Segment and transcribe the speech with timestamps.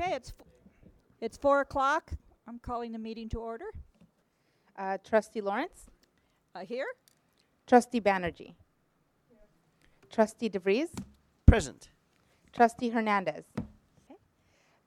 [0.00, 0.46] Okay, it's, f-
[1.20, 2.10] it's four o'clock.
[2.48, 3.66] I'm calling the meeting to order.
[4.78, 5.90] Uh, Trustee Lawrence,
[6.54, 6.86] Uh, here?
[7.66, 8.54] Trustee Banerjee,
[10.10, 10.88] Trustee DeVries,
[11.46, 11.90] Present.
[12.52, 14.18] Trustee Hernandez, okay.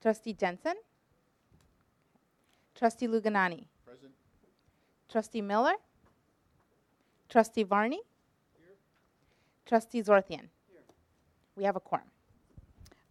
[0.02, 0.74] Trustee Jensen,
[2.74, 4.12] Trustee Luganani, Present.
[5.08, 5.76] Trustee Miller,
[7.28, 8.00] Trustee Varney,
[8.58, 8.76] Here.
[9.64, 10.48] Trustee Zorthian.
[10.68, 10.82] Here.
[11.56, 12.10] We have a quorum.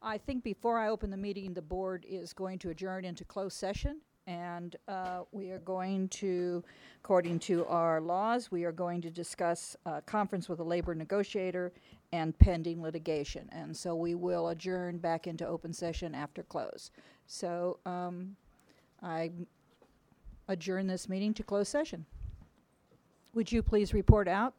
[0.04, 3.56] I think before I open the meeting, the board is going to adjourn into closed
[3.58, 4.02] session.
[4.28, 6.64] And uh, we are going to,
[7.04, 11.74] according to our laws, we are going to discuss uh, conference with a labor negotiator
[12.12, 13.50] and pending litigation.
[13.52, 16.92] And so we will adjourn back into open session after close.
[17.28, 18.36] So um,
[19.02, 19.32] I
[20.48, 22.06] adjourn this meeting to closed session.
[23.34, 24.54] Would you please report out?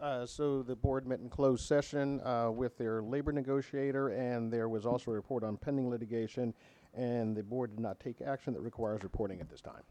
[0.00, 4.68] Uh, so the board met in closed session uh, with their labor negotiator, and there
[4.68, 6.54] was also a report on pending litigation,
[6.94, 9.82] and the board did not take action that requires reporting at this time.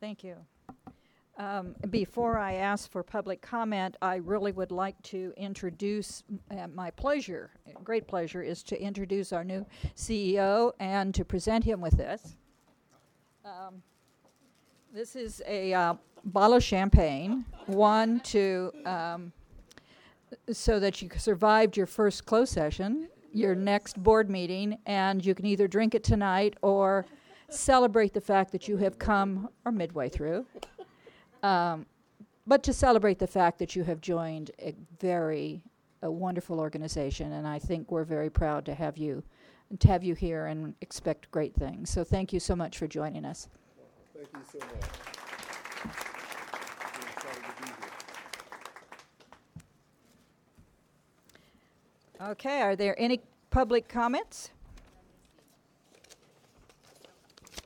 [0.00, 0.36] Thank you.
[1.38, 6.90] Um, Before I ask for public comment, I really would like to introduce, uh, my
[6.90, 7.50] pleasure,
[7.82, 12.36] great pleasure, is to introduce our new CEO and to present him with this.
[13.44, 13.82] Um,
[14.92, 19.32] This is a uh, bottle of champagne, one to, um,
[20.52, 25.46] so that you survived your first closed session, your next board meeting, and you can
[25.46, 27.06] either drink it tonight or
[27.50, 30.44] celebrate the fact that you have come, or midway through,
[31.42, 31.86] um,
[32.46, 35.62] but to celebrate the fact that you have joined a very
[36.02, 39.22] a wonderful organization, and I think we're very proud to have you
[39.80, 41.90] to have you here and expect great things.
[41.90, 43.48] So thank you so much for joining us.
[44.14, 44.68] Thank you so much.
[46.94, 47.74] We're excited to be here.
[52.20, 54.50] Okay, are there any public comments?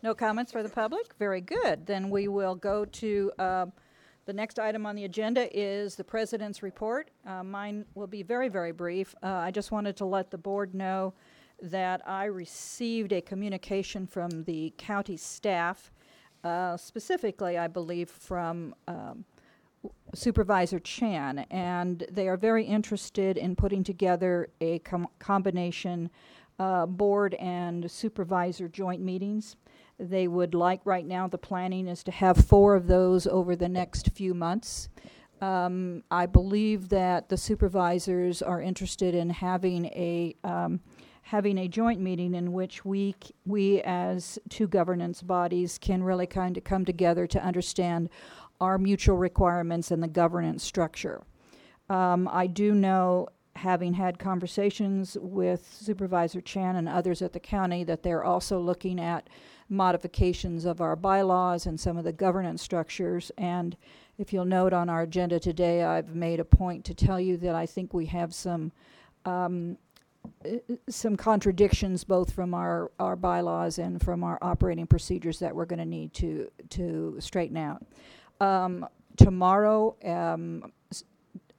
[0.02, 1.14] No comments for the public?
[1.18, 1.86] Very good.
[1.86, 3.66] Then we will go to, uh,
[4.26, 7.10] the next item on the agenda is the president's report.
[7.26, 9.14] Uh, Mine will be very, very brief.
[9.22, 11.14] Uh, I just wanted to let the board know
[11.62, 15.90] that I received a communication from the county staff,
[16.44, 19.24] uh, specifically, I believe, from um,
[20.14, 26.10] Supervisor Chan, and they are very interested in putting together a com- combination
[26.58, 29.56] uh, board and supervisor joint meetings.
[29.98, 33.68] They would like, right now, the planning is to have four of those over the
[33.68, 34.88] next few months.
[35.40, 40.80] Um, I believe that the supervisors are interested in having a um,
[41.22, 46.26] having a joint meeting in which we c- we as two governance bodies can really
[46.26, 48.08] kind of come together to understand
[48.62, 51.24] our mutual requirements and the governance structure.
[51.90, 57.82] Um, I do know, having had conversations with Supervisor Chan and others at the county,
[57.84, 59.28] that they're also looking at
[59.68, 63.32] modifications of our bylaws and some of the governance structures.
[63.36, 63.76] And
[64.16, 67.56] if you'll note on our agenda today, I've made a point to tell you that
[67.56, 68.70] I think we have some
[69.24, 69.76] um,
[70.44, 70.58] uh,
[70.88, 75.80] some contradictions both from our, our bylaws and from our operating procedures that we're going
[75.80, 77.82] to need to to straighten out.
[78.42, 81.04] Um, tomorrow, um, S-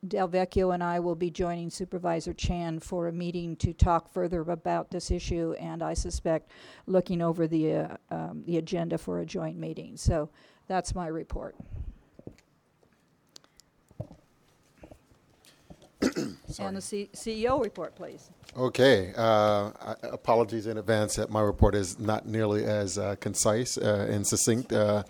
[0.05, 4.91] Delvecchio and I will be joining Supervisor Chan for a meeting to talk further about
[4.91, 6.51] this issue, and I suspect
[6.85, 9.95] looking over the uh, um, the agenda for a joint meeting.
[9.95, 10.29] So
[10.67, 11.55] that's my report.
[16.59, 18.29] And the C- CEO report, please.
[18.55, 23.77] Okay, uh, I- apologies in advance that my report is not nearly as uh, concise
[23.77, 25.03] uh, and succinct, uh,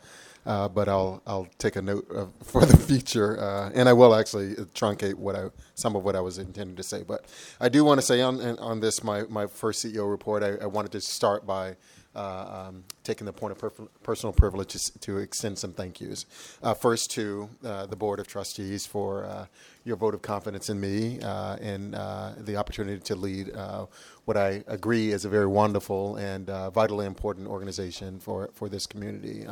[0.45, 4.15] uh, but I'll I'll take a note of, for the future, uh, and I will
[4.15, 7.03] actually truncate what I some of what I was intending to say.
[7.03, 7.25] But
[7.59, 10.65] I do want to say on on this my my first CEO report, I, I
[10.65, 11.75] wanted to start by.
[12.15, 16.25] Uh, um, taking the point of per- personal privilege to, extend some thank yous.
[16.61, 19.45] Uh, first to uh, the Board of Trustees for uh,
[19.85, 23.85] your vote of confidence in me uh, and uh, the opportunity to lead uh,
[24.25, 29.45] what I agree is a very wonderful and vitally important organization for, for this community.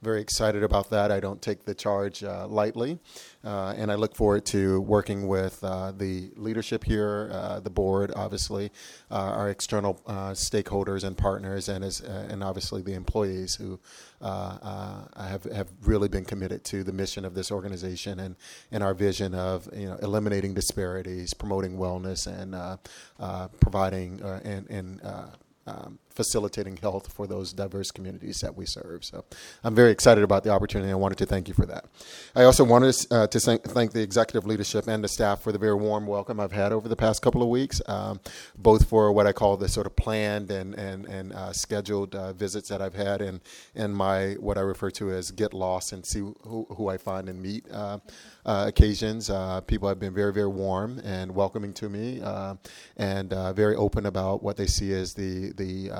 [0.00, 1.12] Very excited about that.
[1.12, 2.98] I don't take the charge lightly,
[3.44, 8.72] and I look forward to working with the leadership here, the board, obviously,
[9.10, 10.00] our external
[10.32, 13.78] stakeholders and partners, and as and obviously the employees who
[14.22, 18.36] uh, uh, have have really been committed to the mission of this organization and
[18.72, 25.00] and our vision of you know eliminating disparities, promoting wellness, and uh, providing and and
[25.66, 29.04] um, facilitating health for those diverse communities that we serve.
[29.04, 29.24] So
[29.62, 30.90] I'm very excited about the opportunity.
[30.90, 31.84] I wanted to thank you for that.
[32.34, 35.74] I also wanted uh, to thank, the executive leadership and the staff for the very
[35.74, 38.20] warm welcome I've had over the past couple of weeks, um,
[38.56, 42.32] both for what I call the sort of planned and and and uh, scheduled uh,
[42.32, 43.40] visits that I've had, and
[43.74, 47.28] and my what I refer to as get lost and see who, who I find
[47.28, 47.98] and meet uh,
[48.44, 49.30] uh, occasions.
[49.30, 52.22] Uh, people have been very very warm and welcoming to me,
[52.96, 55.90] and very open about what they see as the the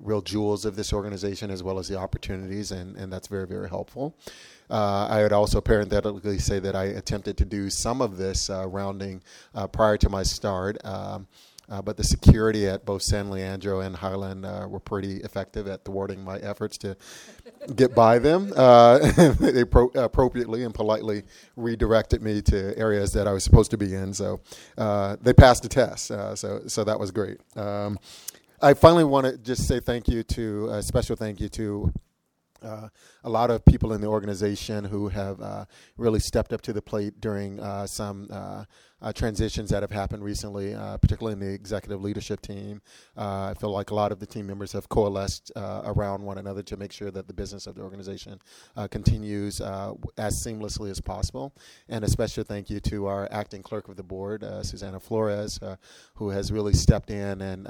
[0.00, 3.68] real jewels of this organization as well as the opportunities, and, and that's very, very
[3.68, 4.16] helpful.
[4.70, 8.66] Uh, I would also parenthetically say that I attempted to do some of this uh,
[8.66, 9.22] rounding
[9.54, 10.78] uh, prior to my start.
[10.84, 11.26] Um,
[11.70, 15.82] uh, but the security at both San Leandro and Highland uh, were pretty effective at
[15.82, 16.94] thwarting my efforts to
[17.74, 18.52] get by them.
[18.54, 18.98] Uh,
[19.40, 21.22] they pro- appropriately and politely
[21.56, 24.12] redirected me to areas that I was supposed to be in.
[24.12, 24.40] So
[24.76, 26.08] they passed the test.
[26.08, 27.38] so so that was great.
[27.56, 27.98] Um,
[28.64, 31.92] I finally want to just say thank you to a special thank you to
[32.62, 32.88] uh,
[33.24, 35.64] a lot of people in the organization who have uh,
[35.96, 38.64] really stepped up to the plate during uh, some uh,
[39.00, 42.80] uh, transitions that have happened recently, uh, particularly in the executive leadership team.
[43.16, 46.76] I feel like a lot of the team members have coalesced around one another to
[46.76, 48.40] make sure that the business of the organization
[48.90, 51.54] continues as seamlessly as possible.
[51.88, 55.60] And a special thank you to our acting clerk of the board, Susanna Flores,
[56.14, 57.68] who has really stepped in and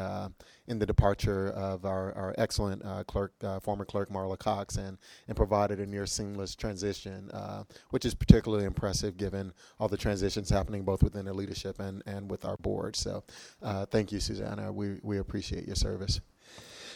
[0.67, 5.79] in the departure of our, our excellent clerk, former clerk Marla Cox, and, and provided
[5.79, 11.03] a near seamless transition, uh, which is particularly impressive given all the transitions happening both
[11.03, 12.97] within the leadership and, and with our board.
[12.97, 13.23] So
[13.63, 14.73] uh, thank you, Susanna.
[14.73, 16.21] We, we appreciate your service.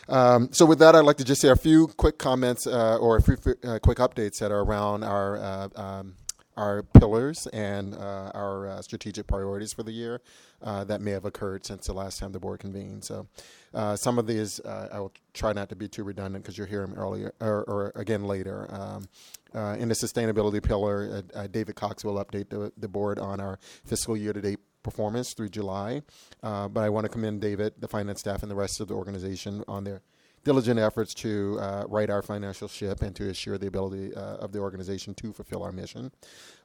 [0.09, 3.19] Um, so with that, I'd like to just say a few quick comments uh, or
[3.19, 6.15] a few uh, quick updates that are around our uh, um,
[6.59, 10.21] our pillars and uh, our uh, strategic priorities for the year
[10.61, 13.05] uh, that may have occurred since the last time the board convened.
[13.05, 13.29] So,
[13.73, 16.67] uh, some of these uh, I will try not to be too redundant because you'll
[16.67, 18.67] hear them earlier or, or again later.
[18.71, 19.09] Um,
[19.79, 24.33] in the sustainability pillar, David Cox will update the, the board on our fiscal year
[24.33, 26.03] to date performance through July.
[26.43, 29.65] but I want to commend David, the finance staff, and the rest of the organization
[29.67, 30.03] on their
[30.45, 34.53] diligent efforts to uh, right our financial ship and to assure the ability uh, of
[34.53, 36.11] the organization to fulfill our mission.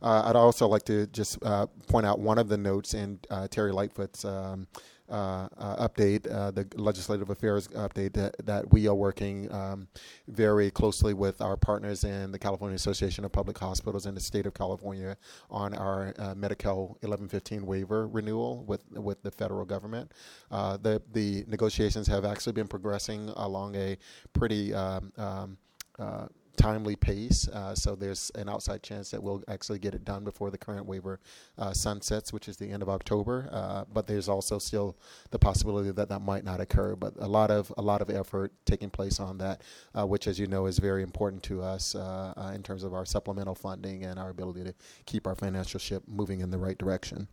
[0.02, 3.48] Uh, I'd also like to just uh, point out one of the notes in uh,
[3.48, 4.68] Terry Lightfoot's um,
[5.14, 9.88] uh, uh, update, uh, the legislative affairs update, that, that we are working um,
[10.28, 14.48] very closely with our partners in the California Association of Public Hospitals in the state
[14.48, 15.16] of California
[15.52, 20.12] on our uh, Medi-Cal 1115 waiver renewal with with the federal government.
[20.50, 23.98] Uh, the the negotiations have actually been progressing along a
[24.34, 25.58] pretty um, um,
[26.00, 26.26] uh,
[26.56, 27.48] timely pace.
[27.48, 30.86] Uh, so there's an outside chance that we'll actually get it done before the current
[30.86, 31.20] waiver
[31.58, 33.50] uh, sunsets, which is the end of October.
[33.52, 34.96] Uh, but there's also still
[35.32, 36.96] the possibility that that might not occur.
[36.96, 39.62] But a lot of a lot of effort taking place on that,
[39.98, 42.94] uh, which, as you know, is very important to us uh, uh, in terms of
[42.94, 44.74] our supplemental funding and our ability to
[45.06, 47.28] keep our financial ship moving in the right direction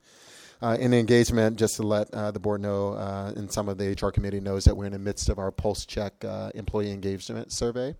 [0.62, 3.96] uh, in engagement, just to let uh, the board know, uh, and some of the
[4.00, 7.50] HR committee knows that we're in the midst of our pulse check uh, employee engagement
[7.50, 7.94] survey.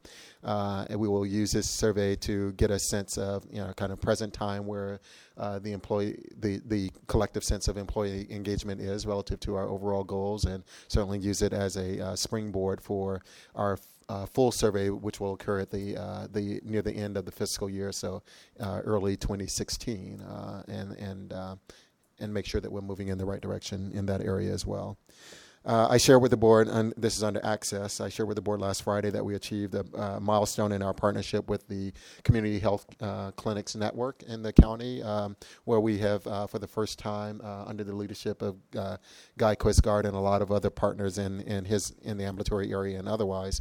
[0.44, 3.92] Uh, and we will use this survey to get a sense of, you know, kind
[3.92, 5.00] of present time where
[5.62, 10.44] the employee, the, the collective sense of employee engagement is relative to our overall goals,
[10.44, 13.22] and certainly use it as a springboard for
[13.54, 13.78] our
[14.10, 17.30] uh, full survey, which will occur at the uh, the near the end of the
[17.30, 18.22] fiscal year, so
[18.58, 20.20] uh, early 2016,
[20.68, 21.32] and and
[22.20, 24.98] and make sure that we're moving in the right direction in that area as well.
[25.62, 28.00] Uh, I share with the board, and this is under access.
[28.00, 30.94] I shared with the board last Friday that we achieved a uh, milestone in our
[30.94, 31.92] partnership with the
[32.24, 36.66] Community Health uh, Clinics Network in the county, um, where we have, uh, for the
[36.66, 38.96] first time, uh, under the leadership of uh,
[39.36, 42.98] Guy Qvistgaard and a lot of other partners in, in his in the ambulatory area
[42.98, 43.60] and otherwise,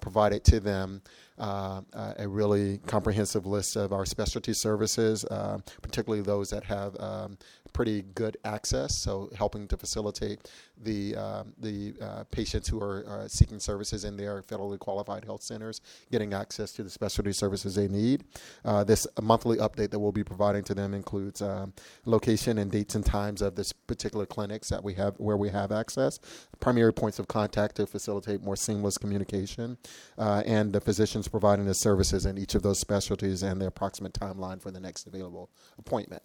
[0.00, 1.02] provided to them
[1.40, 1.80] uh,
[2.18, 7.38] a really comprehensive list of our specialty services, uh, particularly those that have um,
[7.72, 8.96] pretty good access.
[8.96, 10.50] So helping to facilitate
[10.82, 15.42] the uh, the uh, patients who are uh, seeking services in their federally qualified health
[15.42, 18.24] centers getting access to the specialty services they need.
[18.64, 21.72] Uh, this monthly update that we'll be providing to them includes um,
[22.04, 25.72] location and dates and times of this particular clinics that we have where we have
[25.72, 26.18] access,
[26.60, 29.76] primary points of contact to facilitate more seamless communication,
[30.18, 34.60] and the physicians providing the services in each of those specialties and the approximate timeline
[34.60, 36.22] for the next available appointment.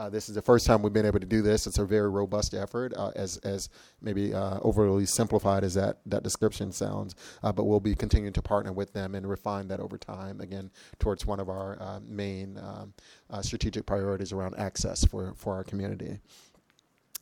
[0.00, 1.66] Uh, this is the first time we've been able to do this.
[1.66, 3.68] It's a very robust effort, uh, as as
[4.00, 7.14] maybe uh, overly simplified as that that description sounds.
[7.42, 10.40] Uh, but we'll be continuing to partner with them and refine that over time.
[10.40, 12.94] Again, towards one of our uh, main um,
[13.28, 16.18] uh, strategic priorities around access for for our community.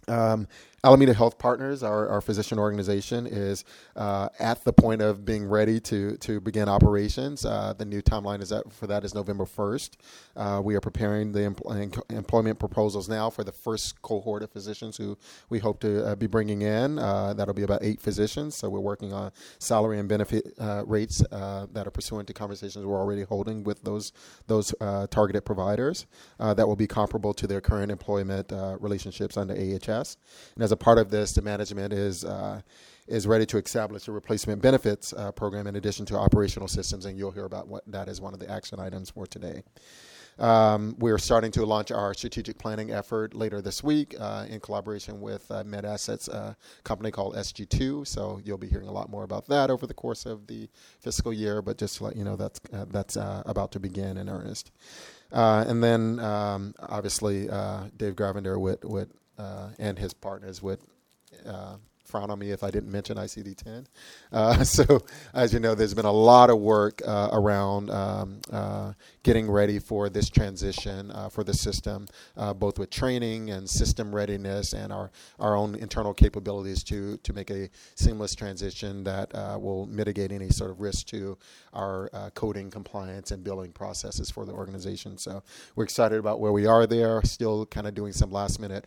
[0.07, 0.47] Um,
[0.85, 3.65] Alameda Health Partners, our, our physician organization, is
[3.97, 7.45] uh, at the point of being ready to to begin operations.
[7.45, 10.01] Uh, the new timeline is that for that is November first.
[10.37, 14.97] Uh, we are preparing the empl- employment proposals now for the first cohort of physicians
[14.97, 15.19] who
[15.51, 17.01] we hope to uh, be bringing in.
[17.01, 18.55] Uh, that'll be about eight physicians.
[18.55, 23.01] So we're working on salary and benefit uh, rates that are pursuant to conversations we're
[23.01, 24.13] already holding with those
[24.47, 24.73] those
[25.11, 26.07] targeted providers.
[26.39, 30.17] that will be comparable to their current employment relationships under AHS.
[30.55, 32.61] And as a part of this, the management is uh,
[33.07, 37.17] is ready to establish a replacement benefits uh, program in addition to operational systems, and
[37.17, 39.63] you'll hear about what that is one of the action items for today.
[40.39, 45.23] Um, we're starting to launch our strategic planning effort later this week uh, in collaboration
[45.23, 48.07] with uh, MedAssets, a company called SG2.
[48.07, 50.69] So you'll be hearing a lot more about that over the course of the
[51.01, 51.63] fiscal year.
[51.63, 54.71] But just to let you know, that's uh, that's uh, about to begin in earnest.
[55.33, 60.81] Uh, and then um, obviously uh, Dave Gravender with with uh, and his partners would
[61.47, 61.77] uh,
[62.09, 63.87] frown on me if I didn't mention ICD 10.
[64.33, 65.01] Uh, so,
[65.35, 68.93] as you know, there's been a lot of work uh, around um, uh,
[69.29, 72.09] getting ready for this transition uh, for the system,
[72.39, 77.35] uh, both with training and system readiness and our, our own internal capabilities to, to
[77.35, 81.37] make a seamless transition that uh, will mitigate any sort of risk to
[81.75, 85.19] our coding compliance and billing processes for the organization.
[85.19, 85.43] So,
[85.77, 88.87] we're excited about where we are there, still kind of doing some last minute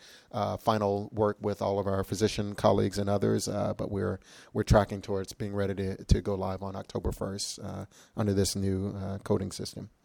[0.59, 4.19] final work with all of our physician colleagues and others, but we're,
[4.53, 7.85] we're tracking towards being ready to, to go live on October 1st
[8.17, 9.91] under this new coding system.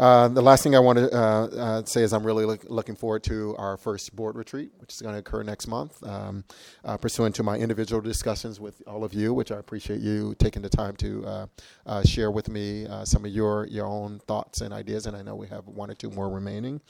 [0.00, 2.96] Uh, the last thing I want to uh, uh, say is I'm really look, looking
[2.96, 6.42] forward to our first board retreat, which is going to occur next month, um,
[6.86, 10.62] uh, pursuant to my individual discussions with all of you, which I appreciate you taking
[10.62, 11.48] the time to
[11.84, 15.04] uh, share with me some of your your own thoughts and ideas.
[15.04, 16.80] And I know we have one or two more remaining,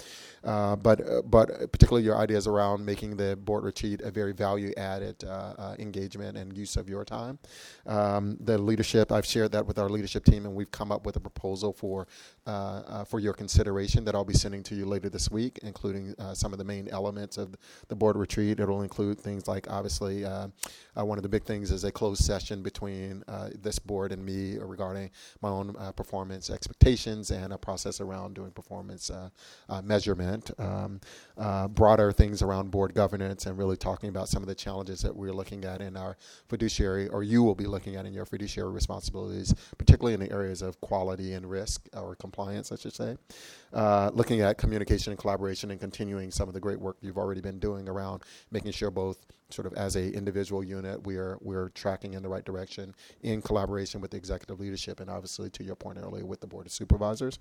[0.44, 5.24] but but particularly your ideas around making the board retreat a very value added
[5.80, 7.40] engagement and use of your time.
[7.86, 11.16] Um, the leadership I've shared that with our leadership team, and we've come up with
[11.16, 12.06] a proposal for
[13.00, 16.34] uh, for your consideration that I'll be sending to you later this week, including uh,
[16.34, 17.56] some of the main elements of
[17.88, 18.60] the board retreat.
[18.60, 20.48] It'll include things like, obviously, uh,
[20.98, 24.24] uh one of the big things is a closed session between uh, this board and
[24.24, 29.10] me regarding my own uh, performance expectations and a process around doing performance
[29.82, 30.50] measurement.
[30.58, 31.00] Um,
[31.70, 35.32] broader things around board governance and really talking about some of the challenges that we're
[35.32, 36.16] looking at in our
[36.48, 40.60] fiduciary, or you will be looking at in your fiduciary responsibilities, particularly in the areas
[40.60, 43.16] of quality and risk or compliance, I should say.
[43.72, 47.40] Uh, looking at communication and collaboration and continuing some of the great work you've already
[47.40, 49.18] been doing around making sure both
[49.52, 53.42] sort of as a individual unit we are we're tracking in the right direction in
[53.42, 56.72] collaboration with the executive leadership and obviously to your point earlier with the board of
[56.72, 57.38] supervisors.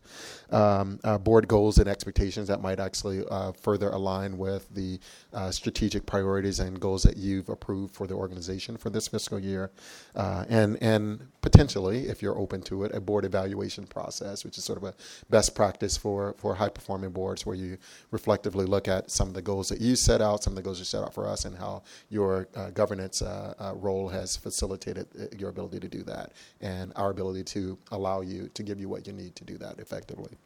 [0.52, 5.00] Um, uh, board goals and expectations that might actually uh, further align with the
[5.34, 9.72] uh, strategic priorities and goals that you've approved for the organization for this fiscal year.
[10.16, 14.64] Uh, and and potentially if you're open to it a board evaluation process which is
[14.64, 14.94] sort of a
[15.30, 17.78] best practice for, for high performing boards where you
[18.12, 20.80] reflectively look at some of the goals that you set out, some of the goals
[20.80, 25.08] you set out for us, and how your uh, governance uh, uh, role has facilitated
[25.20, 28.90] uh, your ability to do that and our ability to allow you to give you
[28.90, 30.38] what you need to do that effectively.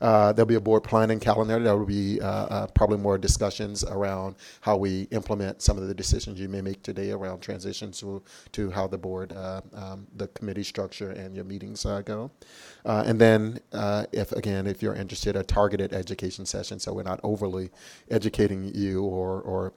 [0.00, 1.58] Uh, there'll be a board planning calendar.
[1.58, 5.94] There will be uh, uh, probably more discussions around how we implement some of the
[5.94, 10.28] decisions you may make today around transitions to, to how the board, uh, um, the
[10.28, 12.30] committee structure, and your meetings go.
[12.84, 13.60] And then,
[14.12, 17.70] if again, if you're interested, a targeted education session, so we're not overly
[18.10, 19.72] educating you or or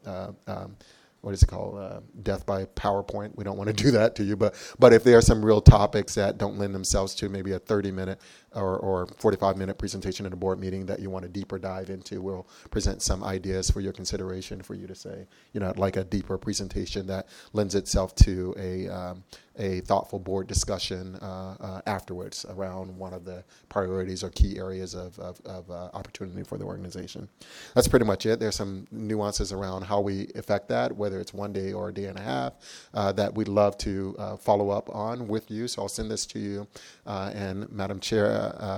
[0.48, 0.76] um,
[1.22, 4.24] what is it called uh, death by powerpoint we don't want to do that to
[4.24, 7.52] you but but if there are some real topics that don't lend themselves to maybe
[7.54, 8.20] a 30 minute
[8.56, 11.90] or, or 45 minute presentation at a board meeting that you want to deeper dive
[11.90, 15.96] into we'll present some ideas for your consideration for you to say you know like
[15.96, 19.24] a deeper presentation that lends itself to a um,
[19.58, 24.96] a thoughtful board discussion uh, uh, afterwards around one of the priorities or key areas
[24.96, 27.28] of, of, of uh, opportunity for the organization.
[27.76, 28.40] That's pretty much it.
[28.40, 32.06] There's some nuances around how we affect that, whether it's one day or a day
[32.06, 32.54] and a half,
[32.94, 35.68] uh, that we'd love to uh, follow up on with you.
[35.68, 36.68] So I'll send this to you
[37.06, 38.32] uh, and Madam Chair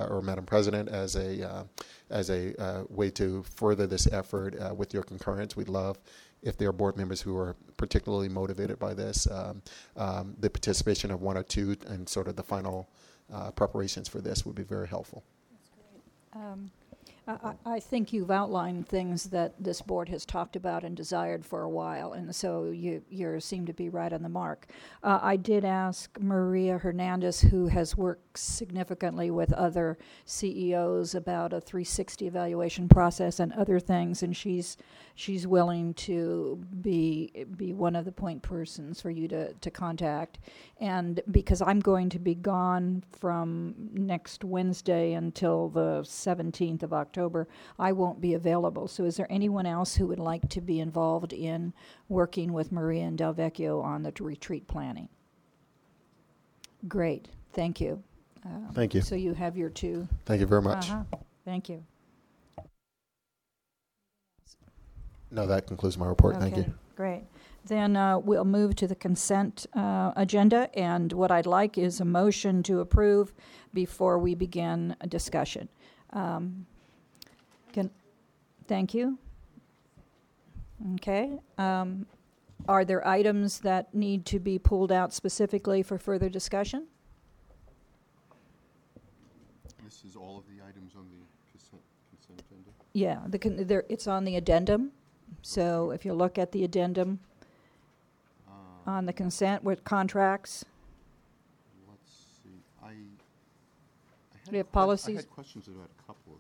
[0.10, 1.65] or Madam President as a
[2.10, 5.55] as a way to further this effort with your concurrence.
[5.55, 5.98] We'd love
[6.43, 9.62] if there are board members who are particularly motivated by this, um,
[9.96, 12.89] um, the participation of one or two and sort of the final
[13.34, 15.24] uh, preparations for this would be very helpful.
[16.34, 16.72] Um,
[17.27, 21.46] I, I I think you've outlined things that this board has talked about and desired
[21.46, 24.67] for a while, and so you you seem to be right on the mark.
[25.03, 31.61] Uh, I did ask Maria Hernandez, who has worked significantly with other CEOs about a
[31.61, 34.77] 360 evaluation process and other things, and she's
[35.15, 40.39] she's willing to be be one of the point persons for you to, to contact.
[40.79, 47.47] And because I'm going to be gone from next Wednesday until the 17th of October,
[47.79, 48.87] I won't be available.
[48.87, 51.73] So is there anyone else who would like to be involved in
[52.09, 55.09] working with Maria and Delvecchio on the retreat planning?
[56.87, 58.03] Great, thank you.
[58.45, 59.01] Um, Thank you.
[59.01, 60.07] So you have your two.
[60.25, 60.89] Thank you very much.
[60.89, 61.03] Uh-huh.
[61.45, 61.83] Thank you.
[65.31, 66.38] No, that concludes my report.
[66.38, 66.73] Thank you.
[66.95, 67.23] Great.
[67.65, 72.05] Then uh, we'll move to the consent uh, agenda, and what I'd like is a
[72.05, 73.33] motion to approve
[73.73, 75.69] before we begin a discussion.
[76.12, 76.65] Um,
[77.71, 77.89] Can,
[78.67, 79.17] thank you.
[80.95, 81.39] Okay.
[81.57, 82.05] um,
[82.67, 86.88] Are there items that need to be pulled out specifically for further discussion?
[90.03, 92.69] This is all of the items on the consent, consent agenda?
[92.93, 94.91] Yeah, the, con- there, it's on the addendum,
[95.41, 97.19] so if you look at the addendum
[98.48, 98.51] Uh,
[98.91, 100.65] on the consent with contracts,
[101.89, 102.12] Let's
[102.43, 102.88] see, I.
[102.89, 102.91] I
[104.43, 105.15] had We have que- I policies?
[105.17, 106.39] had questions about a couple of.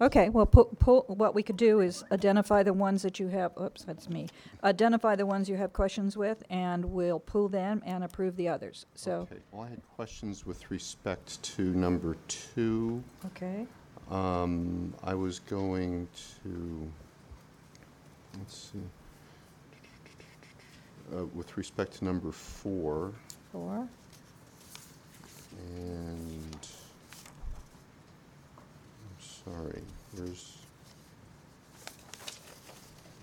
[0.00, 3.52] Okay, well, pull, pull, what we could do is identify the ones that you have,
[3.60, 4.28] oops, that's me.
[4.64, 8.86] Identify the ones you have questions with, and we'll pull them and approve the others,
[8.94, 13.02] so, Okay, well, I had questions with respect to number two.
[13.26, 13.66] okay.
[14.10, 16.08] Um, I was going
[16.42, 16.90] to,
[18.38, 18.80] let's see.
[21.16, 23.12] Uh, with respect to number four,
[23.52, 23.86] Four,
[25.76, 26.66] and,
[29.44, 29.82] sorry,
[30.14, 30.58] there's,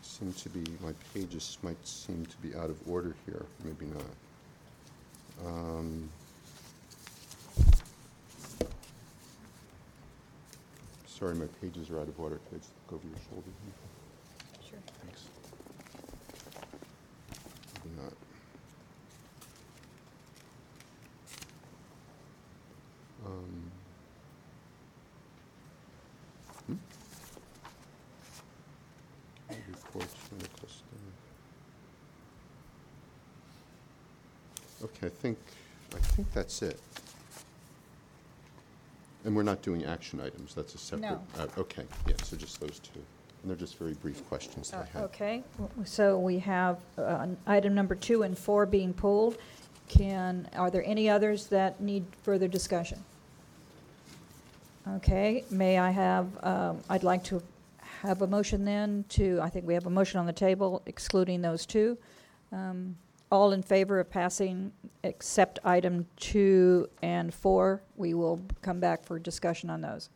[0.01, 5.47] seem to be, my pages might seem to be out of order here, maybe not.
[5.47, 6.09] Um,
[11.21, 13.51] Sorry, my pages are out of order, could I just look over your shoulder?
[13.63, 14.71] here?
[14.71, 14.79] sure.
[15.03, 15.21] Thanks.
[17.85, 18.13] Maybe not.
[23.23, 23.71] Um,
[26.65, 26.75] hmm?
[29.69, 30.87] Reports medical staff.
[34.83, 35.37] Okay, I think,
[35.95, 36.79] I think that's it.
[39.23, 41.01] And we're not doing action items, that's a separate.
[41.11, 41.21] No.
[41.37, 42.99] uh, Okay, yeah, so just those two.
[43.41, 45.03] And they're just very brief questions that I had.
[45.05, 49.37] Okay, w- so we have uh, item number two and four being pulled.
[49.87, 53.03] Can, are there any others that need further discussion?
[54.95, 57.41] Okay, may I have, um, I'd like to
[58.01, 61.41] have a motion then to, I think we have a motion on the table excluding
[61.41, 61.97] those two.
[62.51, 62.95] Um,
[63.31, 67.81] All in favor of passing except item two and four?
[67.95, 70.09] We will come back for discussion on those.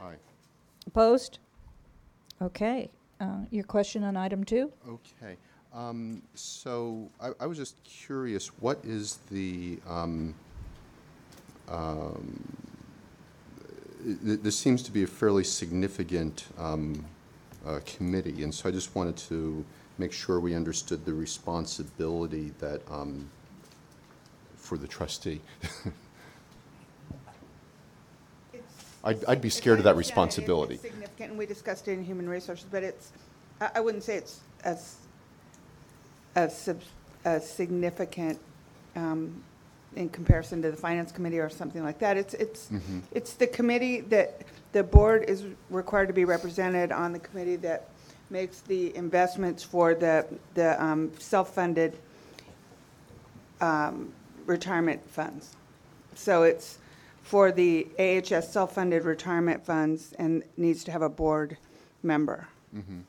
[0.00, 0.14] Aye.
[0.86, 1.40] Opposed?
[2.40, 2.88] Okay,
[3.20, 4.70] uh, your question on item two?
[4.88, 5.36] Okay,
[5.74, 10.34] um, so I, I was just curious, what is the, um,
[11.68, 12.56] um,
[14.04, 17.04] th- this seems to be a fairly significant, um,
[17.66, 19.64] uh, committee, and so I just wanted to
[19.98, 23.28] make sure we understood the responsibility that, um,
[24.56, 25.40] for the trustee.
[29.04, 30.74] I'd, I'd be scared of that As I understand it, responsibility.
[30.74, 33.12] It's significant, and we discussed it in human resources, but it's,
[33.60, 34.96] I, I wouldn't say it's as,
[36.34, 36.80] as, sub-
[37.24, 38.38] as significant
[38.96, 39.42] um,
[39.94, 42.16] in comparison to the finance committee or something like that.
[42.16, 43.02] It's, it's, Mhm.
[43.12, 47.88] it's the committee that, the board is required to be represented on the committee that
[48.30, 51.96] makes the investments for the, the um, self-funded
[53.60, 54.12] um,
[54.46, 55.54] retirement funds.
[56.14, 56.78] So it's
[57.22, 61.56] for the AHS self-funded retirement funds and needs to have a board
[62.02, 63.02] member, Mhm.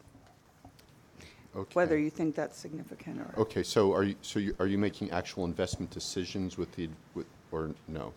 [1.56, 1.70] Okay.
[1.74, 3.42] whether you think that's significant or.
[3.42, 7.26] Okay, so are you, so you, are you making actual investment decisions with the, with,
[7.52, 8.14] or no?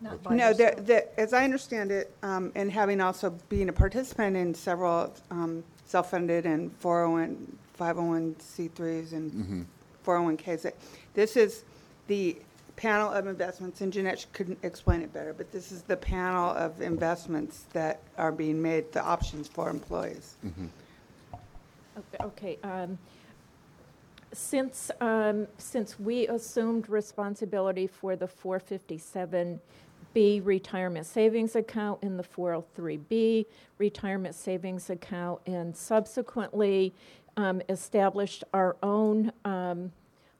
[0.00, 0.86] Not by No, the, yourself.
[0.86, 5.62] the, as I understand it, um, and having also been a participant in several, um,
[5.86, 9.62] self-funded and 401, 501c3s and Mm-hmm.
[10.04, 10.76] 401ks, that-
[11.14, 11.64] this is
[12.08, 12.36] the
[12.76, 16.80] panel of investments, and Jeanette couldn't explain it better, but this is the panel of
[16.82, 20.34] investments that are being made, the options for employees.
[20.44, 20.66] Mm-hmm.
[21.96, 22.98] Okay, Okay, um,
[24.32, 29.60] since, um, since we assumed responsibility for the 457
[30.14, 33.46] B, retirement savings account in the 403B,
[33.78, 36.94] retirement savings account, and subsequently
[37.36, 39.92] um, established our own, um,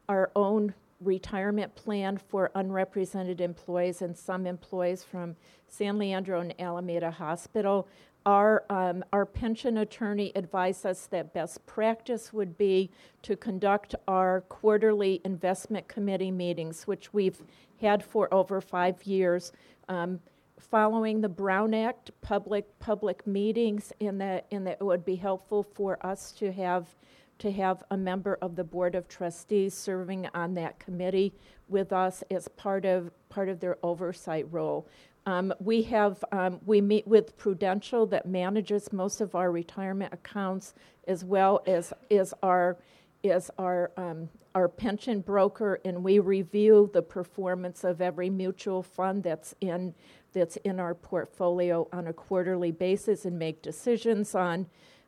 [0.08, 5.36] our own retirement plan for unrepresented employees and some employees from
[5.68, 7.88] San Leandro and Alameda Hospital.
[8.26, 12.90] Our, um, our pension attorney advised us that best practice would be
[13.22, 17.42] to conduct our quarterly investment committee meetings, which we've
[17.80, 19.52] had for over five years,
[19.88, 20.20] um,
[20.58, 25.62] following the Brown Act, public, public meetings, and that, and that it would be helpful
[25.62, 26.96] for us to have,
[27.44, 31.34] to have a member of the Board of Trustees serving on that committee
[31.68, 34.88] with us as part of, part of their oversight role.
[35.26, 40.72] Um, we have, um, we meet with Prudential that manages most of our retirement accounts
[41.06, 42.78] as well as, as our,
[43.22, 49.22] is our, um, our pension broker, and we review the performance of every mutual fund
[49.22, 49.94] that's in,
[50.32, 54.66] that's in our portfolio on a quarterly basis and make decisions on,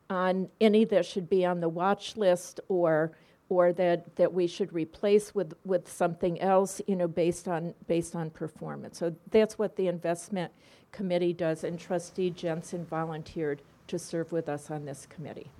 [0.09, 3.13] on any that should be on the watch list or,
[3.49, 8.15] or that, that we should replace with, with something else, you know, based on, based
[8.15, 8.99] on performance.
[8.99, 10.53] So that's what the investment
[10.93, 15.51] committee does, and trustee Jensen volunteered to serve with us on this committee.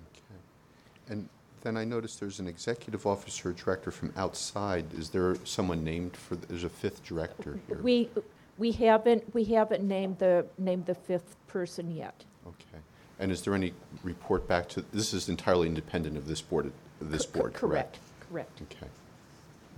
[1.09, 1.29] And
[1.61, 4.85] then I noticed there's an executive officer, director from outside.
[4.93, 7.79] Is there someone named for, there's a fifth director here?
[7.81, 8.09] We,
[8.57, 12.23] we haven't, we haven't named the, named the fifth person yet.
[12.45, 12.79] Okay.
[13.19, 17.25] And is there any report back to, this is entirely independent of this board, this
[17.25, 17.99] Co- board, correct?
[18.29, 18.61] Correct.
[18.61, 18.87] Okay.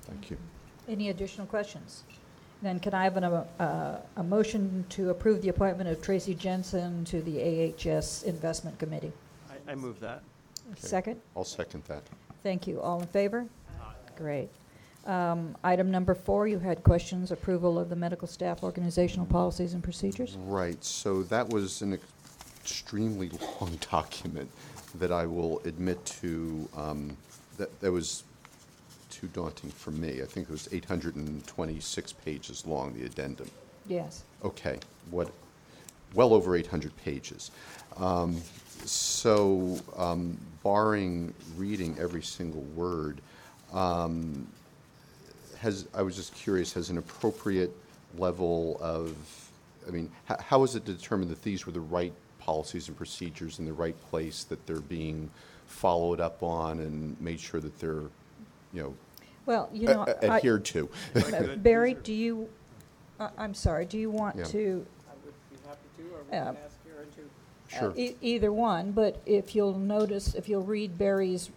[0.02, 0.38] Thank you.
[0.88, 2.04] Any additional questions?
[2.62, 7.06] Then can I have an, uh, a motion to approve the appointment of Tracy Jensen
[7.06, 9.14] to the AHS Investment Committee?
[9.50, 10.22] I, I move that.
[10.76, 11.22] Second?
[11.36, 12.04] I'll second that.
[12.44, 12.82] Thank you.
[12.82, 13.46] All in favor?
[14.18, 14.50] Great.
[15.06, 19.82] Um, Item number four, you had questions, approval of the medical staff organizational policies and
[19.82, 20.36] procedures?
[20.42, 21.94] Right, so that was an
[22.62, 23.30] extremely
[23.62, 24.50] long document
[24.96, 27.16] that I will admit to, um,
[27.58, 28.24] that, that was
[29.10, 30.22] too daunting for me.
[30.22, 33.50] I think it was 826 pages long, the addendum.
[33.88, 34.24] Yes.
[34.44, 34.80] Okay,
[35.12, 35.32] what,
[36.14, 37.52] well over 800 pages.
[37.98, 38.42] Um,
[38.86, 43.20] So um, barring reading every single word,
[43.74, 44.48] um,
[45.60, 47.76] has, I was just curious, has an appropriate
[48.18, 49.16] level of,
[49.88, 52.14] I mean, h- how is it determined that these were the right
[52.50, 55.30] policies and procedures in the right place, that they're being
[55.68, 58.02] followed up on and made sure that they're,
[58.74, 58.94] you know,
[59.46, 60.90] Well, you know, a- a- I- adhered to?
[61.16, 62.50] uh, Barry, do you,
[63.20, 64.46] I- I'm sorry, do you want Yeah.
[64.46, 64.86] to?
[65.08, 67.22] I would be happy to, or we can ask Karen to.
[67.22, 67.94] uh, Sure.
[67.96, 71.52] e- Either one, but if you'll notice, if you'll read Barry's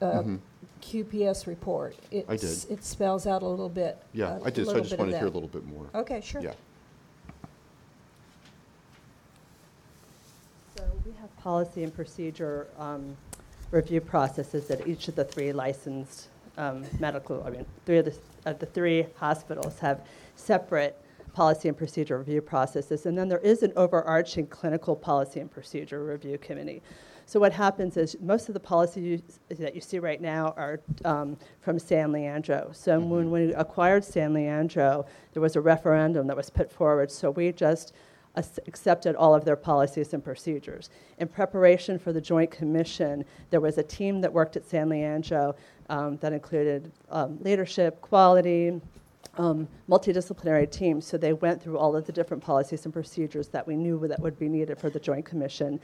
[0.00, 0.38] uh, Mhm.
[0.80, 1.94] QPS report.
[2.10, 2.32] I did.
[2.34, 3.96] it's- It spells out a little bit.
[4.12, 5.34] Yeah, a I did, so I little just bit of wanted to hear a that.
[5.34, 5.86] little bit more.
[5.94, 6.40] Okay, sure.
[6.42, 6.54] Yeah.
[10.76, 13.16] So we have policy and procedure um,
[13.72, 18.16] review processes at each of the three licensed um, medical, I mean, three of the,
[18.44, 20.96] of the three hospitals have separate
[21.32, 23.06] policy and procedure review processes.
[23.06, 26.82] And then there is an overarching clinical policy and procedure review committee.
[27.24, 31.38] So what happens is most of the policies that you see right now are um,
[31.60, 32.70] from San Leandro.
[32.74, 37.10] So when we acquired San Leandro, there was a referendum that was put forward.
[37.10, 37.94] So we just
[38.36, 40.90] accepted all of their policies and procedures.
[41.18, 45.54] In preparation for the Joint Commission, there was a team that worked at San Leandro
[45.90, 48.80] um, that included um, leadership, quality,
[49.38, 51.06] um, multidisciplinary teams.
[51.06, 54.20] So they went through all of the different policies and procedures that we knew that
[54.20, 55.80] would be needed for the Joint Commission,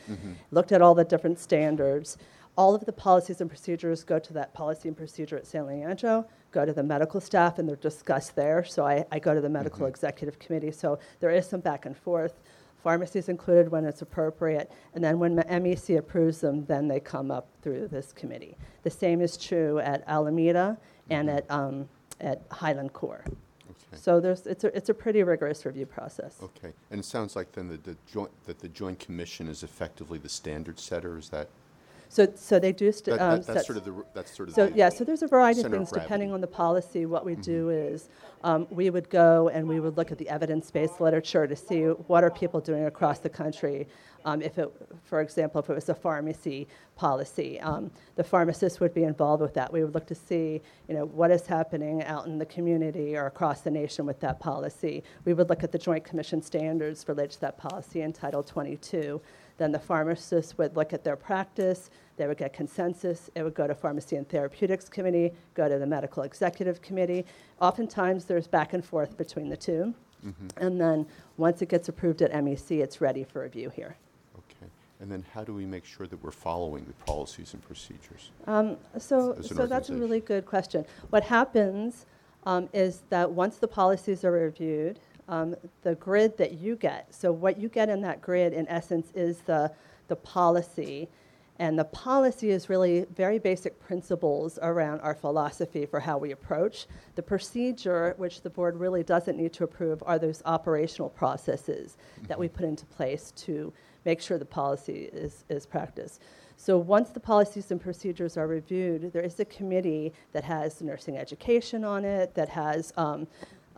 [0.50, 2.18] looked at all the different standards.
[2.56, 6.26] All of the policies and procedures go to that policy and procedure at San Leandro,
[6.50, 8.64] go to the medical staff, and they're discussed there.
[8.64, 10.72] So I, I go to the medical executive committee.
[10.72, 12.40] So there is some back and forth.
[12.82, 17.30] Pharmacies included when it's appropriate, and then when the MEC approves them, then they come
[17.30, 18.56] up through this committee.
[18.84, 20.78] The same is true at Alameda
[21.10, 21.88] and at, um,
[22.20, 23.24] at Highland Core.
[23.26, 23.96] Okay.
[23.96, 26.38] So there's, it's a, it's a pretty rigorous review process.
[26.42, 30.18] Okay, and it sounds like then that the joint, that the Joint Commission is effectively
[30.18, 31.48] the standard setter, is that?
[32.10, 34.54] So, so they do, st- that- um, that- That's sort of the, that's sort of
[34.54, 34.76] So, the.
[34.76, 37.06] yeah, so there's a variety of center of things depending on the policy.
[37.06, 38.08] What we do is,
[38.44, 42.24] um, we would go and we would look at the evidence-based literature to see what
[42.24, 43.86] are people doing across the country.
[44.24, 44.70] Um, if it,
[45.04, 46.66] for example, if it was a pharmacy
[46.96, 49.72] policy, um, the pharmacist would be involved with that.
[49.72, 53.26] We would look to see, you know, what is happening out in the community or
[53.26, 55.02] across the nation with that policy.
[55.24, 59.20] We would look at the Joint Commission standards related to that policy in Title 22.
[59.58, 63.66] Then the pharmacist would look at their practice, they would get consensus, it would go
[63.66, 67.26] to Pharmacy and Therapeutics Committee, go to the Medical Executive Committee.
[67.60, 69.94] Oftentimes, there's back and forth between the two.
[70.56, 73.96] And then, once it gets approved at MEC, it's ready for review here.
[74.36, 74.70] Okay.
[75.00, 78.30] And then how do we make sure that we're following the policies and procedures?
[78.46, 80.84] Um, So, so that's a really good question.
[81.10, 82.06] What happens
[82.46, 87.30] um, is that once the policies are reviewed, um, the grid that you get, so
[87.30, 89.70] what you get in that grid, in essence, is the,
[90.08, 91.08] the policy.
[91.60, 96.86] And the policy is really very basic principles around our philosophy for how we approach.
[97.16, 101.96] The procedure, which the board really doesn't need to approve, are those operational processes
[102.28, 103.72] that we put into place to
[104.04, 106.22] make sure the policy is, is practiced.
[106.56, 111.16] So once the policies and procedures are reviewed, there is a committee that has nursing
[111.16, 113.26] education on it, that has, um,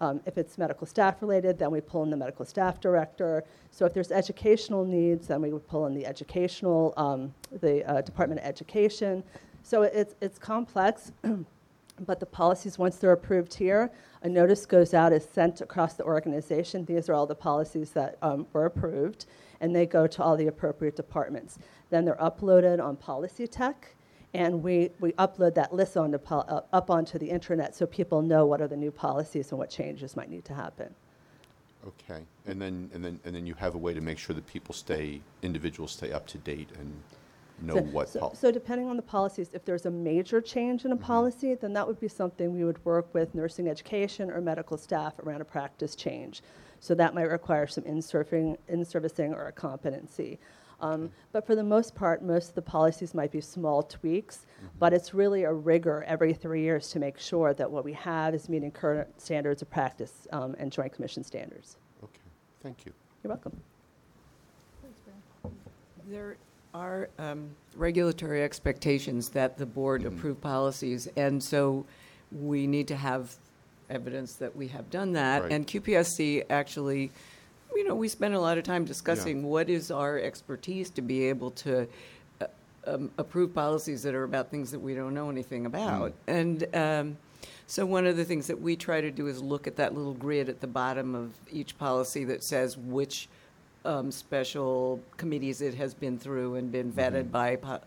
[0.01, 3.45] um, if it's medical staff related, then we pull in the medical staff director.
[3.71, 8.01] So if there's educational needs, then we would pull in the educational, um, the uh,
[8.01, 9.23] Department of Education.
[9.63, 11.13] So it's, it's complex.
[12.07, 13.91] But the policies, once they're approved here,
[14.23, 16.87] a notice goes out, is sent across the organization.
[16.87, 19.27] These are all the policies that um, were approved,
[19.61, 21.59] and they go to all the appropriate departments.
[21.91, 23.95] Then they're uploaded on Policy Tech,
[24.35, 28.23] and we, we upload that list onto, pol- uh, up onto the internet so people
[28.23, 30.95] know what are the new policies and what changes might need to happen.
[31.87, 32.23] Okay.
[32.47, 34.75] And then, and then, and then you have a way to make sure that people
[34.75, 36.93] stay, individuals stay up to date and
[37.63, 38.09] know So- what.
[38.09, 41.01] so- pol- So depending on the policies, if there's a major change in a Mhm.
[41.01, 45.19] policy, then that would be something we would work with nursing education or medical staff
[45.21, 46.43] around a practice change.
[46.81, 50.39] So that might require some in-serving, in-servicing or a competency.
[50.81, 54.47] Um, But for the most part, most of the policies might be small tweaks,
[54.79, 58.35] but it's really a rigor every three years to make sure that what we have
[58.35, 61.77] is meeting current standards of practice um, and Joint Commission standards.
[62.03, 62.21] Okay,
[62.63, 62.93] thank you.
[63.23, 63.57] You're welcome.
[66.09, 66.37] There
[66.75, 70.07] are um, regulatory expectations that the board Mhm.
[70.09, 71.85] approve policies, and so
[72.33, 73.37] we need to have
[73.89, 75.43] evidence that we have done that.
[75.43, 75.53] Right.
[75.53, 77.11] And QPSC actually,
[77.75, 81.25] you know, we spend a lot of time discussing what is our expertise to be
[81.25, 81.87] able to
[82.41, 82.47] uh,
[82.87, 86.13] um, approve policies that are about things that we don't know anything about.
[86.27, 87.17] And um,
[87.67, 90.15] so one of the things that we try to do is look at that little
[90.15, 93.29] grid at the bottom of each policy that says which
[93.85, 97.31] um, special committees it has been through and been vetted Mhm.
[97.31, 97.81] by po-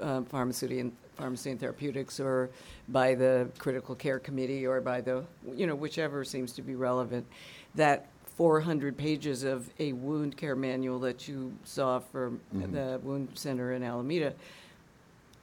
[0.00, 2.50] um, pharmacy and pharmacy and therapeutics or
[2.88, 5.24] by the critical care committee or by the
[5.54, 7.26] you know whichever seems to be relevant
[7.74, 8.06] that
[8.50, 12.72] 400 pages of a wound care manual that you saw for Mhm.
[12.72, 14.32] the wound center in Alameda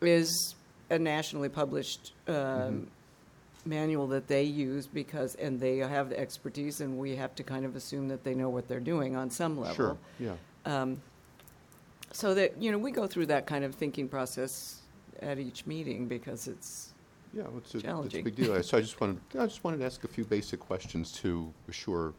[0.01, 0.55] is
[0.89, 2.87] a nationally published um, Mhm.
[3.67, 7.65] manual that they use because, and they have the expertise, and we have to kind
[7.65, 9.75] of assume that they know what they're doing on some level.
[9.75, 10.35] Sure, yeah.
[10.65, 10.99] Um,
[12.13, 14.81] So that, you know, we go through that kind of thinking process
[15.21, 16.93] at each meeting because it's,
[17.33, 18.63] Yeah, well, it's a, it's a big deal.
[18.63, 22.13] So I just wanted, I just wanted to ask a few basic questions to assure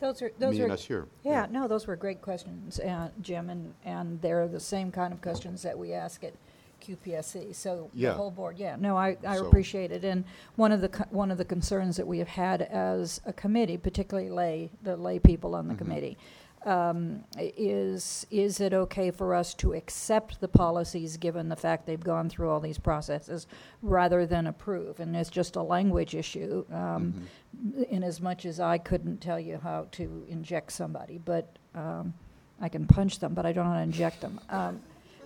[0.00, 0.70] Those are, those me are.
[0.70, 1.06] us here.
[1.24, 5.22] Yeah, no, those were great questions, uh, Jim, and, and they're the same kind of
[5.22, 6.34] questions that we ask at
[6.82, 8.12] QPSC, so the Yeah.
[8.12, 10.04] whole board, yeah, no, I, I So- appreciate it.
[10.04, 10.24] And
[10.56, 13.78] one of the, co- one of the concerns that we have had as a committee,
[13.78, 15.78] particularly lay, the lay people on the Mhm.
[15.78, 16.18] committee,
[16.66, 22.02] um, is, is it okay for us to accept the policies, given the fact they've
[22.02, 23.46] gone through all these processes,
[23.82, 24.98] rather than approve?
[25.00, 26.64] And it's just a language issue.
[26.72, 27.14] Um,
[27.56, 27.84] Mhm.
[27.88, 32.12] in as much as I couldn't tell you how to inject somebody, but um,
[32.60, 34.38] I can punch them, but I don't know how to inject them.
[34.50, 34.80] Um,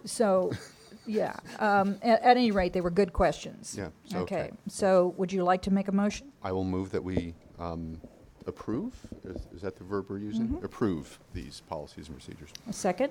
[0.05, 0.53] so,
[1.07, 1.35] yeah.
[1.59, 3.75] Um, at, at any rate, they were good questions.
[3.77, 4.51] Yeah, so, okay.
[4.69, 6.31] So, would you like to make a motion?
[6.43, 8.01] I will move that we um,
[8.47, 8.93] approve,
[9.25, 10.49] is is that the verb we're using?
[10.49, 10.65] Mhm.
[10.65, 12.51] Approve these policies and procedures.
[12.69, 13.11] A second.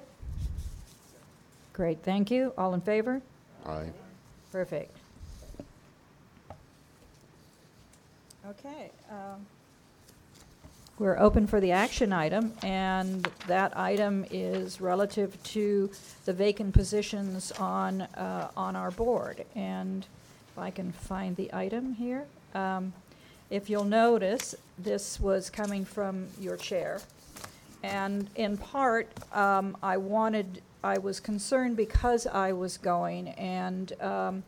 [1.73, 1.99] Great.
[2.03, 2.53] Thank you.
[2.57, 3.21] All in favor?
[3.65, 3.91] Aye.
[4.51, 4.95] Perfect.
[8.47, 8.89] Okay.
[9.11, 9.45] um,
[10.97, 15.89] We're open for the action item, and that item is relative to
[16.25, 19.45] the vacant positions on, uh, on our board.
[19.55, 20.05] And
[20.51, 22.25] if I can find the item here.
[22.53, 22.91] um,
[23.49, 26.99] If you'll notice, this was coming from your chair.
[27.83, 34.43] And in part, um, I wanted, I was concerned because I was going, and, um,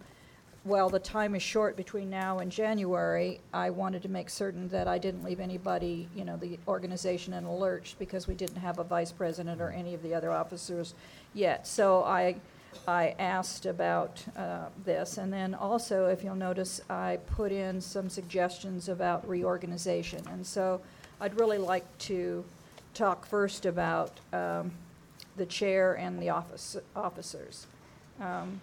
[0.64, 4.88] well, the time is short between now and January, I wanted to make certain that
[4.88, 8.78] I didn't leave anybody, you know, the organization in a lurch, because we didn't have
[8.78, 10.94] a vice president or any of the other officers
[11.34, 11.66] yet.
[11.66, 12.36] So I,
[12.88, 18.10] I asked about uh, this, and then also, if you'll notice, I put in some
[18.10, 20.26] suggestions about reorganization.
[20.30, 20.82] And so
[21.20, 22.44] I'd really like to
[22.94, 24.72] talk first about um,
[25.38, 27.68] the chair and the office, officers.
[28.20, 28.62] Um,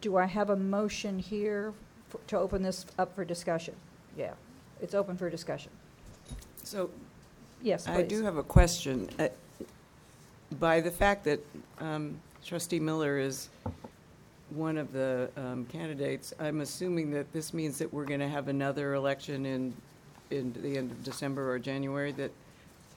[0.00, 1.72] Do I have a motion here
[2.12, 3.74] f- to open this up for discussion?
[4.16, 4.32] Yeah,
[4.80, 5.70] it's open for discussion.
[6.64, 6.90] So
[7.62, 7.92] Yes, please.
[7.92, 9.08] I do have a question.
[9.18, 9.28] Uh,
[10.58, 11.40] By the fact that
[11.80, 13.48] um, trustee Miller is
[14.50, 18.48] one of the um, candidates, I'm assuming that this means that we're going to have
[18.48, 19.74] another election in,
[20.30, 22.30] in the end of December or January, that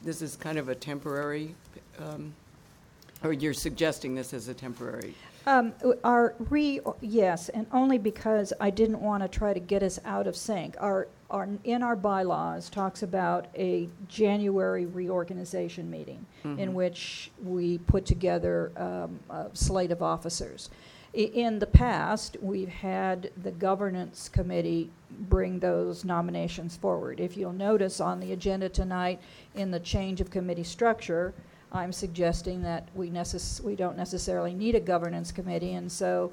[0.02, 1.54] this is kind of a temporary,
[1.98, 2.34] um,
[3.22, 5.14] or you're suggesting this as a temporary?
[5.46, 5.72] Um,
[6.04, 10.26] Our re, yes, and only because I didn't want to try to get us out
[10.26, 10.76] of sync.
[10.80, 18.04] Our, our, in our bylaws talks about a January reorganization meeting in which we put
[18.04, 20.68] together um, a slate of officers.
[21.14, 24.90] I- In the past, we've had the governance committee
[25.28, 27.18] bring those nominations forward.
[27.20, 29.20] If you'll notice on the agenda tonight,
[29.54, 31.32] in the change of committee structure,
[31.72, 36.30] I'm suggesting that we necess, we don't necessarily need a governance committee, and so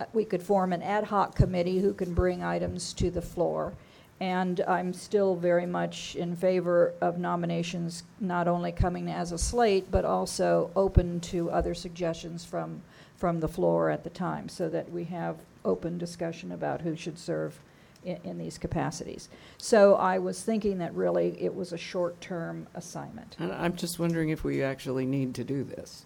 [0.00, 3.72] uh, we could form an ad hoc committee who can bring items to the floor.
[4.20, 9.90] And I'm still very much in favor of nominations not only coming as a slate,
[9.90, 12.82] but also open to other suggestions from,
[13.16, 17.18] from the floor at the time, so that we have open discussion about who should
[17.18, 17.58] serve
[18.04, 19.30] in, in these capacities.
[19.56, 23.36] So I was thinking that really it was a short-term assignment.
[23.38, 26.04] And I'm just wondering if we actually need to do this.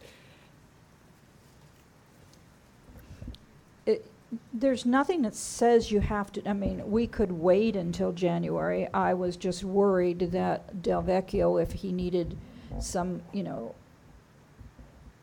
[3.86, 4.04] it,
[4.52, 8.88] there's nothing that says you have to, I mean, we could wait until January.
[8.92, 12.36] I was just worried that Delvecchio, if he needed
[12.80, 13.74] some, you know,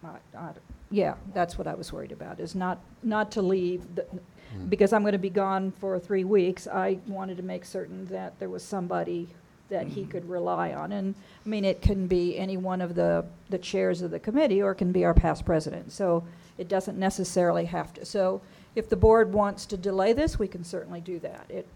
[0.03, 0.53] I- I-
[0.89, 4.67] yeah, that's what I was worried about, is not, not to leave, the- hmm.
[4.67, 6.67] because I'm going to be gone for three weeks.
[6.67, 9.29] I wanted to make certain that there was somebody
[9.69, 10.09] that he hmm.
[10.09, 10.91] could rely on.
[10.91, 14.61] And, I mean, it can be any one of the, the chairs of the committee,
[14.61, 15.91] or it can be our past president.
[15.91, 16.25] So
[16.57, 18.05] it doesn't necessarily have to.
[18.05, 18.41] So
[18.75, 21.45] if the board wants to delay this, we can certainly do that.
[21.49, 21.67] It,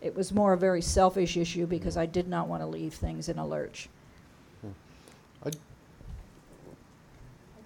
[0.00, 3.28] it was more a very selfish issue because I did not want to leave things
[3.28, 3.88] in a lurch.
[4.60, 4.70] Hmm.
[5.44, 5.50] I,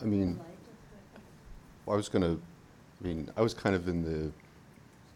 [0.02, 0.40] I mean,
[1.88, 2.36] I was gonna,
[3.02, 4.30] I mean, I was kind of in the,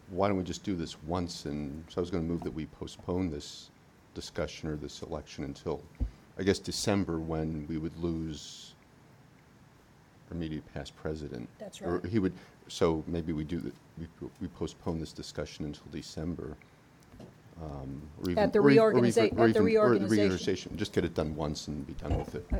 [0.09, 1.45] why don't we just do this once?
[1.45, 3.69] And so I was gonna move that we postpone this
[4.13, 5.81] discussion or this election until,
[6.37, 8.73] I guess, December, when we would lose
[10.29, 11.47] our immediate past president.
[11.59, 12.05] That's Or right.
[12.05, 12.33] he would,
[12.71, 14.07] so maybe we do, the- we
[14.39, 16.55] we postpone this discussion until December.
[17.61, 19.65] um, or even- At the or e- or reorganiza- even- or at the even- or
[19.65, 20.17] reorganization.
[20.17, 20.77] reorganization.
[20.77, 22.45] Just get it done once and be done with it.
[22.51, 22.57] Uh,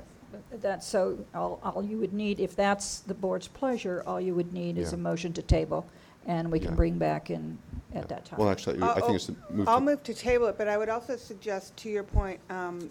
[0.62, 4.54] That's, so all, all you would need, if that's the board's pleasure, all you would
[4.54, 5.02] need is a Yeah.
[5.02, 5.88] motion to table,
[6.28, 6.76] and we can Yeah.
[6.76, 7.58] bring back in,
[7.96, 8.38] at that time.
[8.38, 10.68] Well, actually, I I'll- think it's to move I'll to, move to table it, but
[10.68, 12.88] I would also suggest, to your point, um,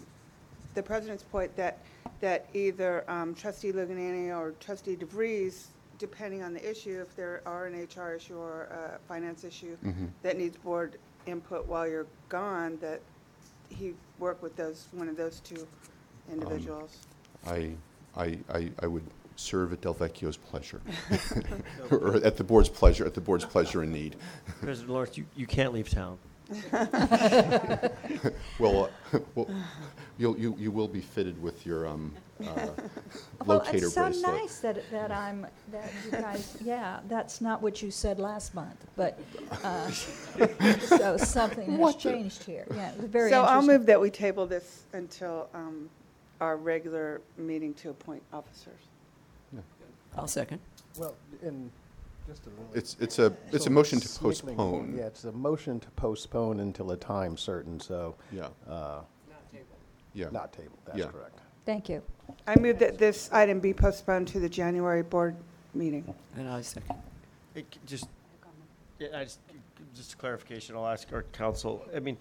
[0.73, 1.77] the president's point, that,
[2.19, 5.67] that either um, trustee Luganani or trustee DeVries,
[6.01, 10.09] depending on the issue, if there are an HR issue or a finance issue Mhm.
[10.23, 13.01] that needs board input while you're gone, that
[13.69, 15.67] he work with those, one of those two
[16.29, 16.97] individuals.
[17.45, 17.75] I,
[18.17, 20.81] I, I, I would serve at Delvecchio's pleasure.
[21.91, 24.15] Or at the board's pleasure, at the board's pleasure and need.
[24.61, 26.17] President Lawrence, you, you can't leave town.
[28.59, 29.47] Well, uh, well,
[30.17, 32.75] you'll, you, you will be fitted with your, um, uh, locator
[33.45, 33.83] Well, bracelet.
[33.83, 38.19] it's so nice that, that I'm, that you guys, yeah, that's not what you said
[38.19, 39.19] last month, but,
[39.63, 39.89] uh,
[40.81, 42.67] so something has What the- changed here.
[42.75, 43.77] Yeah, it was very So I'll interesting.
[43.79, 45.89] move that we table this until um,
[46.39, 48.79] our regular meeting to appoint officers.
[50.17, 50.59] I'll second.
[50.97, 51.71] Well, and
[52.31, 52.63] just a really.
[52.73, 54.97] It's, it's a, it's a So motion to snickling point, postpone.
[54.97, 59.01] Yeah, it's a motion to postpone until a time certain, so, Yeah, uh,
[60.13, 60.27] yeah.
[60.31, 61.05] not table, that's Yeah.
[61.07, 61.39] correct.
[61.65, 62.01] Thank you.
[62.47, 65.35] I move that this item be postponed to the January board
[65.73, 66.13] meeting.
[66.37, 66.95] And I second.
[67.55, 68.07] It c- Just,
[68.99, 69.39] yeah, I just,
[69.95, 71.85] just a clarification, I'll ask our counsel.
[71.95, 72.17] I mean,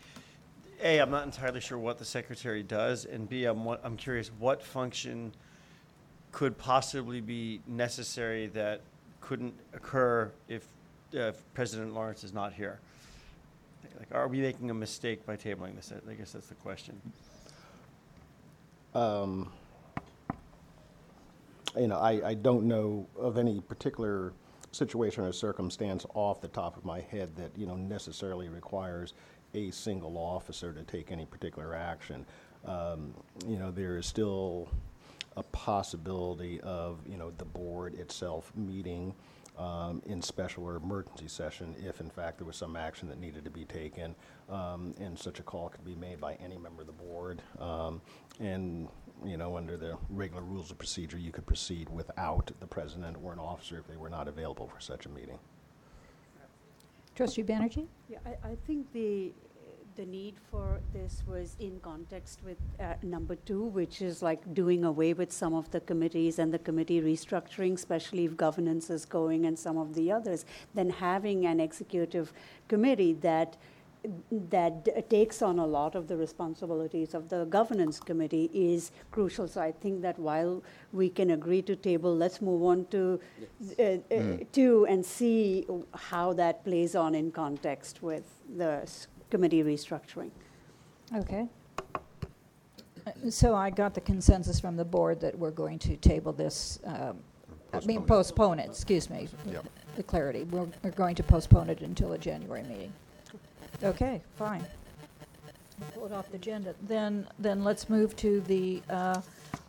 [0.82, 4.30] A, I'm not entirely sure what the secretary does, and B, I'm, wa- I'm curious,
[4.38, 5.32] what function
[6.32, 8.80] could possibly be necessary that
[9.20, 10.66] couldn't occur if,
[11.14, 12.80] uh, if President Lawrence is not here?
[13.98, 15.92] Like, are we making a mistake by tabling this?
[16.08, 17.00] I guess that's the question.
[18.94, 19.52] Um,
[21.76, 24.32] You know, I, I don't know of any particular
[24.72, 29.14] situation or circumstance off the top of my head that, you know, necessarily requires
[29.54, 32.26] a single officer to take any particular action.
[32.64, 33.14] Um,
[33.46, 34.68] You know, there is still
[35.40, 39.14] a possibility of, you know, the board itself meeting
[39.58, 43.44] um, in special or emergency session if in fact there was some action that needed
[43.44, 44.14] to be taken.
[44.48, 47.42] Um, And such a call could be made by any member of the board.
[47.58, 48.02] Um,
[48.38, 48.88] And,
[49.24, 53.32] you know, under the regular rules of procedure, you could proceed without the president or
[53.32, 55.38] an officer if they were not available for such a meeting.
[57.14, 57.86] Trustee Banerjee?
[58.08, 59.32] Yeah, I, I think the,
[60.00, 64.84] the need for this was in context with uh, number two, which is like doing
[64.84, 69.44] away with some of the committees and the committee restructuring, especially if governance is going
[69.44, 72.32] and some of the others, then having an executive
[72.68, 73.58] committee that
[74.50, 79.46] that takes on a lot of the responsibilities of the governance committee is crucial.
[79.46, 83.20] So I think that while we can agree to table, let's move on to
[83.78, 88.24] uh, uh, two and see how that plays on in context with
[88.56, 90.30] the s- committee restructuring.
[91.14, 91.46] Okay.
[93.30, 97.18] So I got the consensus from the board that we're going to table this, um,
[97.72, 98.06] I mean, Postpone it.
[98.06, 99.28] postpone it, excuse me.
[99.50, 99.66] Yep.
[99.96, 100.44] The clarity.
[100.44, 102.92] We're, we're going to postpone it until a January meeting.
[103.82, 104.64] Okay, fine.
[105.94, 106.74] Pull it off the agenda.
[106.82, 109.20] Then, then let's move to the uh,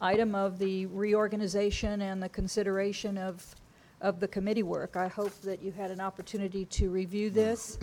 [0.01, 3.55] item of the reorganization and the consideration of,
[4.01, 4.97] of the committee work.
[4.97, 7.79] I hope that you had an opportunity to review this.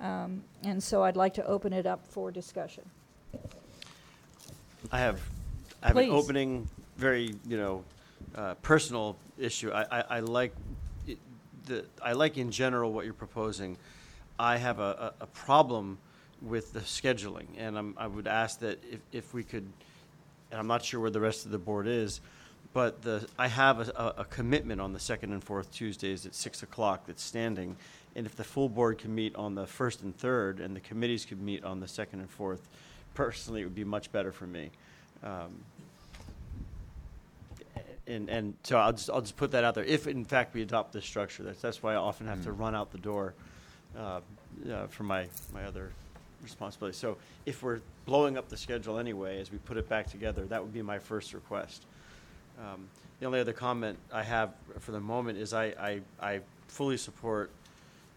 [0.00, 2.84] Um, And so I'd like to open it up for discussion.
[4.90, 5.20] I have,
[5.82, 6.12] I have an Please.
[6.12, 7.84] opening, very, you know,
[8.34, 9.70] uh, personal issue.
[9.72, 10.54] I, I, I like,
[11.06, 11.18] it-
[11.66, 13.76] the, I like in general what you're proposing.
[14.38, 15.98] I have a, a, a problem
[16.40, 19.66] with the scheduling, and I'm, I would ask that if, if we could,
[20.50, 22.20] and I'm not sure where the rest of the board is,
[22.72, 26.34] but the, I have a, a, a commitment on the second and fourth Tuesdays at
[26.34, 27.76] six o'clock that's standing.
[28.16, 31.24] And if the full board can meet on the first and third, and the committees
[31.24, 32.68] could meet on the second and fourth,
[33.14, 34.70] personally, it would be much better for me.
[35.22, 35.64] Um,
[38.06, 40.62] And, and so I'll just, I'll just put that out there, if in fact we
[40.62, 43.34] adopt this structure, that's, that's why I often have to run out the door,
[43.96, 44.20] uh,
[44.68, 45.92] uh, for my, my other
[46.42, 46.98] responsibilities.
[46.98, 50.60] So if we're blowing up the schedule anyway, as we put it back together, that
[50.60, 51.84] would be my first request.
[52.58, 52.88] Um,
[53.20, 57.50] The only other comment I have for the moment is I, I, I fully support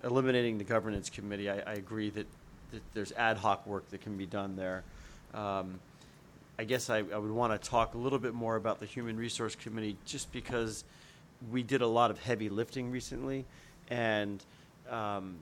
[0.04, 1.50] eliminating the governance committee.
[1.50, 2.28] I, I agree that,
[2.72, 4.84] that there's ad hoc work that can be done there.
[5.34, 5.80] Um,
[6.60, 9.18] I guess I, I would want to talk a little bit more about the Human
[9.18, 10.84] Resource Committee, just because
[11.52, 13.46] we did a lot of heavy lifting recently,
[13.90, 14.44] and
[14.90, 15.38] um,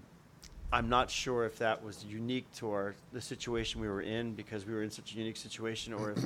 [0.73, 4.65] I'm not sure if that was unique to our, the situation we were in, because
[4.65, 6.19] we were in such a unique situation, or if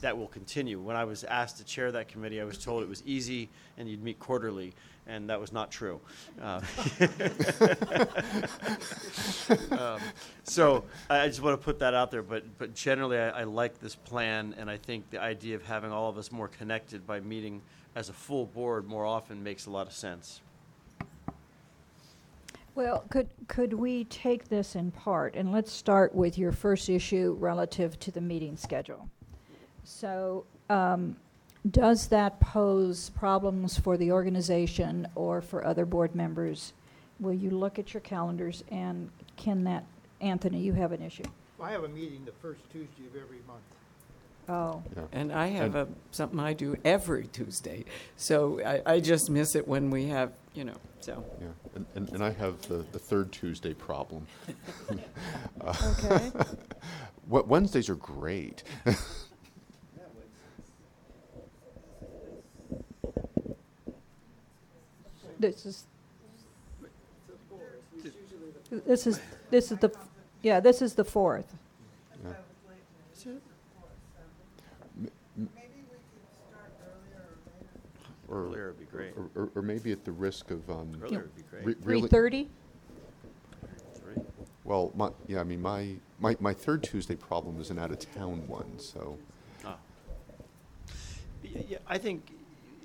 [0.00, 0.80] that will continue.
[0.80, 3.88] When I was asked to chair that committee, I was told it was easy and
[3.88, 4.72] you'd meet quarterly,
[5.06, 6.00] and that was not true.
[6.40, 6.60] Uh,
[9.78, 10.00] um,
[10.44, 13.44] So I I just want to put that out there, but, but generally, I, I
[13.44, 17.06] like this plan, and I think the idea of having all of us more connected
[17.06, 17.62] by meeting
[17.94, 20.40] as a full board more often makes a lot of sense.
[22.74, 27.36] Well, could, could we take this in part, and let's start with your first issue
[27.38, 29.08] relative to the meeting schedule.
[29.84, 31.16] So, um,
[31.70, 36.72] does that pose problems for the organization or for other board members?
[37.20, 39.84] Will you look at your calendars, and can that,
[40.20, 41.24] Anthony, you have an issue?
[41.60, 43.62] I have a meeting the first Tuesday of every month.
[44.48, 45.02] Oh, Yeah.
[45.12, 47.84] And I have a, something I do every Tuesday.
[48.16, 51.24] So I, I just miss it when we have, you know, so.
[51.40, 51.46] Yeah,
[51.76, 54.26] and, and, and I have the, the third Tuesday problem.
[55.60, 56.32] okay.
[57.28, 58.64] What, Wednesdays are great.
[65.42, 65.84] This is,
[68.86, 69.20] this is,
[69.50, 69.90] this is the,
[70.42, 71.52] yeah, this is the fourth.
[78.28, 79.12] Or, Earlier would be great.
[79.16, 81.76] or, or- or maybe at the risk of, um, Earlier would be re- great.
[81.84, 82.48] really, 3:30?
[83.94, 84.22] Three.
[84.64, 88.78] well, my, yeah, I mean, my, my, my third Tuesday problem is an out-of-town one,
[88.78, 89.18] so.
[89.64, 89.76] Ah.
[91.44, 92.22] Y- Yeah, I think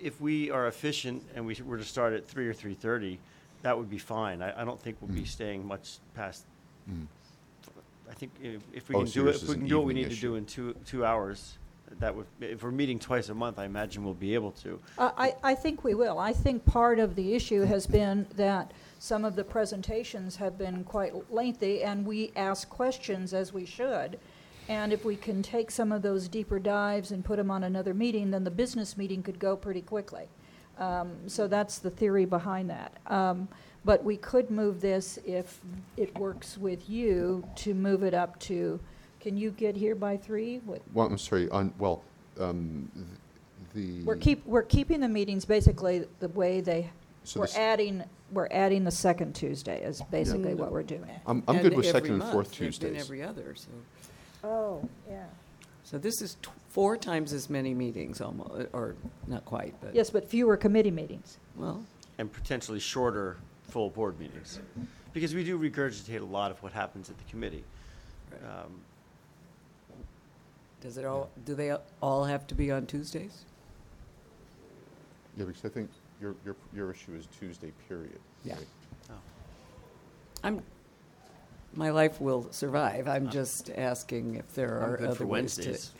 [0.02, 3.20] if we are efficient and we were to start at three or three-thirty,
[3.64, 4.42] that would be fine.
[4.42, 5.28] I, I don't think we'll be Mm.
[5.28, 6.46] staying much past,
[6.90, 7.06] mm.
[8.10, 9.60] I think if, if we Oh, can so do it, yours if is we an
[9.62, 11.58] can do what we evening need to do in two, two hours,
[12.00, 14.80] that would, if we're meeting twice a month, I imagine we'll be able to.
[14.98, 16.20] Uh, I, I think we will.
[16.20, 20.84] I think part of the issue has been that some of the presentations have been
[20.84, 24.20] quite lengthy, and we ask questions as we should.
[24.70, 27.94] And if we can take some of those deeper dives and put them on another
[27.94, 30.28] meeting, then the business meeting could go pretty quickly.
[30.78, 32.94] Um, So that's the theory behind that.
[33.08, 33.48] Um,
[33.86, 35.62] But we could move this, if
[35.96, 38.80] it works with you, to move it up to,
[39.22, 40.58] can you get here by three?
[40.66, 42.04] What- Well, I'm sorry, on, well,
[42.38, 43.08] um, th-
[43.74, 44.04] the.
[44.04, 46.90] We're keep, we're keeping the meetings basically the way they,
[47.24, 48.04] So we're this- adding,
[48.34, 51.10] we're adding the second Tuesday is basically what we're doing.
[51.26, 53.02] I'm, I'm and good with every second and month, fourth they've been Tuesdays.
[53.02, 53.70] every other, so.
[54.48, 55.26] Oh, yeah.
[55.84, 58.96] So this is tw- four times as many meetings almost, or
[59.28, 59.94] not quite, but.
[59.94, 61.38] Yes, but fewer committee meetings.
[61.56, 61.84] Well,
[62.18, 63.38] and potentially shorter
[63.70, 64.60] full board meetings.
[65.14, 67.64] Because we do regurgitate a lot of what happens at the committee.
[68.44, 68.80] Um,
[70.82, 73.46] Does it all, do they all have to be on Tuesdays?
[75.36, 75.90] Yeah, because I think
[76.22, 78.20] your, your, your issue is Tuesday, period.
[78.44, 78.54] Yeah.
[78.56, 79.18] right?
[80.44, 80.62] I'm,
[81.76, 83.08] my life will survive.
[83.08, 85.92] I'm just asking if there I'm are good for other ways to Wednesdays.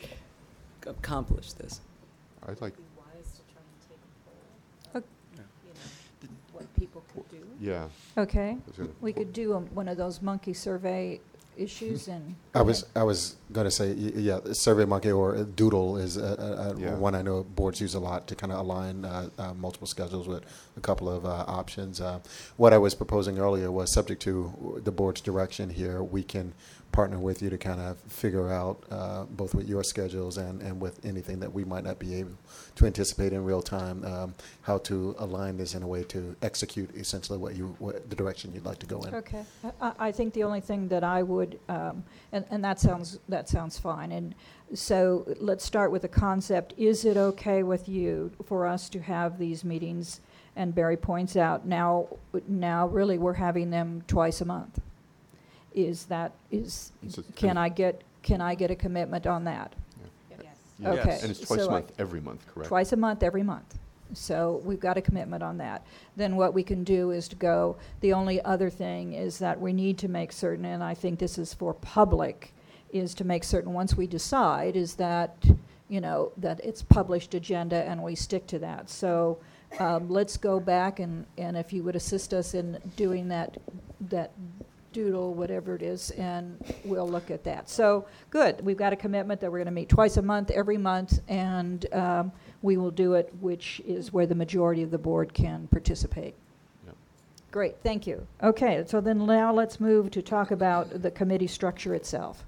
[0.86, 1.82] accomplish this.
[2.48, 2.74] I'd like,
[6.54, 7.46] What people could do.
[7.60, 7.88] yeah.
[8.18, 11.22] Okay, I was gonna- we could do um, one of those monkey survey
[11.58, 12.36] issues and.
[12.54, 16.72] I was I was going to say y- yeah, SurveyMonkey or Doodle is a, a,
[16.76, 16.96] a Yeah.
[16.96, 20.28] one I know boards use a lot to kind of align uh, uh, multiple schedules
[20.28, 20.44] with
[20.76, 22.02] a couple of uh, options.
[22.02, 22.20] Uh,
[22.58, 26.02] what I was proposing earlier was subject to the board's direction here.
[26.04, 26.54] We can
[26.98, 30.82] partner with you to kind of figure out uh, both with your schedules and, and
[30.82, 32.32] with anything that we might not be able
[32.74, 34.34] to anticipate in real time um,
[34.64, 38.52] how to align this in a way to execute essentially what you what the direction
[38.52, 39.14] you'd like to go in.
[39.14, 39.44] Okay.
[39.80, 43.48] I- I, think the only thing that I would, um, and, and that sounds, that
[43.48, 44.12] sounds fine.
[44.12, 44.34] And
[44.74, 46.74] so let's start with the concept.
[46.78, 50.22] Is it okay with you for us to have these meetings?
[50.56, 52.08] And Barry points out, now,
[52.48, 54.82] now really we're having them twice a month.
[55.74, 59.74] Is that, is, It's a- can I get, can I get a commitment on that?
[60.80, 60.92] Yeah.
[60.92, 62.68] Okay, And it's twice a so I- month, every month, correct?
[62.68, 63.78] Twice a month, every month.
[64.14, 65.86] So we've got a commitment on that.
[66.16, 69.74] Then what we can do is to go, the only other thing is that we
[69.74, 72.54] need to make certain, and I think this is for public,
[72.92, 75.36] is to make certain, once we decide, is that,
[75.90, 78.90] you know, that it's published agenda and we stick to that.
[78.90, 79.40] So
[79.80, 83.58] um, let's go back and, and if you would assist us in doing that,
[84.10, 84.32] that
[84.98, 87.70] doodle, whatever it is, and we'll look at that.
[87.70, 90.78] So, good, we've got a commitment that we're going to meet twice a month, every
[90.78, 92.32] month, and um,
[92.64, 96.34] we will do it, which is where the majority of the board can participate.
[96.88, 96.96] Yep.
[97.52, 98.26] Great, thank you.
[98.42, 102.44] Okay, so then now let's move to talk about the committee structure itself.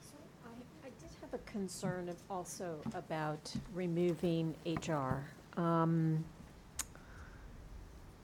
[0.00, 5.22] So I, I did have a concern of also about removing HR.
[5.60, 6.24] Um,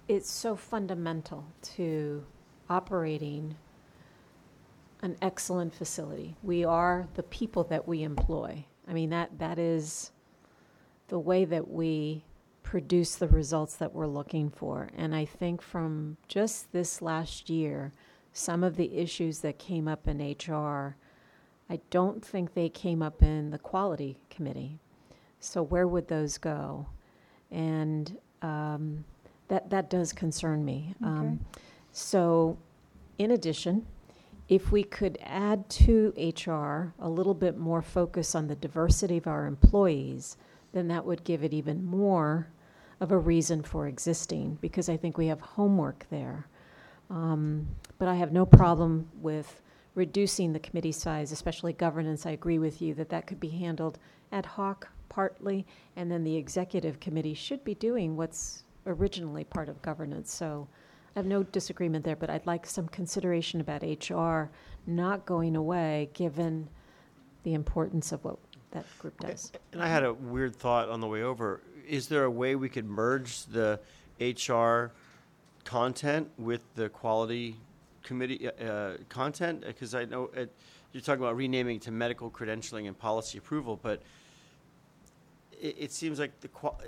[0.08, 1.44] It's so fundamental
[1.76, 2.24] to
[2.70, 3.56] operating
[5.02, 6.36] an excellent facility.
[6.42, 8.64] We are the people that we employ.
[8.88, 10.12] I mean, that, that is
[11.08, 12.24] the way that we
[12.62, 14.88] produce the results that we're looking for.
[14.96, 17.92] And I think from just this last year,
[18.32, 20.96] some of the issues that came up in HR,
[21.68, 24.78] I don't think they came up in the quality committee.
[25.40, 26.86] So where would those go?
[27.50, 29.04] And um,
[29.48, 30.94] that, that does concern me.
[31.02, 31.40] Um,
[31.92, 32.58] So,
[33.18, 33.86] in addition,
[34.48, 39.26] if we could add to HR a little bit more focus on the diversity of
[39.26, 40.36] our employees,
[40.72, 42.48] then that would give it even more
[43.00, 46.46] of a reason for existing, because I think we have homework there.
[47.08, 47.68] Um,
[47.98, 49.62] But I have no problem with
[49.94, 52.24] reducing the committee size, especially governance.
[52.24, 53.98] I agree with you that that could be handled
[54.32, 55.66] ad hoc partly,
[55.96, 60.32] and then the executive committee should be doing what's originally part of governance.
[60.32, 60.68] So
[61.14, 64.50] I have no disagreement there, but I'd like some consideration about HR
[64.86, 66.68] not going away, given
[67.42, 68.38] the importance of what
[68.70, 69.52] that group does.
[69.72, 71.62] And I had a weird thought on the way over.
[71.88, 73.80] Is there a way we could merge the
[74.20, 74.92] HR
[75.64, 77.56] content with the quality
[78.04, 79.64] committee uh, uh, content?
[79.66, 80.52] Because I know it,
[80.92, 84.00] you're talking about renaming to medical credentialing and policy approval, but
[85.60, 86.78] it, it seems like the qua-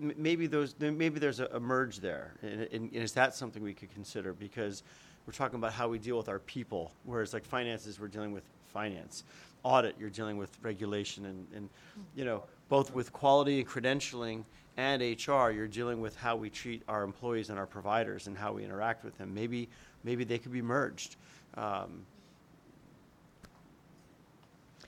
[0.00, 3.62] m- maybe those maybe there's a, a merge there, and, and, and is that something
[3.62, 4.32] we could consider?
[4.32, 4.82] Because
[5.26, 8.44] we're talking about how we deal with our people, whereas like finances, we're dealing with
[8.72, 9.24] finance.
[9.62, 11.68] Audit, you're dealing with regulation, and, and
[12.14, 14.44] you know both with quality and credentialing
[14.76, 18.52] and HR, you're dealing with how we treat our employees and our providers and how
[18.52, 19.32] we interact with them.
[19.32, 19.68] Maybe
[20.02, 21.16] maybe they could be merged.
[21.56, 22.04] Um,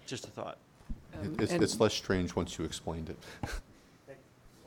[0.07, 0.59] just a thought.
[1.21, 3.19] Um, It's, and- it's less strange once you explained it.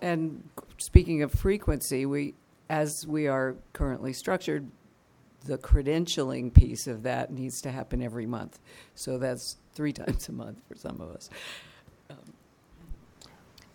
[0.02, 0.44] And
[0.78, 2.36] speaking of frequency, we,
[2.70, 4.70] as we are currently structured,
[5.46, 8.60] the credentialing piece of that needs to happen every month.
[8.96, 11.30] So that's three times a month for some of us.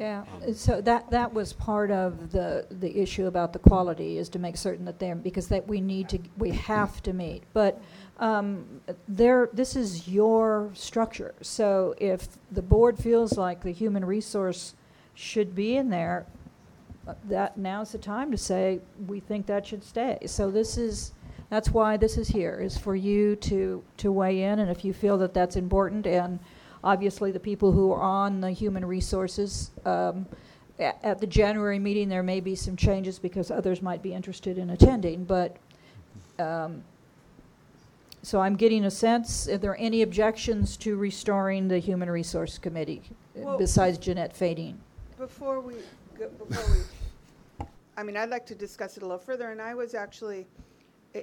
[0.01, 4.41] Yeah, so that, that was part of the, the issue about the quality, is to
[4.41, 7.45] make certain that they're, because that we need to, we have to meet.
[7.53, 7.81] But
[8.19, 11.33] um, there, this is your structure.
[11.43, 14.75] So if the board feels like the human resource
[15.15, 16.27] should be in there,
[17.07, 20.19] uh, that, now's the time to say, we think that should stay.
[20.27, 21.13] So this is,
[21.51, 24.93] that's why this is here, is for you to, to weigh in, and if you
[24.93, 26.39] feel that that's important, and
[26.83, 30.27] obviously the people who are on the human resources, um,
[30.79, 34.59] at, at the January meeting, there may be some changes because others might be interested
[34.59, 35.57] in attending, but,
[36.39, 36.83] um,
[38.23, 43.03] So I'm getting a sense, are there any objections to restoring the Human Resource Committee
[43.37, 44.79] uh, Well- besides Jeanette Fading?
[45.17, 45.75] Before we,
[46.19, 49.73] go- before we, I mean, I'd like to discuss it a little further, and I
[49.73, 50.45] was actually,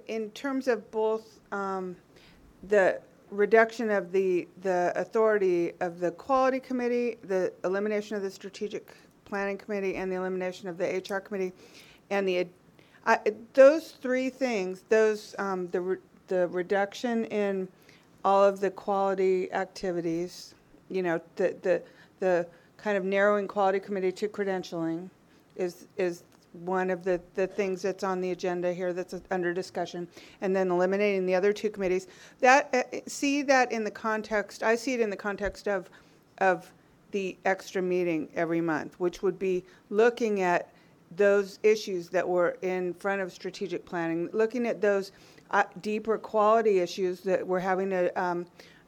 [0.08, 1.98] in terms of both um,
[2.70, 8.96] the reduction of the, the authority of the Quality Committee, the elimination of the Strategic
[9.26, 11.52] Planning Committee, and the elimination of the HR Committee,
[12.10, 12.48] and the,
[13.06, 13.20] I,
[13.54, 17.68] those three things, those, um, the, the reduction in
[18.24, 20.56] all of the quality activities,
[20.90, 21.82] you know, the, the,
[22.22, 22.48] the
[22.82, 25.10] kind of narrowing quality committee to credentialing
[25.56, 26.24] is, is
[26.54, 30.08] one of the, the things that's on the agenda here that's under discussion.
[30.42, 32.08] And then eliminating the other two committees.
[32.40, 35.90] That, uh, see that in the context, I see it in the context of,
[36.40, 36.72] of
[37.12, 40.74] the extra meeting every month, which would be looking at
[41.16, 45.12] those issues that were in front of strategic planning, looking at those
[45.52, 48.46] uh, deeper quality issues that we're having a, um,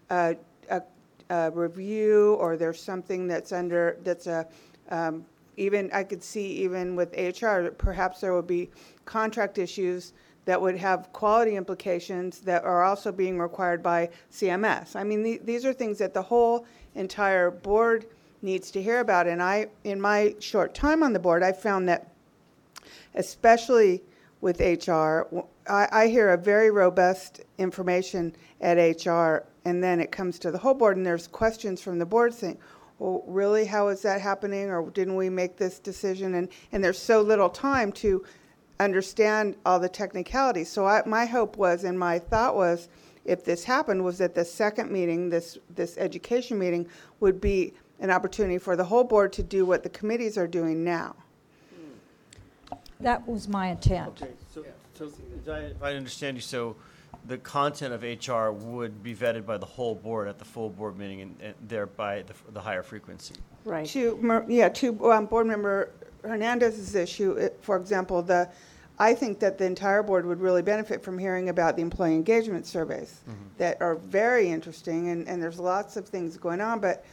[0.09, 0.35] a,
[1.53, 4.47] review, or there's something that's under, that's a,
[4.89, 5.25] um,
[5.57, 8.69] even, I could see even with HR, perhaps there would be
[9.05, 10.13] contract issues
[10.45, 14.95] that would have quality implications that are also being required by CMS.
[14.95, 16.65] I mean, the- these are things that the whole
[16.95, 18.05] entire board
[18.41, 19.25] needs to hear about.
[19.27, 22.09] And I, in my short time on the board, I found that
[23.15, 24.03] especially
[24.41, 25.27] with HR,
[25.65, 30.73] I hear a very robust information at HR, and then it comes to the whole
[30.73, 32.57] board, and there's questions from the board saying,
[32.99, 36.35] well, really, how is that happening, or didn't we make this decision?
[36.35, 38.23] And, and there's so little time to
[38.79, 40.69] understand all the technicalities.
[40.69, 42.89] So I, my hope was, and my thought was,
[43.25, 46.87] if this happened, was that the second meeting, this, this education meeting,
[47.19, 50.83] would be an opportunity for the whole board to do what the committees are doing
[50.83, 51.15] now.
[52.99, 54.21] That was my intent.
[54.21, 56.75] Okay, so, so if I- if I understand you, so
[57.25, 60.97] the content of HR would be vetted by the whole board at the full board
[60.97, 63.35] meeting and- and thereby the, the higher frequency?
[63.65, 63.85] Right.
[63.87, 65.91] To, Mer- yeah, to um, Board Member
[66.23, 68.49] Hernandez's issue, it- for example, the,
[68.99, 72.65] I think that the entire board would really benefit from hearing about the employee engagement
[72.67, 73.21] surveys
[73.57, 77.05] that are very interesting, and, and there's lots of things going on, but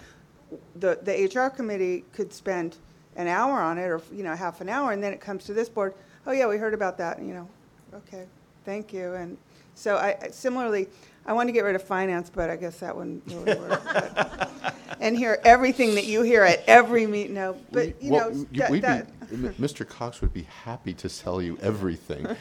[0.77, 2.77] the, the HR committee could spend
[3.17, 5.55] an hour on it, or, you know, half an hour, and then it comes to
[5.55, 5.95] this board,
[6.27, 7.49] oh, yeah, we heard about that, you know,
[7.95, 8.27] okay,
[8.65, 9.37] thank you, and
[9.81, 10.89] so I, I- similarly,
[11.27, 13.83] I want to get rid of finance, but I guess that wouldn't really work.
[13.85, 14.51] but-
[15.01, 18.71] And hear everything that you hear at every meet, no, but, you know, Well, that,
[18.71, 19.89] we'd be- that, M- Mr.
[19.89, 22.27] Cox would be happy to sell you everything.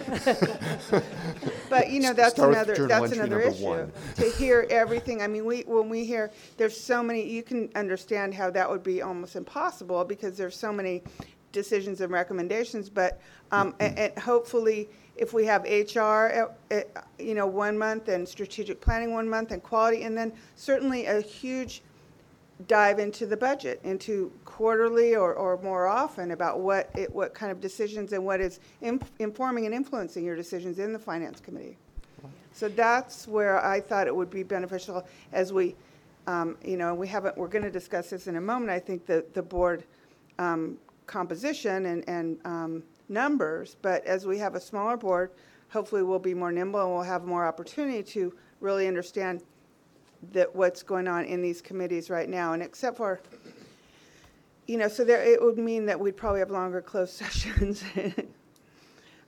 [1.70, 3.64] But, you know, that's start with another, journal that's entry another number issue.
[3.66, 3.92] one.
[4.16, 8.34] To hear everything, I mean, we, when we hear, there's so many, you can understand
[8.34, 11.04] how that would be almost impossible because there's so many
[11.52, 13.22] decisions and recommendations, but,
[13.52, 13.82] um, Mm-hmm.
[13.84, 14.90] and, and hopefully,
[15.20, 16.82] if we have HR, uh, uh,
[17.20, 21.20] you know, one month and strategic planning one month and quality, and then certainly a
[21.20, 21.82] huge
[22.68, 27.52] dive into the budget, into quarterly or, or more often about what it, what kind
[27.52, 31.78] of decisions and what is in- informing and influencing your decisions in the finance committee.
[32.54, 35.76] So that's where I thought it would be beneficial as we,
[36.28, 38.72] um, you know, we haven't, we're going to discuss this in a moment.
[38.72, 39.84] I think the, the board
[40.40, 45.32] um, composition and, and um, numbers, but as we have a smaller board,
[45.70, 49.42] hopefully we'll be more nimble and we'll have more opportunity to really understand
[50.32, 52.54] that what's going on in these committees right now.
[52.54, 53.20] And except for,
[54.68, 57.84] you know, so there, it would mean that we'd probably have longer closed sessions.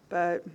[0.09, 0.45] But,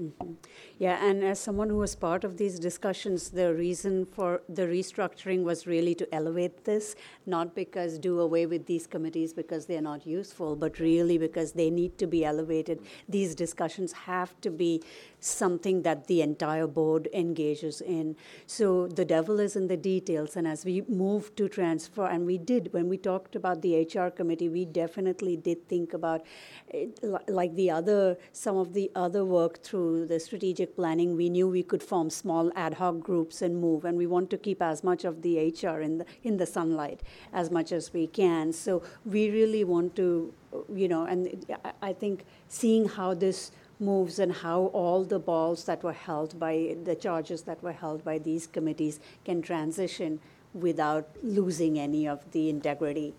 [0.00, 0.32] mm-hmm.
[0.78, 5.42] Yeah, and as someone who was part of these discussions, the reason for the restructuring
[5.42, 10.06] was really to elevate this, not because do away with these committees because they're not
[10.06, 12.80] useful, but really because they need to be elevated.
[13.08, 14.82] These discussions have to be
[15.18, 18.14] something that the entire board engages in.
[18.46, 22.36] So the devil is in the details, and as we move to transfer, and we
[22.36, 26.22] did, when we talked about the HR committee, we definitely did think about,
[26.68, 31.48] it, like the other, some of the other work through the strategic planning, we knew
[31.48, 34.82] we could form small ad hoc groups and move, and we want to keep as
[34.82, 37.00] much of the HR in the, in the sunlight
[37.32, 38.52] as much as we can.
[38.52, 40.32] So we really want to,
[40.74, 45.64] you know, and I, I think seeing how this moves and how all the balls
[45.64, 50.18] that were held by the charges that were held by these committees can transition
[50.54, 53.14] without losing any of the integrity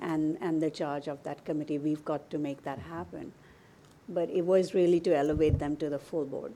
[0.00, 1.78] and, and the charge of that committee.
[1.78, 3.32] We've got to make that happen.
[4.08, 6.54] But it was really to elevate them to the full board.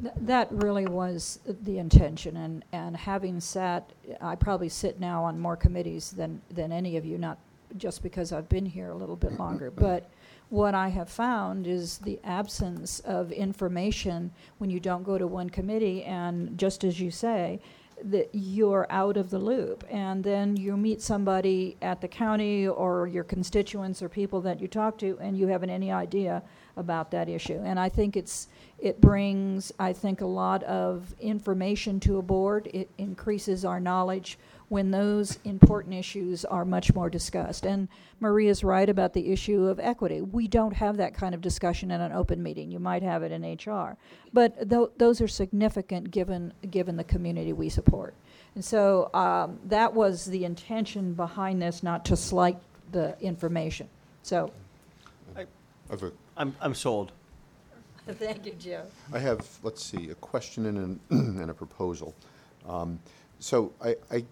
[0.00, 5.38] Th- That really was the intention, and, and having sat, I probably sit now on
[5.38, 7.38] more committees than, than any of you, not
[7.76, 9.70] just because I've been here a little bit longer.
[9.76, 10.08] But
[10.50, 15.50] what I have found is the absence of information when you don't go to one
[15.50, 17.60] committee, and just as you say,
[18.04, 19.84] that you're out of the loop.
[19.90, 24.68] And then you meet somebody at the county or your constituents or people that you
[24.68, 26.42] talk to, and you haven't any idea
[26.78, 27.60] about that issue.
[27.64, 28.48] And I think it's,
[28.78, 32.70] it brings, I think, a lot of information to a board.
[32.72, 37.64] It increases our knowledge when those important issues are much more discussed.
[37.64, 37.88] And
[38.20, 40.20] Maria's right about the issue of equity.
[40.20, 42.70] We don't have that kind of discussion in an open meeting.
[42.70, 43.96] You might have it in HR.
[44.32, 48.14] But tho- those are significant given, given the community we support.
[48.54, 52.58] And so um, that was the intention behind this, not to slight
[52.92, 53.88] the information.
[54.22, 54.50] So,
[55.36, 55.46] a-
[56.38, 57.12] I'm, I'm sold.
[58.08, 58.84] thank you, Joe.
[59.12, 61.00] I have, let's see, a question and, an
[61.40, 62.14] and a proposal.
[62.66, 62.98] Um,
[63.40, 64.24] So I, I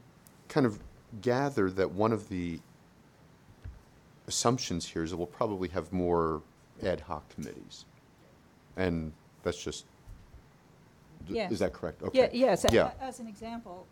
[0.48, 0.78] kind of
[1.20, 2.58] gather that one of the
[4.28, 6.42] assumptions here is that we'll probably have more
[6.82, 7.84] ad hoc committees.
[8.76, 9.84] And that's just,
[11.28, 11.50] Yes.
[11.50, 12.02] is that correct?
[12.12, 12.30] Yeah, Okay.
[12.38, 12.90] yes, a- Yeah.
[13.00, 13.84] as an example,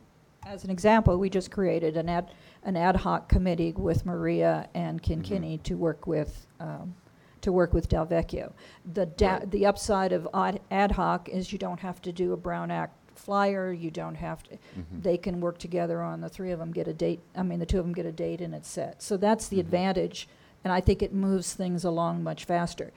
[0.46, 2.30] as an example, we just created an ad,
[2.64, 5.20] an ad hoc committee with Maria and Mm-hmm.
[5.22, 6.94] Kinkinney to work with, um,
[7.44, 8.52] to work with Delvecchio.
[8.92, 9.50] The da, Right.
[9.50, 12.94] the upside of ad, ad hoc is you don't have to do a Brown Act
[13.14, 15.02] flyer, you don't have to, Mhm.
[15.02, 17.66] they can work together on, the three of them get a date, I mean, the
[17.66, 19.02] two of them get a date and it's set.
[19.02, 19.60] So that's the Mhm.
[19.60, 20.28] advantage,
[20.64, 22.92] and I think it moves things along much faster.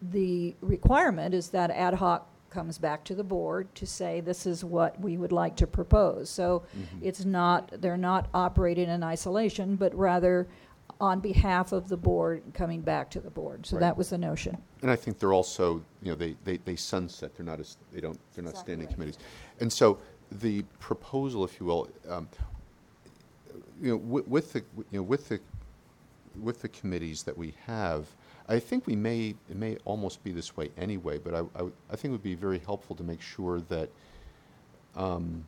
[0.00, 4.64] The requirement is that ad hoc comes back to the board to say, this is
[4.64, 6.30] what we would like to propose.
[6.30, 7.02] So Mhm.
[7.02, 10.46] it's not, they're not operating in isolation, but rather
[11.00, 13.64] on behalf of the board, coming back to the board.
[13.64, 13.80] So Right.
[13.80, 14.58] that was the notion.
[14.82, 18.00] And I think they're also, you know, they, they, they sunset, they're not, as they
[18.00, 18.94] don't, they're not Exactly standing right.
[18.94, 19.18] committees.
[19.60, 19.98] And so
[20.32, 22.28] the proposal, if you will, um,
[23.80, 25.38] you know, wi- with the, you know, with the,
[26.42, 28.06] with the committees that we have,
[28.48, 31.72] I think we may, it may almost be this way anyway, but I, I, would-
[31.90, 33.88] I think it would be very helpful to make sure that,
[34.96, 35.44] um,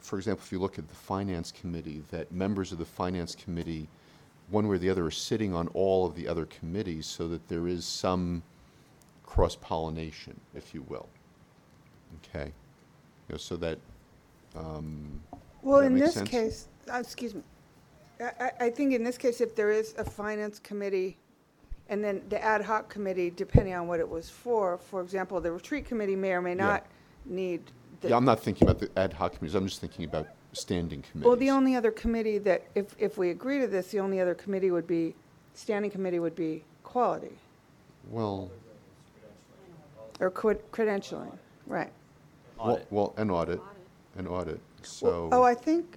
[0.00, 3.88] for example, if you look at the finance committee, that members of the finance committee,
[4.50, 7.46] one way or the other, are sitting on all of the other committees so that
[7.48, 8.42] there is some
[9.26, 11.08] cross-pollination, if you will.
[12.24, 12.46] Okay?
[13.28, 13.78] You know, so that,
[14.56, 15.20] um,
[15.62, 16.28] Well, that in make this sense?
[16.28, 17.42] case, uh, excuse me,
[18.20, 21.18] I, I- I think in this case, if there is a finance committee,
[21.90, 25.50] and then the ad hoc committee, depending on what it was for, for example, the
[25.52, 26.64] retreat committee may or may Yeah.
[26.64, 26.86] not
[27.24, 27.70] need.
[28.00, 31.02] The- yeah, I'm not thinking about the ad hoc committees, I'm just thinking about standing
[31.02, 31.26] committees.
[31.26, 34.34] Well, the only other committee that, if, if we agree to this, the only other
[34.34, 35.14] committee would be,
[35.54, 37.36] standing committee would be quality,
[38.10, 38.50] Well,
[40.20, 41.36] or cred- credentialing,
[41.66, 41.92] right.
[42.58, 42.86] well, Audit.
[42.90, 43.60] well, an audit,
[44.16, 45.28] an audit, so.
[45.32, 45.96] Oh, I think,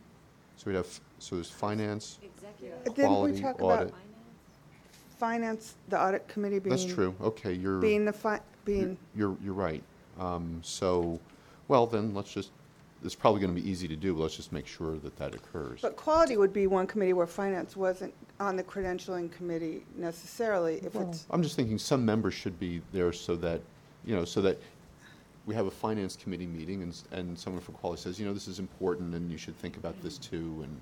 [0.58, 0.88] So we have,
[1.20, 2.84] so there's finance, Executive.
[2.96, 3.94] didn't we Quality, talk about audit.
[5.18, 6.76] finance, the audit committee being?
[6.76, 7.80] that's true, okay, you're.
[7.80, 9.82] Being the fi, You're- being, You're, you're right.
[10.20, 11.20] Um, So,
[11.72, 12.52] well, then, let's just,
[13.02, 15.34] it's probably going to be easy to do, but let's just make sure that that
[15.34, 15.80] occurs.
[15.82, 20.94] but quality would be one committee where finance wasn't on the credentialing committee necessarily, if
[20.96, 23.62] it's, I'm just thinking some members should be there so that,
[24.06, 24.60] you know, so that
[25.46, 28.34] we have a finance committee meeting and, s- and someone from quality says, you know,
[28.34, 30.82] this is important and you should think about this too, and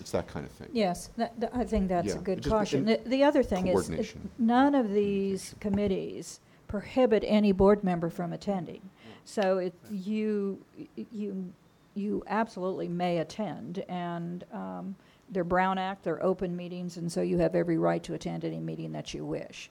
[0.00, 0.68] it's that kind of thing.
[0.72, 2.88] Yes, that, that- I think that's a Yeah, good just- caution.
[2.88, 4.30] and The, the other thing is, it- coordination.
[4.38, 8.80] none of these committees prohibit any board member from attending.
[9.24, 10.62] So it, you,
[11.10, 11.52] you,
[11.94, 14.94] you absolutely may attend, and, um,
[15.30, 18.60] they're Brown Act, they're open meetings, and so you have every right to attend any
[18.60, 19.70] meeting that you wish.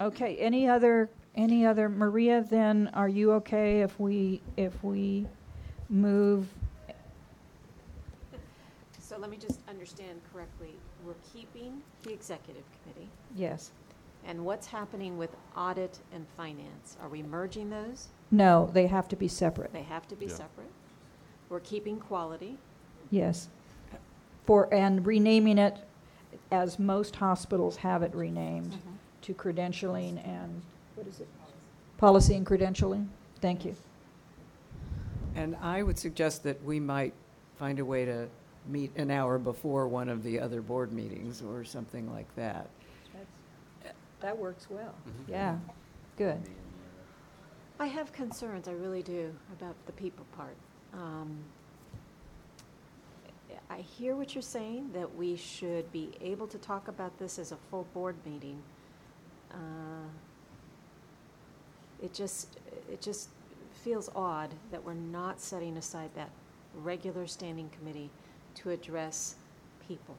[0.00, 5.26] Okay, any other, any other, Maria, then, are you okay if we, if we
[5.88, 6.48] move
[9.14, 10.74] So let me just understand correctly.
[11.06, 13.70] We're keeping the executive committee, Yes.
[14.26, 16.96] And what's happening with audit and finance?
[17.02, 18.08] Are we merging those?
[18.30, 19.72] No, they have to be separate.
[19.72, 20.32] They have to be Yeah.
[20.32, 20.70] separate.
[21.48, 22.58] We're keeping quality.
[23.10, 23.48] Yes.
[24.46, 25.78] For, and renaming it,
[26.50, 28.94] as most hospitals have it renamed, mm-hmm.
[29.22, 30.62] to credentialing and,
[30.94, 31.28] what is it?
[31.98, 33.06] Policy and credentialing?
[33.40, 33.76] Thank you.
[35.34, 37.14] And I would suggest that we might
[37.58, 38.28] find a way to
[38.68, 42.68] meet an hour before one of the other board meetings or something like that.
[44.24, 44.94] That works well.
[45.28, 45.58] Yeah,
[46.16, 46.40] good.
[47.78, 50.56] I have concerns, I really do, about the people part.
[50.94, 51.36] Um,
[53.68, 57.52] I hear what you're saying, that we should be able to talk about this as
[57.52, 58.62] a full board meeting.
[59.50, 60.08] Uh,
[62.02, 62.58] It just,
[62.90, 63.28] it just
[63.72, 66.30] feels odd that we're not setting aside that
[66.82, 68.08] regular standing committee
[68.54, 69.34] to address
[69.86, 70.16] people?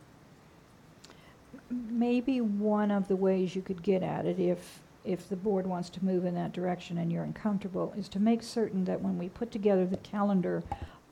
[1.70, 5.90] Maybe one of the ways you could get at it, if, if the board wants
[5.92, 9.30] to move in that direction and you're uncomfortable, is to make certain that when we
[9.30, 10.64] put together the calendar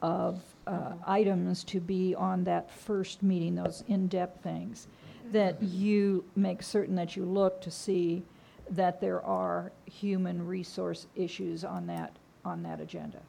[0.01, 4.88] of uh, items to be on that first meeting, those in-depth things,
[5.32, 8.24] that you make certain that you look to see
[8.70, 13.20] that there are human resource issues on that, on that agenda.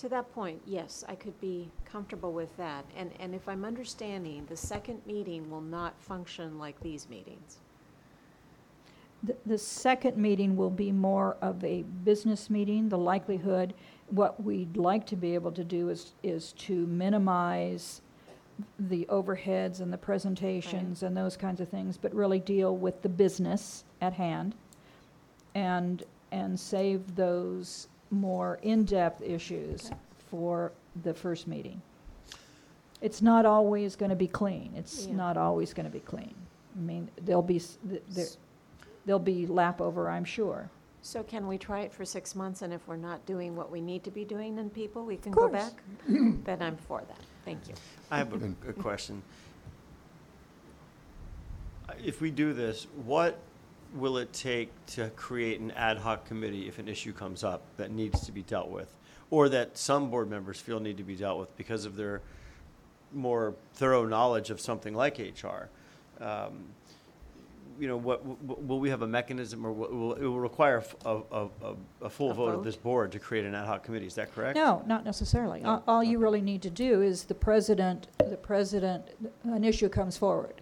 [0.00, 2.86] To that point, yes, I could be comfortable with that.
[2.96, 7.58] And, and if I'm understanding, the second meeting will not function like these meetings.
[9.22, 13.74] The, the second meeting will be more of a business meeting, the likelihood,
[14.08, 18.00] what we'd like to be able to do is, is to minimize
[18.78, 23.08] the overheads and the presentations and those kinds of things, but really deal with the
[23.10, 24.54] business at hand
[25.54, 29.96] and, and save those more in-depth issues Okay.
[30.30, 31.80] for the first meeting.
[33.00, 34.72] It's not always going to be clean.
[34.76, 35.14] It's Yeah.
[35.14, 36.34] not always going to be clean.
[36.76, 38.26] I mean, there'll be, s- th- there,
[39.06, 40.68] there'll be lap over, I'm sure.
[41.02, 43.80] So can we try it for six months, and if we're not doing what we
[43.80, 45.52] need to be doing, then people, we can go course.
[45.52, 45.82] back?
[46.44, 47.20] Then I'm for that.
[47.46, 47.74] Thank you.
[48.10, 49.22] I have a, a question.
[51.88, 53.38] Uh, If we do this, what
[53.94, 57.90] will it take to create an ad hoc committee if an issue comes up that
[57.90, 58.92] needs to be dealt with?
[59.30, 62.20] Or that some board members feel need to be dealt with because of their
[63.12, 65.68] more thorough knowledge of something like HR?
[66.22, 66.64] Um,
[67.78, 70.84] You know, what, w- will we have a mechanism, or will, will- it will require
[71.06, 74.34] a full A vote of this board to create an ad hoc committee, is that
[74.34, 74.54] correct?
[74.54, 75.62] No, not necessarily.
[75.64, 79.04] All, all you really need to do is the president, the president,
[79.44, 80.59] an issue comes forward.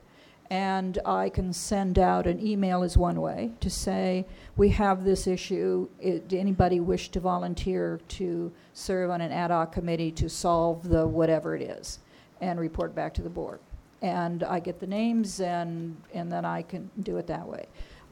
[0.51, 4.25] And I can send out an email is one way to say,
[4.57, 5.89] we have this issue.
[6.03, 10.89] I- Do anybody wish to volunteer to serve on an ad hoc committee to solve
[10.89, 11.99] the whatever it is?
[12.41, 13.61] And report back to the board.
[14.01, 17.67] And I get the names and, and then I can do it that way.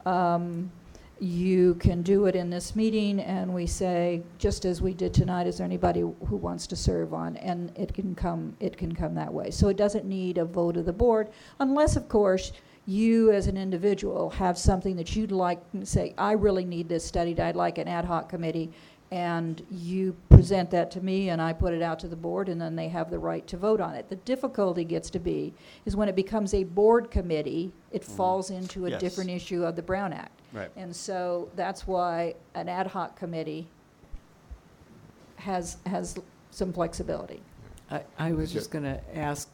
[0.04, 0.70] Um,
[1.18, 5.46] you can do it in this meeting, and we say, just as we did tonight,
[5.46, 7.36] is there anybody who wants to serve on?
[7.38, 9.50] And it can come, it can come that way.
[9.50, 12.52] So it doesn't need a vote of the board, unless, of course,
[12.86, 17.04] you as an individual have something that you'd like, to say, I really need this
[17.04, 18.70] studied, I'd like an ad hoc committee,
[19.10, 22.60] and you present that to me, and I put it out to the board, and
[22.60, 24.08] then they have the right to vote on it.
[24.08, 25.54] The difficulty gets to be,
[25.84, 28.16] is when it becomes a board committee, it mm-hmm.
[28.16, 29.00] falls into a Yes.
[29.00, 30.42] different issue of the Brown Act.
[30.56, 30.70] Right.
[30.74, 33.68] And so that's why an ad hoc committee
[35.36, 36.18] has, has
[36.50, 37.42] some flexibility.
[37.90, 39.50] I, I was just going to ask,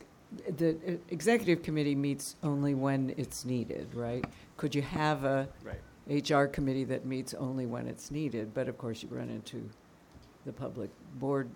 [0.56, 4.24] the uh, executive committee meets only when it's needed, right?
[4.56, 5.80] Could you have a Right.
[6.08, 8.54] HR committee that meets only when it's needed?
[8.54, 9.68] But of course, you run into
[10.46, 11.50] the public board,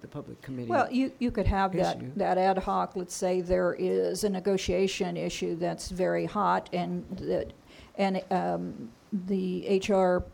[0.00, 0.68] the public committee.
[0.68, 5.16] Well, you, you could have that, that ad hoc, let's say there is a negotiation
[5.16, 7.52] issue that's very hot and that,
[7.96, 8.90] and um,
[9.26, 10.24] the HR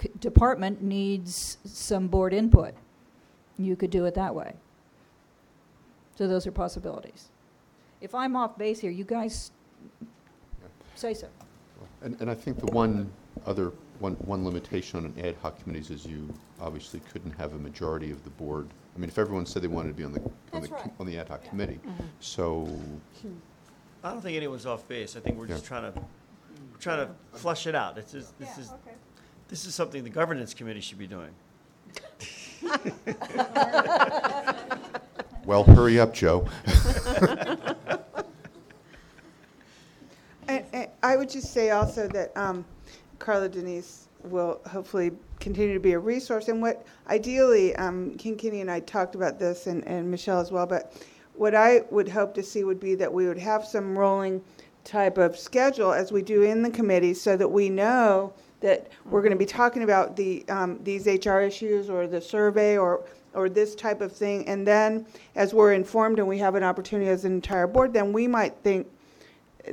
[0.00, 2.74] c- department needs some board input.
[3.58, 4.54] You could do it that way.
[6.16, 7.28] So those are possibilities.
[8.00, 9.50] If I'm off base here, you guys
[10.94, 11.28] say so.
[12.02, 13.10] And, and I think the one
[13.46, 17.58] other, one, one limitation on an ad hoc committees is you obviously couldn't have a
[17.58, 18.68] majority of the board.
[18.94, 20.90] I mean, if everyone said they wanted to be on the, on That's the, right.
[20.98, 21.78] on the ad hoc committee,
[22.20, 22.68] so,
[24.02, 25.16] I don't think anyone's off base.
[25.16, 26.04] I think we're just trying to, we're
[26.80, 27.94] trying to flush it out.
[27.94, 28.72] This is, this is,
[29.48, 31.30] this is something the governance committee should be doing.
[35.44, 36.48] well, hurry up, Joe.
[40.50, 42.64] And, and I would just say also that um,
[43.20, 46.48] Carla Denise will hopefully continue to be a resource.
[46.48, 50.50] And what ideally, um, King Kitty and I talked about this, and, and Michelle as
[50.50, 50.92] well, but
[51.34, 54.42] what I would hope to see would be that we would have some rolling
[54.84, 59.22] type of schedule as we do in the committee so that we know that we're
[59.22, 63.04] going to be talking about the, um, these HR issues or the survey or,
[63.34, 64.46] or this type of thing.
[64.46, 68.12] And then as we're informed and we have an opportunity as an entire board, then
[68.12, 68.86] we might think,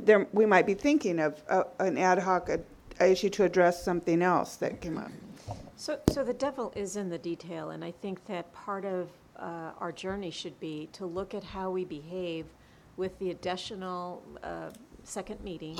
[0.02, 4.22] there, we might be thinking of uh, an ad hoc uh, issue to address something
[4.22, 5.10] else that came up.
[5.76, 9.70] So, so the devil is in the detail, and I think that part of uh,
[9.78, 12.46] our journey should be to look at how we behave
[12.96, 14.70] with the additional uh,
[15.08, 15.78] second meeting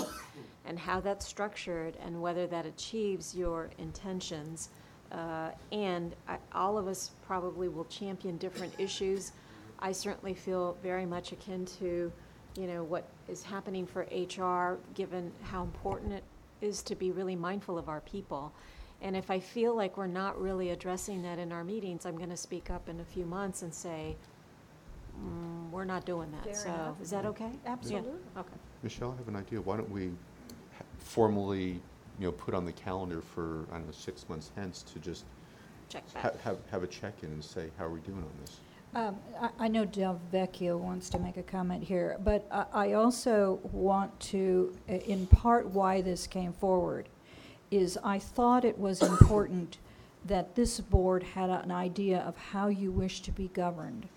[0.65, 4.71] and how that's structured and whether that achieves your intentions.
[5.13, 9.33] Uh, And I- all of us probably will champion different issues.
[9.79, 12.13] I certainly feel very much akin to,
[12.57, 16.25] you know, what is happening for HR, given how important it
[16.61, 18.53] is to be really mindful of our people.
[19.01, 22.31] And if I feel like we're not really addressing that in our meetings, I'm going
[22.31, 24.17] to speak up in a few months and say,
[25.21, 26.45] mm, we're not doing that.
[26.45, 27.01] Fair So, enough.
[27.01, 27.53] is that okay?
[27.65, 27.73] Yeah.
[27.73, 28.19] Absolutely.
[28.37, 28.57] Okay.
[28.83, 29.61] Michelle, I have an idea.
[29.61, 30.09] Why don't we
[30.77, 31.81] ha- formally,
[32.19, 35.25] you know, put on the calendar for, I don't know, six months hence to just
[35.89, 36.41] Check ha- back.
[36.43, 38.61] have, have a check-in and say, how are we doing on this?
[38.95, 42.93] Um, I, I know Del Vecchio wants to make a comment here, but I, I
[42.95, 47.09] also want to, in part why this came forward,
[47.71, 49.79] is I thought it was important
[50.25, 54.09] that this board had an idea of how you wish to be governed,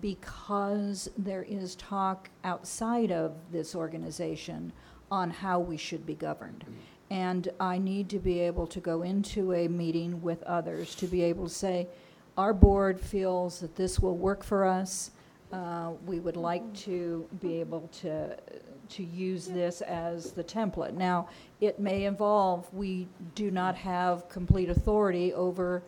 [0.00, 4.72] because there is talk outside of this organization
[5.10, 6.64] on how we should be governed.
[7.10, 11.22] And I need to be able to go into a meeting with others to be
[11.22, 11.88] able to say,
[12.36, 15.10] our board feels that this will work for us.
[15.52, 18.36] Uh, We would like to be able to,
[18.90, 20.92] to use this as the template.
[20.92, 21.28] Now,
[21.62, 25.82] it may involve, we do not have complete authority over,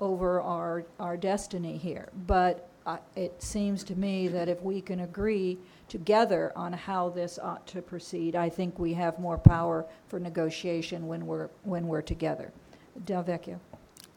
[0.00, 2.08] over our, our destiny here.
[2.26, 2.68] But
[3.16, 5.58] it seems to me that if we can agree
[5.88, 11.06] together on how this ought to proceed, I think we have more power for negotiation
[11.06, 12.52] when we're, when we're together.
[13.04, 13.58] Delvecchio.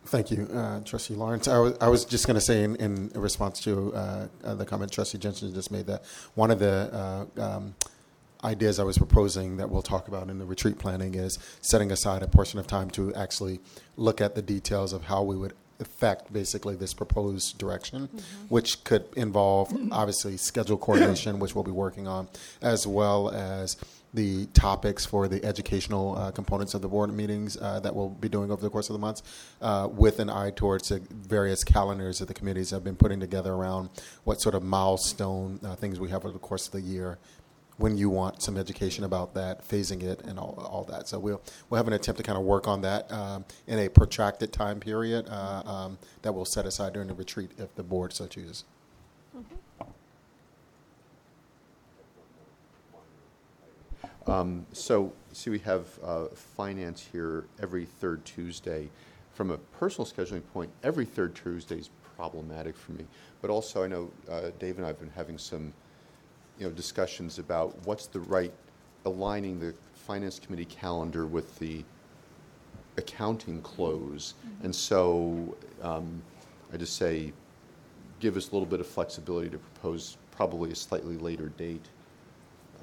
[0.06, 1.50] Thank you, uh, Trustee Lawrence.
[1.50, 4.66] I was, I was just going to say, in, in response to uh, uh, the
[4.66, 6.06] comment Trustee Jensen just made, that
[6.36, 7.76] one of the uh, um,
[8.44, 12.24] ideas I was proposing that we'll talk about in the retreat planning is setting aside
[12.24, 13.60] a portion of time to actually
[13.98, 18.10] look at the details of how we would affect basically this proposed direction,
[18.50, 22.28] which could involve obviously schedule coordination, which we'll be working on,
[22.62, 23.78] as well as
[24.14, 28.30] the topics for the educational uh, components of the board meetings uh, that we'll be
[28.30, 29.22] doing over the course of the months,
[29.62, 33.54] uh, with an eye towards the various calendars that the committees have been putting together
[33.54, 33.90] around
[34.24, 37.20] what sort of milestone uh, things we have over the course of the year.
[37.78, 41.08] When you want some education about that, phasing it, and all, all that.
[41.08, 43.88] So we'll we'll have an attempt to kind of work on that um, in a
[43.88, 48.14] protracted time period uh, um, that we'll set aside during the retreat if the board
[48.14, 48.64] so chooses.
[54.28, 58.90] Um, So, see, we have uh, finance here every third Tuesday.
[59.34, 63.06] From a personal scheduling point, every third Tuesday is problematic for me.
[63.42, 65.74] But also, I know uh, Dave and I have been having some,
[66.60, 68.52] you know, discussions about what's the right,
[69.06, 71.84] aligning the finance committee calendar with the
[72.98, 74.34] accounting close.
[74.64, 76.22] And so um,
[76.74, 77.32] I just say,
[78.20, 81.86] give us a little bit of flexibility to propose probably a slightly later date.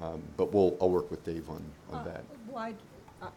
[0.01, 2.23] Um, But we'll, I'll work with Dave on, on that.
[2.49, 2.69] Why,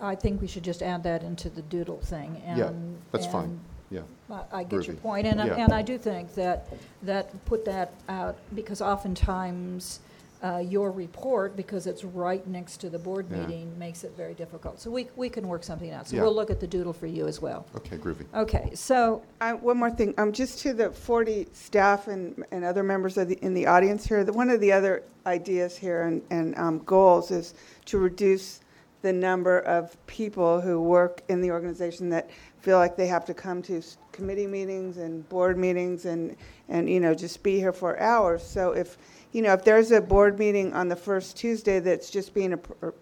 [0.00, 2.58] I I think we should just add that into the doodle thing, and.
[2.58, 2.72] Yeah,
[3.12, 3.58] that's fine,
[3.90, 4.00] yeah.
[4.30, 5.00] I- I get your Groovy.
[5.00, 6.68] point, and, I- and I do think that,
[7.02, 10.00] that put that out, because oftentimes,
[10.42, 13.38] uh, your report, because it's right next to the board Yeah.
[13.40, 14.80] meeting, makes it very difficult.
[14.80, 16.06] So we, we can work something out.
[16.08, 16.22] So Yeah.
[16.22, 17.66] we'll look at the doodle for you as well.
[17.76, 18.24] Okay, groovy.
[18.34, 22.82] Okay, so, I- One more thing, um, just to the 40 staff and, and other
[22.84, 26.22] members of the, in the audience here, the- one of the other ideas here and,
[26.30, 27.54] and um, goals is
[27.86, 28.60] to reduce
[29.02, 32.28] the number of people who work in the organization that
[32.60, 36.34] feel like they have to come to s- committee meetings and board meetings and,
[36.68, 38.42] and, you know, just be here for hours.
[38.42, 38.98] So if,
[39.32, 42.58] you know, if there's a board meeting on the first Tuesday that's just being, a
[42.82, 42.94] or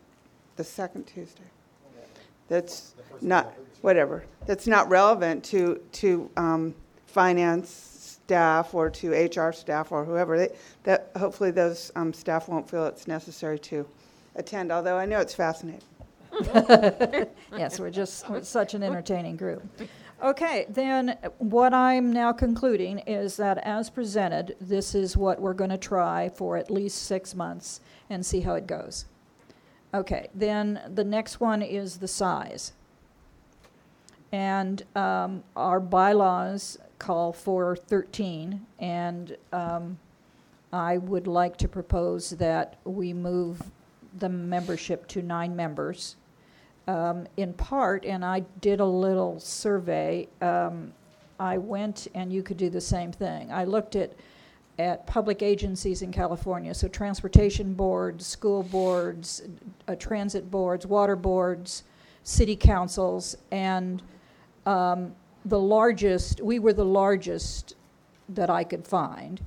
[0.57, 1.43] the second Tuesday,
[2.49, 3.53] that's not,
[3.83, 6.75] whatever, that's not relevant to, to um,
[7.07, 7.69] finance
[8.27, 10.55] staff or to HR staff or whoever, they-
[10.85, 13.87] that, hopefully those um, staff won't feel it's necessary to
[14.35, 15.83] attend, although I know it's fascinating.
[17.57, 19.63] yes, we're just, we're such an entertaining group.
[20.23, 25.71] Okay, then what I'm now concluding is that as presented, this is what we're going
[25.71, 29.05] to try for at least six months and see how it goes.
[29.93, 32.73] Okay, then the next one is the size.
[34.33, 39.99] And um, our bylaws call for 13, and um,
[40.73, 43.71] I would like to propose that we move
[44.19, 46.17] the membership to nine members.
[46.89, 50.93] Um, in part, and I did a little survey, um,
[51.39, 53.53] I went, and you could do the same thing.
[53.53, 54.13] I looked at,
[54.79, 59.43] at public agencies in California, so transportation boards, school boards,
[59.89, 61.83] uh, transit boards, water boards,
[62.23, 64.03] city councils, and
[64.65, 65.15] um,
[65.45, 67.75] the largest, we were the largest
[68.29, 69.41] that I could find,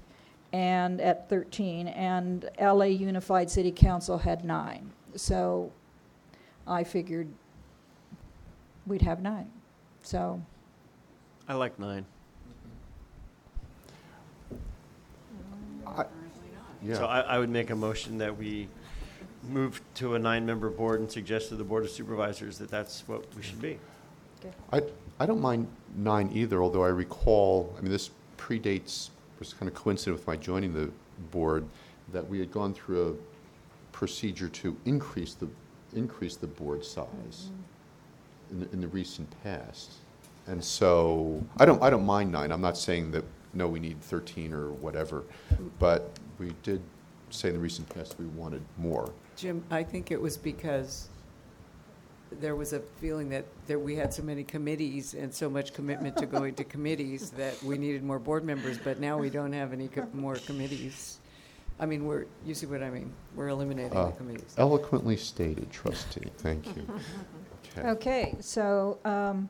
[0.51, 4.91] and at 13, and LA Unified City Council had nine.
[5.15, 5.71] So
[6.69, 7.27] I figured
[8.85, 9.49] we'd have nine.
[10.03, 10.41] So,
[11.47, 12.05] I like nine.
[15.85, 16.07] I- So
[16.83, 18.69] Yeah, I, I would make a motion that we
[19.49, 23.25] move to a nine-member board and suggest to the Board of Supervisors that that's what
[23.35, 23.79] we should be.
[24.71, 24.81] I,
[25.19, 25.67] I don't mind
[25.97, 29.09] nine either, although I recall, I mean, this predates,
[29.39, 30.91] was kind of coincident with my joining the
[31.31, 31.65] board,
[32.13, 35.47] that we had gone through a procedure to increase the,
[35.95, 37.49] increase the board size
[38.51, 39.93] in, the- in the recent past.
[40.47, 42.51] And so, I don't, I don't mind nine.
[42.51, 43.23] I'm not saying that,
[43.53, 45.23] no, we need 13 or whatever,
[45.77, 46.81] but we did
[47.29, 49.11] say in the recent past we wanted more.
[49.35, 51.09] Jim, I think it was because
[52.39, 56.15] there was a feeling that there, we had so many committees and so much commitment
[56.17, 59.73] to going to committees that we needed more board members, but now we don't have
[59.73, 61.19] any co- more committees.
[61.79, 63.11] I mean, we're, you see what I mean?
[63.35, 64.53] We're eliminating Uh, the committees.
[64.57, 66.29] Eloquently stated, trustee.
[66.37, 66.85] Thank you.
[67.77, 67.89] Okay.
[67.89, 69.47] Okay, so um,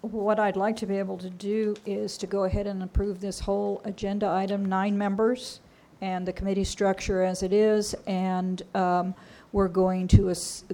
[0.00, 3.38] what I'd like to be able to do is to go ahead and approve this
[3.38, 5.60] whole agenda item, nine members,
[6.00, 9.14] and the committee structure as it is, and um,
[9.52, 10.64] we're going to, ass-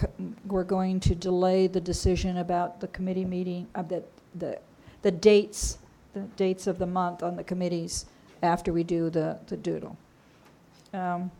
[0.00, 0.06] c-
[0.46, 4.02] we're going to delay the decision about the committee meeting, uh, the,
[4.36, 4.58] the,
[5.02, 5.76] the dates,
[6.14, 8.06] the dates of the month on the committees
[8.42, 9.98] after we do the, the doodle.
[10.96, 11.30] Um,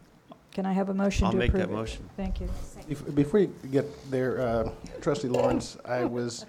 [0.53, 1.77] Can I have a motion I'll to make approve that it?
[1.77, 2.09] motion.
[2.17, 2.49] Thank you.
[2.89, 6.47] Bef- Before you get there, uh, trustee Lawrence, I was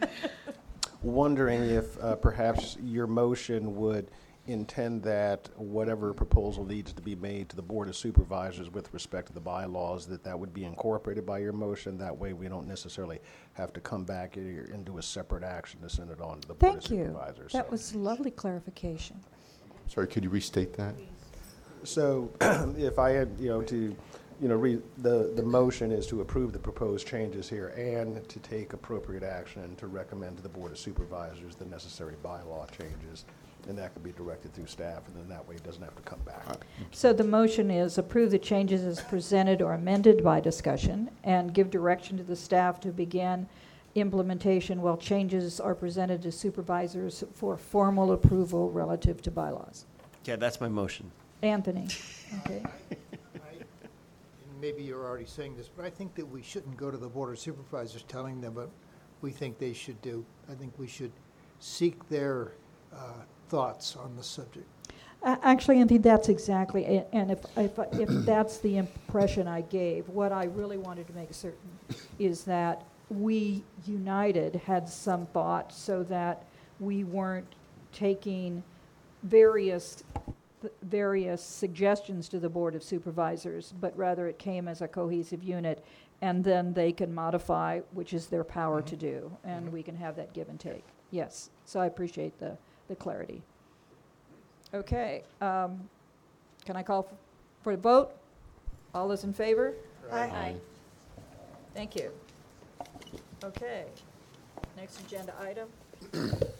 [1.01, 4.09] wondering if uh, perhaps your motion would
[4.47, 9.27] intend that whatever proposal needs to be made to the Board of Supervisors with respect
[9.27, 11.97] to the bylaws, that that would be incorporated by your motion.
[11.97, 13.19] That way, we don't necessarily
[13.53, 16.47] have to come back here and do a separate action to send it on to
[16.47, 17.05] the Board of Thank you.
[17.07, 17.51] Supervisors.
[17.51, 19.19] That So- was lovely clarification.
[19.87, 20.95] Sorry, could you restate that?
[21.87, 22.29] So
[22.77, 23.95] if I had, you know, to,
[24.41, 28.39] you know, read, the, the motion is to approve the proposed changes here and to
[28.39, 33.23] take appropriate action to recommend to the Board of Supervisors the necessary bylaw changes.
[33.69, 36.01] And that could be directed through staff, and then that way it doesn't have to
[36.03, 36.65] come back.
[36.91, 41.69] So the motion is approve the changes as presented or amended by discussion and give
[41.69, 43.47] direction to the staff to begin
[43.95, 49.85] implementation while changes are presented to supervisors for formal approval relative to bylaws.
[50.25, 51.11] Yeah, that's my motion.
[51.41, 51.87] Anthony,
[52.45, 52.63] okay.
[54.59, 57.31] Maybe you're already saying this, but I think that we shouldn't go to the Board
[57.31, 58.69] of Supervisors telling them what
[59.21, 60.25] we think they should do.
[60.49, 61.11] I think we should
[61.59, 62.53] seek their
[62.91, 63.13] uh,
[63.49, 64.65] thoughts on the subject.
[65.23, 70.31] A- Actually, Anthony, that's exactly, and if, if, if that's the impression I gave, what
[70.31, 71.69] I really wanted to make certain
[72.17, 76.43] is that we united had some thought so that
[76.79, 77.47] we weren't
[77.93, 78.63] taking
[79.23, 80.03] various,
[80.83, 85.83] various suggestions to the Board of Supervisors, but rather it came as a cohesive unit,
[86.21, 90.15] and then they can modify, which is their power to do, and we can have
[90.15, 90.83] that give and take.
[91.11, 92.57] Yes, so I appreciate the,
[92.87, 93.41] the clarity.
[94.73, 95.87] Okay, um,
[96.65, 97.17] can I call f-
[97.63, 98.11] for the vote?
[98.93, 99.73] All those in favor?
[100.11, 100.55] Aye.
[101.73, 102.11] Thank you.
[103.43, 103.85] Okay,
[104.75, 105.69] next agenda item.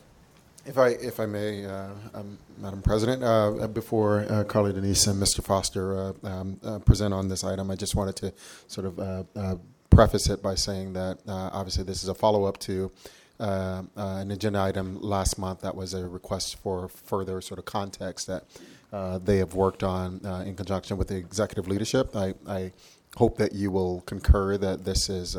[0.68, 5.22] If I, if I may, uh, um, Madam President, uh, before uh, Carly Denise and
[5.22, 5.42] Mr.
[5.42, 8.34] Foster uh, um, uh, present on this item, I just wanted to
[8.68, 9.56] sort of uh,
[9.90, 12.92] preface it by saying that obviously this is a follow-up to
[13.40, 17.64] uh, uh, an agenda item last month that was a request for further sort of
[17.64, 18.44] context that
[19.26, 22.14] they have worked on in conjunction with the executive leadership.
[22.14, 22.74] I, I
[23.16, 25.38] hope that you will concur that this is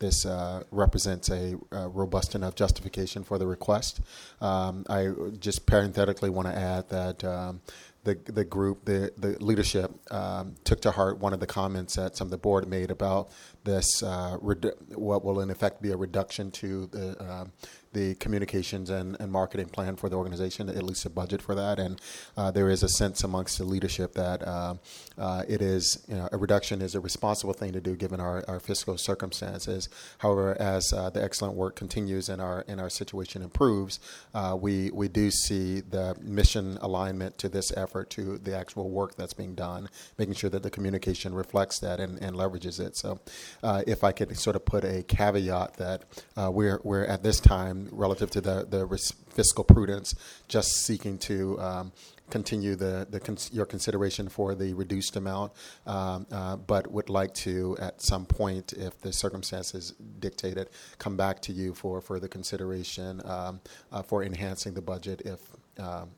[0.00, 4.00] this uh, represents a uh, robust enough justification for the request.
[4.40, 7.60] Um, I just parenthetically want to add that um,
[8.04, 12.16] the the group, the the leadership, um, took to heart one of the comments that
[12.16, 13.30] some of the board made about
[13.64, 17.52] this, uh, redu- what will in effect be a reduction to the um,
[17.92, 21.80] the communications and, and marketing plan for the organization, at least a budget for that.
[21.80, 22.00] And
[22.36, 24.74] uh, there is a sense amongst the leadership that uh,
[25.18, 28.44] uh, it is, you know, a reduction is a responsible thing to do given our,
[28.46, 29.88] our fiscal circumstances.
[30.18, 33.98] However, as uh, the excellent work continues and our and our situation improves,
[34.34, 39.16] uh, we we do see the mission alignment to this effort to the actual work
[39.16, 42.96] that's being done, making sure that the communication reflects that and, and leverages it.
[42.96, 43.18] So,
[43.62, 46.04] uh, if I could sort of put a caveat that
[46.36, 48.86] we're we're at this time relative to the the
[49.34, 50.14] fiscal prudence,
[50.48, 51.92] just seeking to um,
[52.30, 55.52] continue the, the cons- your consideration for the reduced amount,
[55.86, 61.16] um, uh, but would like to, at some point, if the circumstances dictate it, come
[61.16, 63.60] back to you for further consideration um,
[63.92, 65.40] uh, for enhancing the budget if
[65.78, 66.10] um,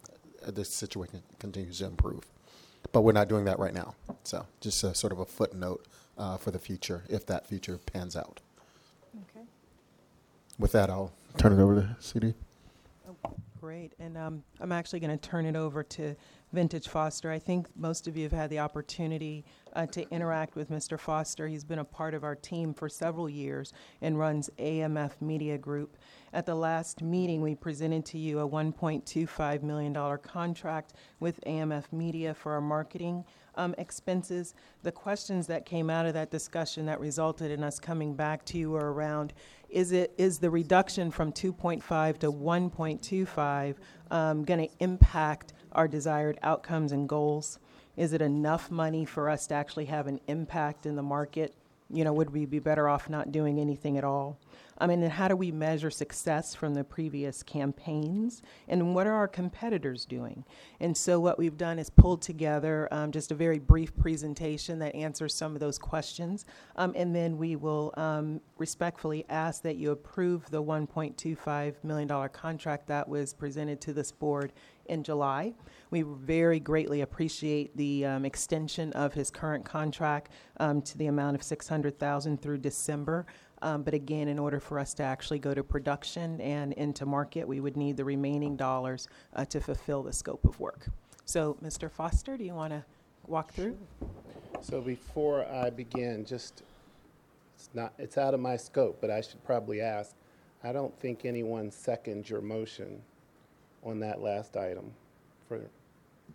[0.47, 2.27] the situation continues to improve.
[2.93, 3.95] But we're not doing that right now.
[4.25, 5.87] So just a, sort of a footnote
[6.19, 8.41] uh, for the future if that future pans out.
[9.31, 9.47] Okay.
[10.59, 12.35] With that, I'll turn it over to CD.
[13.63, 16.17] Great, and um, I'm actually going to turn it over to
[16.53, 17.31] Vintage Foster.
[17.31, 19.45] I think most of you have had the opportunity
[19.75, 20.99] uh, to interact with Mr.
[20.99, 21.47] Foster.
[21.47, 25.97] He's been a part of our team for several years and runs AMF Media Group.
[26.33, 32.35] At the last meeting, we presented to you a $1.25 million contract with AMF Media
[32.35, 34.55] for our marketing um, expenses.
[34.83, 38.59] The questions that came out of that discussion that resulted in us coming back to
[38.59, 39.35] you were around
[39.73, 43.77] is it is the reduction from 2.5 to 1.25
[44.11, 47.59] um, going to impact our desired outcomes and goals?
[47.97, 51.55] Is it enough money for us to actually have an impact in the market?
[51.93, 54.39] You know, would we be better off not doing anything at all?
[54.79, 58.43] I mean, and how do we measure success from the previous campaigns?
[58.67, 60.45] And what are our competitors doing?
[60.81, 64.95] And so, what we've done is pulled together um, just a very brief presentation that
[64.97, 66.47] answers some of those questions.
[66.75, 72.89] Um, and then we will um, respectfully ask that you approve the $1.25 million contract
[72.89, 74.53] that was presented to this board
[74.87, 75.55] in July.
[75.91, 81.37] We very greatly appreciate the um, extension of his current contract um, to the amount
[81.37, 83.27] of 600000 through December.
[83.63, 87.47] Um, but again, in order for us to actually go to production and into market,
[87.47, 90.89] we would need the remaining dollars uh, to fulfill the scope of work.
[91.25, 91.91] So, Mr.
[91.91, 92.85] Foster, do you want to
[93.27, 93.79] walk through?
[94.61, 96.63] So before I begin, just,
[97.55, 100.15] it's not, it's out of my scope, but I should probably ask,
[100.65, 103.01] I don't think anyone seconded your motion
[103.83, 104.93] on that last item.
[105.49, 105.61] For,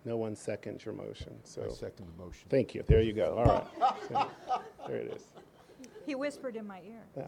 [0.05, 1.63] no one seconded your motion, so.
[1.63, 2.47] I second the motion.
[2.49, 3.93] Thank you, there you go, all right.
[4.07, 5.23] So, There it is.
[6.05, 7.01] He whispered in my ear.
[7.17, 7.27] Yeah.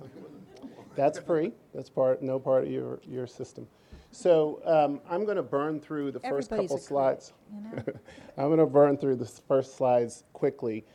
[0.95, 1.51] That's free.
[1.73, 3.67] That's part, no part of your, your system.
[4.11, 7.33] So um, I'm going to burn through the first Everybody's couple a critic, slides.
[7.53, 7.99] you know?
[8.37, 10.85] I'm going to burn through the first slides quickly.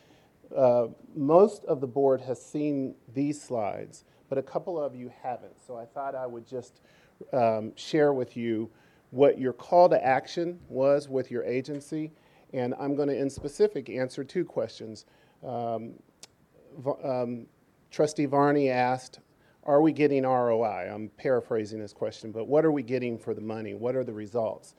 [0.55, 5.53] Uh, most of the board has seen these slides, but a couple of you haven't.
[5.65, 6.81] So I thought I would just
[7.31, 8.69] um, share with you
[9.15, 12.11] what your call to action was with your agency.
[12.51, 15.05] And I'm going to, in specific, answer two questions.
[15.41, 15.93] Um,
[17.01, 17.45] um,
[17.91, 19.21] Trustee Varney asked,
[19.63, 20.91] are we getting ROI?
[20.93, 23.73] I'm paraphrasing his question, but what are we getting for the money?
[23.73, 24.75] What are the results?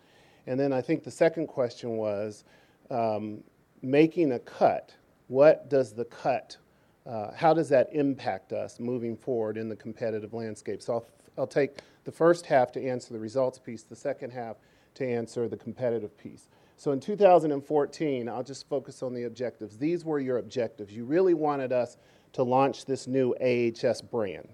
[0.46, 2.44] And then I think the second question was
[2.90, 3.42] um,
[3.80, 4.94] making a cut.
[5.28, 6.58] What does the cut,
[7.06, 10.82] uh, how does that impact us moving forward in the competitive landscape?
[10.82, 11.06] So I'll,
[11.38, 14.56] I'll take the first half to answer the results piece, the second half
[14.94, 16.48] to answer the competitive piece.
[16.76, 19.78] So in 2014, I'll just focus on the objectives.
[19.78, 20.92] These were your objectives.
[20.92, 21.96] You really wanted us
[22.34, 24.48] to launch this new AHS brand.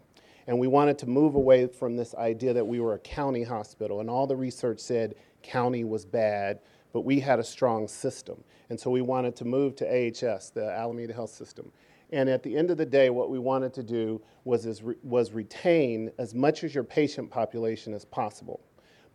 [0.47, 4.01] And we wanted to move away from this idea that we were a county hospital.
[4.01, 6.61] And all the research said county was bad,
[6.93, 8.43] but we had a strong system.
[8.71, 11.73] And so we wanted to move to AHS, the Alameda Health System.
[12.12, 14.97] And at the end of the day, what we wanted to do was, is re-
[15.02, 18.60] was retain as much as your patient population as possible,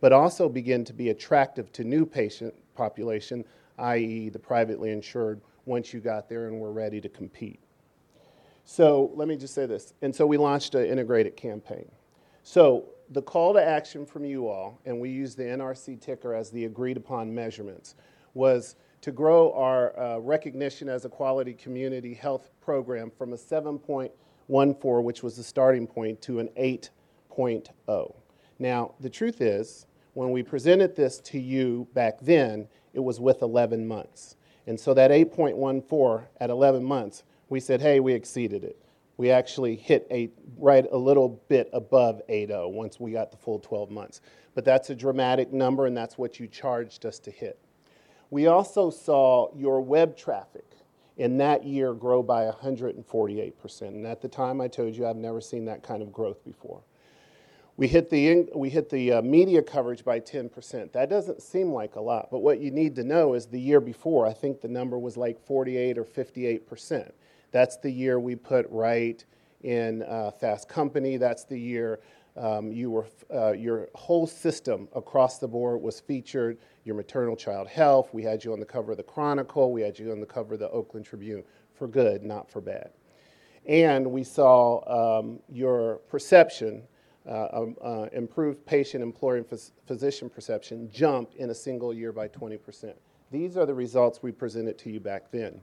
[0.00, 3.44] but also begin to be attractive to new patient population,
[3.78, 7.60] i.e., the privately insured, once you got there and were ready to compete.
[8.64, 9.94] So let me just say this.
[10.02, 11.90] And so we launched an integrated campaign.
[12.42, 16.50] So the call to action from you all, and we use the NRC ticker as
[16.50, 17.94] the agreed upon measurements,
[18.34, 25.02] was to grow our uh, recognition as a quality community health program from a 7.14,
[25.02, 28.14] which was the starting point, to an 8.0.
[28.58, 33.42] Now, the truth is, when we presented this to you back then, it was with
[33.42, 34.36] 11 months.
[34.66, 38.76] And so that 8.14 at 11 months, we said, hey, we exceeded it.
[39.16, 43.60] We actually hit a, right a little bit above 8.0 once we got the full
[43.60, 44.20] 12 months.
[44.54, 47.58] But that's a dramatic number, and that's what you charged us to hit.
[48.30, 50.64] We also saw your web traffic
[51.16, 53.82] in that year grow by 148%.
[53.82, 56.82] And at the time, I told you I've never seen that kind of growth before.
[57.76, 60.92] We hit the, we hit the uh, media coverage by 10%.
[60.92, 63.80] That doesn't seem like a lot, but what you need to know is the year
[63.80, 67.12] before, I think the number was like 48 or 58%.
[67.52, 69.24] That's the year we put right
[69.62, 71.16] in uh, Fast Company.
[71.16, 72.00] That's the year
[72.38, 76.58] um, you were, uh, your whole system across the board was featured.
[76.84, 79.98] Your maternal child health, we had you on the cover of the Chronicle, we had
[79.98, 81.42] you on the cover of the Oakland Tribune
[81.74, 82.90] for good, not for bad.
[83.66, 86.82] And we saw um, your perception,
[87.28, 92.12] uh, um, uh, improved patient, employer, and phys- physician perception jump in a single year
[92.12, 92.94] by 20%.
[93.30, 95.60] These are the results we presented to you back then.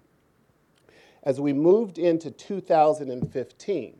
[1.23, 3.95] As we moved into 2015,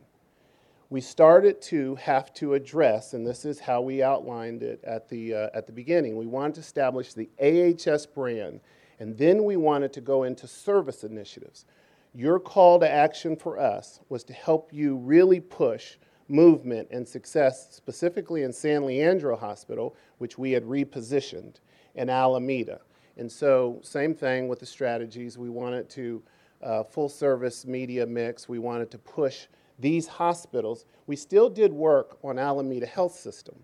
[0.96, 5.34] we started to have to address, and this is how we outlined it at the,
[5.34, 6.16] uh, at the beginning.
[6.16, 8.62] We wanted to establish the AHS brand,
[9.02, 11.66] and then we wanted to go into service initiatives.
[12.14, 15.98] Your call to action for us was to help you really push
[16.30, 21.56] movement and success, specifically in San Leandro Hospital, which we had repositioned,
[21.98, 22.80] and Alameda.
[23.18, 25.38] And so, same thing with the strategies.
[25.38, 26.24] We wanted to
[26.64, 28.48] uh, full service media mix.
[28.48, 29.48] We wanted to push
[29.80, 30.86] these hospitals.
[31.08, 33.56] We still did work on Alameda Health System,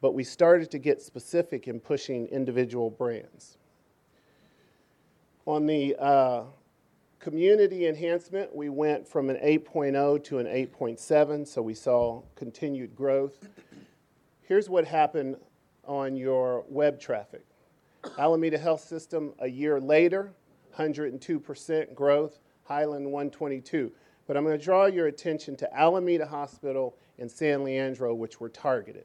[0.00, 3.58] but we started to get specific in pushing individual brands.
[5.46, 6.44] On the uh,
[7.18, 13.48] community enhancement, we went from an 8.0 to an 8.7, so we saw continued growth.
[14.42, 15.36] Here's what happened
[15.84, 17.44] on your web traffic.
[18.18, 20.32] Alameda Health System, a year later,
[20.76, 23.92] 102% growth, Highland 122.
[24.32, 28.48] But I'm going to draw your attention to Alameda Hospital and San Leandro, which were
[28.48, 29.04] targeted.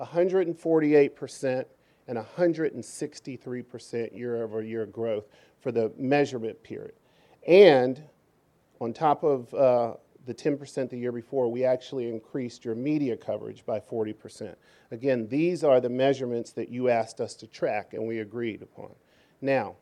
[0.00, 1.64] 148%
[2.08, 5.26] and 163% year over year growth
[5.60, 6.94] for the measurement period.
[7.46, 8.02] And
[8.80, 9.94] on top of uh,
[10.26, 14.56] the 10% the year before, we actually increased your media coverage by 40%.
[14.90, 18.90] Again, these are the measurements that you asked us to track and we agreed upon.
[19.40, 19.76] Now,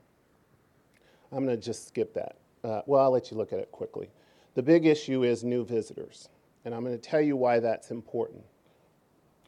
[1.33, 2.37] I'm going to just skip that.
[2.63, 4.11] Uh, well, I'll let you look at it quickly.
[4.55, 6.29] The big issue is new visitors,
[6.65, 8.45] and I'm going to tell you why that's important.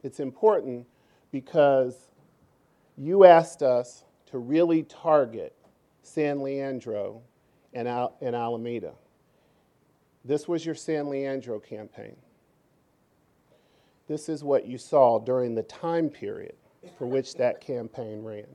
[0.03, 0.87] It's important
[1.31, 2.09] because
[2.97, 5.55] you asked us to really target
[6.03, 7.23] San Leandro
[7.73, 8.95] and, Al- and Alameda.
[10.25, 12.17] This was your San Leandro campaign.
[14.07, 16.55] This is what you saw during the time period
[16.99, 18.47] for which that campaign ran.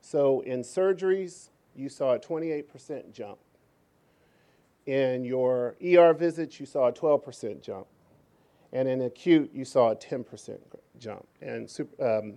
[0.00, 3.38] So, in surgeries, you saw a 28% jump.
[4.86, 7.86] In your ER visits, you saw a 12% jump.
[8.72, 10.58] And in acute, you saw a 10%
[10.98, 11.26] jump.
[11.40, 12.34] And um,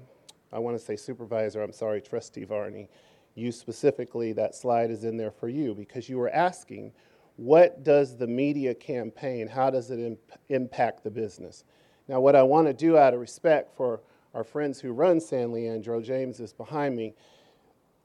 [0.51, 2.89] I want to say supervisor, I'm sorry, Trustee Varney,
[3.35, 6.91] you specifically, that slide is in there for you because you were asking,
[7.37, 11.65] what does the media campaign, how does it imp- impact the business?
[12.07, 14.01] Now, what I want to do out of respect for
[14.33, 17.13] our friends who run San Leandro, James is behind me,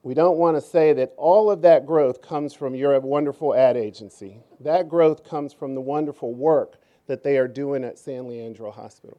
[0.02, 3.76] we don't want to say that all of that growth comes from your wonderful ad
[3.76, 4.38] agency.
[4.60, 9.18] That growth comes from the wonderful work that they are doing at San Leandro Hospital.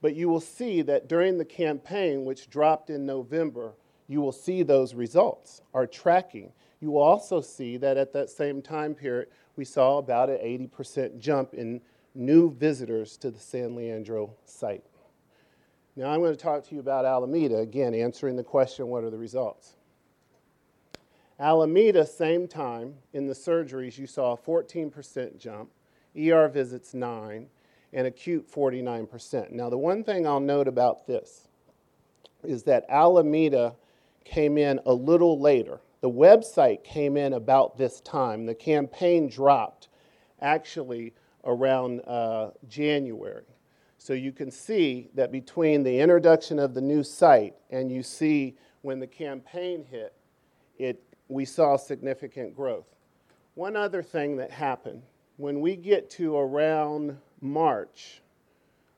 [0.00, 3.74] But you will see that during the campaign, which dropped in November,
[4.08, 6.52] you will see those results are tracking.
[6.80, 11.18] You will also see that at that same time period, we saw about an 80%
[11.18, 11.80] jump in
[12.14, 14.84] new visitors to the San Leandro site.
[15.94, 19.10] Now, I'm going to talk to you about Alameda, again, answering the question what are
[19.10, 19.76] the results?
[21.42, 25.70] Alameda, same time, in the surgeries, you saw a 14% jump,
[26.16, 27.48] ER visits 9,
[27.92, 29.50] and acute 49%.
[29.50, 31.48] Now, the one thing I'll note about this
[32.44, 33.74] is that Alameda
[34.24, 35.80] came in a little later.
[36.00, 38.46] The website came in about this time.
[38.46, 39.88] The campaign dropped
[40.40, 41.12] actually
[41.44, 43.46] around uh, January.
[43.98, 48.56] So you can see that between the introduction of the new site and you see
[48.82, 50.14] when the campaign hit,
[50.78, 51.02] it,
[51.32, 52.86] we saw significant growth.
[53.54, 55.02] One other thing that happened
[55.36, 58.22] when we get to around March,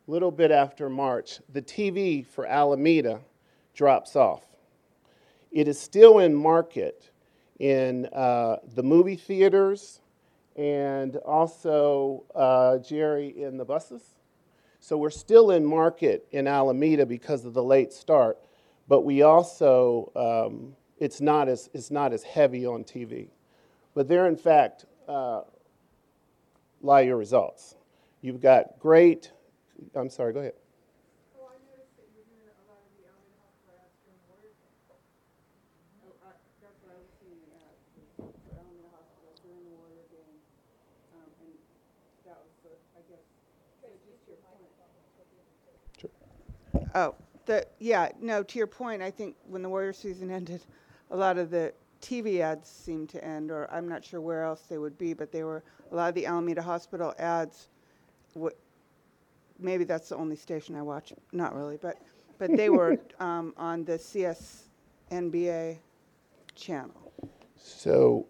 [0.07, 3.21] a little bit after March, the TV for Alameda
[3.75, 4.45] drops off.
[5.51, 7.11] It is still in market
[7.59, 10.01] in uh, the movie theaters
[10.57, 14.03] and also, uh, Jerry, in the buses.
[14.81, 18.39] So we're still in market in Alameda because of the late start,
[18.87, 23.29] but we also, um, it's, not as, it's not as heavy on TV.
[23.95, 25.43] But there, in fact, uh,
[26.83, 27.77] lie your results.
[28.21, 29.31] You've got great,
[29.95, 30.55] I'm sorry, go ahead.
[46.95, 47.15] Oh,
[47.47, 50.63] the, yeah, no, to your point, I think when the Warrior season ended,
[51.15, 51.73] a lot of the
[52.03, 55.31] TV ads seemed to end, or I'm not sure where else they would be, but
[55.31, 55.63] they were,
[55.93, 57.69] a lot of the Alameda Hospital ads,
[58.35, 58.59] what,
[59.61, 61.99] maybe that's the only station I watch, not really, but,
[62.39, 65.79] but they were um, on the CSNBA
[66.57, 67.13] channel.
[67.57, 68.27] So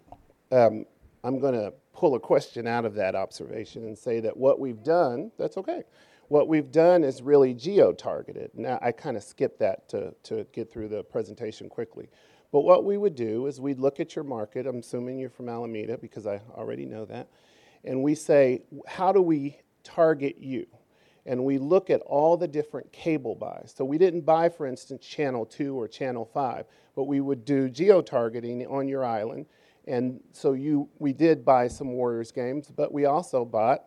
[0.53, 0.85] um,
[1.25, 4.85] I'm going to pull a question out of that observation and say that what we've
[4.85, 5.85] done, that's okay.
[6.29, 8.51] What we've done is really geo-targeted.
[8.55, 12.11] Now, I kind of skipped that to, to get through the presentation quickly.
[12.55, 14.65] But what we would do is we'd look at your market.
[14.65, 17.27] I'm assuming you're from Alameda because I already know that.
[17.83, 20.65] And we say, how do we target you?
[21.27, 23.75] And we look at all the different cable buys.
[23.77, 27.69] So we didn't buy, for instance, Channel 2 or Channel 5, but we would do
[27.69, 29.47] geo-targeting on your island.
[29.89, 33.83] And so you, we did buy some Warriors games, but we also bought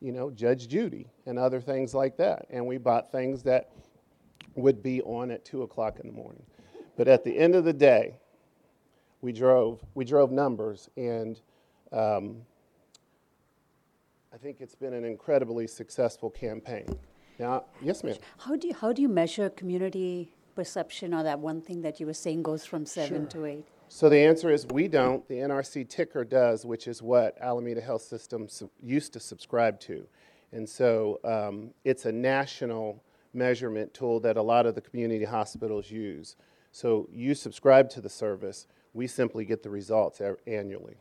[0.00, 2.46] you know, Judge Judy and other things like that.
[2.50, 3.72] And we bought things that
[4.54, 6.44] would be on at two o'clock in the morning.
[6.96, 8.18] But at the end of the day,
[9.22, 11.40] we drove we drove numbers, and
[11.92, 12.36] um,
[14.32, 16.86] I think it's been an incredibly successful campaign.
[17.38, 18.16] Now, yes, ma'am.
[18.38, 22.06] How do you, how do you measure community perception or that one thing that you
[22.06, 23.64] were saying goes from seven to eight?
[23.88, 25.26] So the answer is we don't.
[25.26, 28.46] The NRC ticker does, which is what Alameda Health System
[28.80, 30.06] used to subscribe to.
[30.52, 33.02] And so um, it's a national
[33.34, 36.36] measurement tool that a lot of the community hospitals use.
[36.72, 40.96] So you subscribe to the service, we simply get the results annually.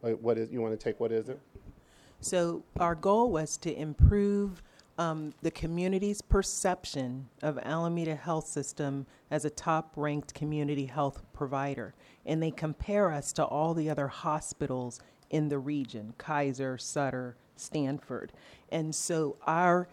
[0.00, 1.40] What is, you want to take, what is it?
[2.20, 4.62] So our goal was to improve
[4.96, 11.94] um, the community's perception of Alameda Health System as a top-ranked community health provider,
[12.26, 18.32] and they compare us to all the other hospitals in the region: Kaiser, Sutter, Stanford.
[18.70, 19.88] And so our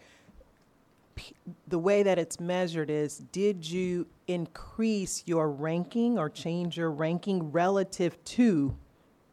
[1.68, 7.52] the way that it's measured is did you increase your ranking or change your ranking
[7.52, 8.76] relative to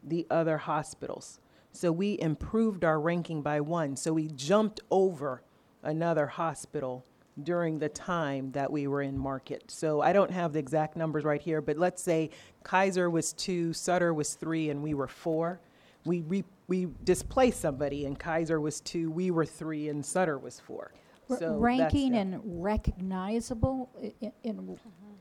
[0.03, 1.39] the other hospitals?
[1.71, 3.95] So we improved our ranking by one.
[3.95, 5.41] So we jumped over
[5.81, 7.05] another hospital
[7.41, 9.63] during the time that we were in market.
[9.71, 12.29] So I don't have the exact numbers right here, but let's say
[12.63, 15.59] Kaiser was two, Sutter was three, and we were four.
[16.05, 20.59] We, re- we displaced somebody, and Kaiser was two, we were three, and Sutter was
[20.59, 20.91] four.
[21.29, 24.77] R- So ranking the- and recognizable i- i- in,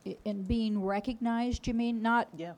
[0.07, 2.53] i- in being recognized, you mean, not Yeah.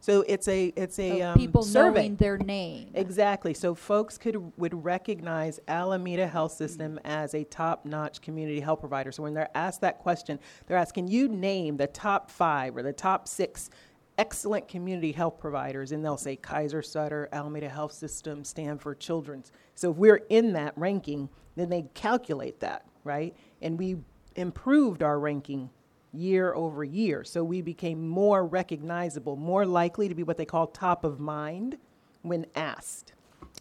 [0.00, 2.02] So it's a it's a of um, people survey.
[2.02, 2.88] knowing their name.
[2.94, 3.52] Exactly.
[3.52, 9.10] So folks could would recognize Alameda Health System as a top-notch community health provider.
[9.10, 12.92] So when they're asked that question, they're asking you name the top five or the
[12.92, 13.70] top six
[14.18, 19.50] excellent community health providers, and they'll say Kaiser Sutter, Alameda Health System, Stanford Children's.
[19.74, 21.28] So if we're in that ranking,
[21.58, 23.34] then they calculate that, right?
[23.62, 23.96] And we
[24.36, 25.70] improved our ranking
[26.12, 27.24] year over year.
[27.24, 31.78] So we became more recognizable, more likely to be what they call top of mind
[32.22, 33.12] when asked.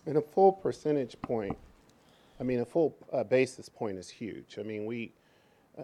[0.06, 1.57] And a full percentage point,
[2.40, 4.57] I mean, a full uh, basis point is huge.
[4.60, 5.11] I mean, we,
[5.78, 5.84] uh,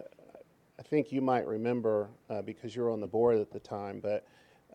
[0.78, 4.00] I think you might remember uh, because you were on the board at the time,
[4.00, 4.26] but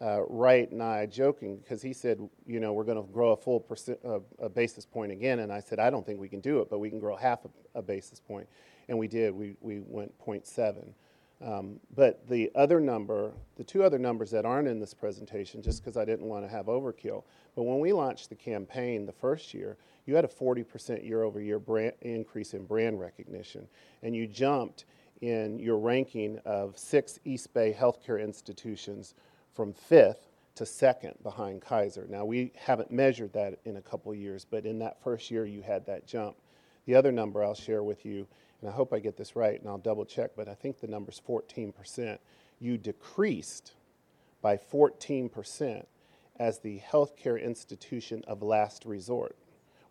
[0.01, 3.37] uh, Wright and I joking because he said, you know, we're going to grow a
[3.37, 6.39] full percent, uh, a basis point again, and I said, I don't think we can
[6.39, 8.47] do it, but we can grow half a, a basis point,
[8.87, 9.33] and we did.
[9.33, 10.93] We we went 0.7.
[11.41, 15.81] Um, but the other number, the two other numbers that aren't in this presentation, just
[15.81, 17.23] because I didn't want to have overkill,
[17.55, 21.39] but when we launched the campaign the first year, you had a 40% year over
[21.39, 23.67] year brand increase in brand recognition,
[24.03, 24.85] and you jumped
[25.21, 29.15] in your ranking of six East Bay healthcare institutions
[29.59, 32.07] from fifth to second behind Kaiser.
[32.09, 35.61] Now, we haven't measured that in a couple years, but in that first year, you
[35.61, 36.37] had that jump.
[36.85, 38.25] The other number I'll share with you,
[38.61, 40.87] and I hope I get this right, and I'll double check, but I think the
[40.87, 42.19] number's 14%.
[42.61, 43.73] You decreased
[44.41, 45.85] by 14%
[46.39, 49.35] as the healthcare institution of last resort,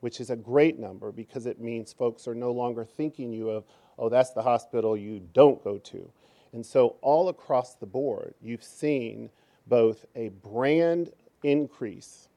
[0.00, 3.64] which is a great number because it means folks are no longer thinking you of,
[3.98, 6.10] oh, that's the hospital you don't go to.
[6.54, 9.28] And so, all across the board, you've seen
[9.68, 11.12] both a brand
[11.42, 12.28] increase,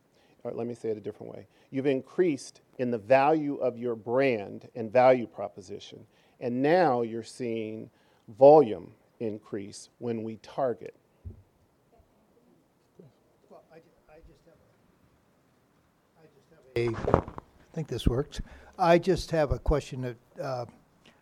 [0.44, 1.48] or let me say it a different way.
[1.70, 6.06] You've increased in the value of your brand and value proposition.
[6.40, 7.90] And now you're seeing
[8.38, 10.96] volume increase when we target.
[13.50, 13.78] Well, I,
[14.12, 18.42] I just have a, I just have a, I think this works.
[18.78, 20.66] I just have a question that, uh,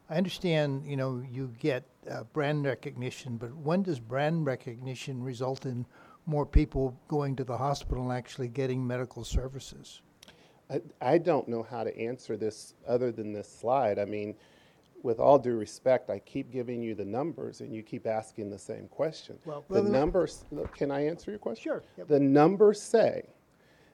[0.10, 5.66] I understand, you know, you get uh, brand recognition, but when does brand recognition result
[5.66, 5.86] in
[6.26, 10.02] more people going to the hospital and actually getting medical services?
[10.70, 14.00] I, I don't know how to answer this other than this slide.
[14.00, 14.36] I mean,
[15.04, 18.60] with all due respect, I keep giving you the numbers and you keep asking the
[18.60, 19.38] same question.
[19.46, 21.64] Well, the well, numbers, look, can I answer your question?
[21.64, 22.08] Sure, yep.
[22.08, 23.30] The numbers say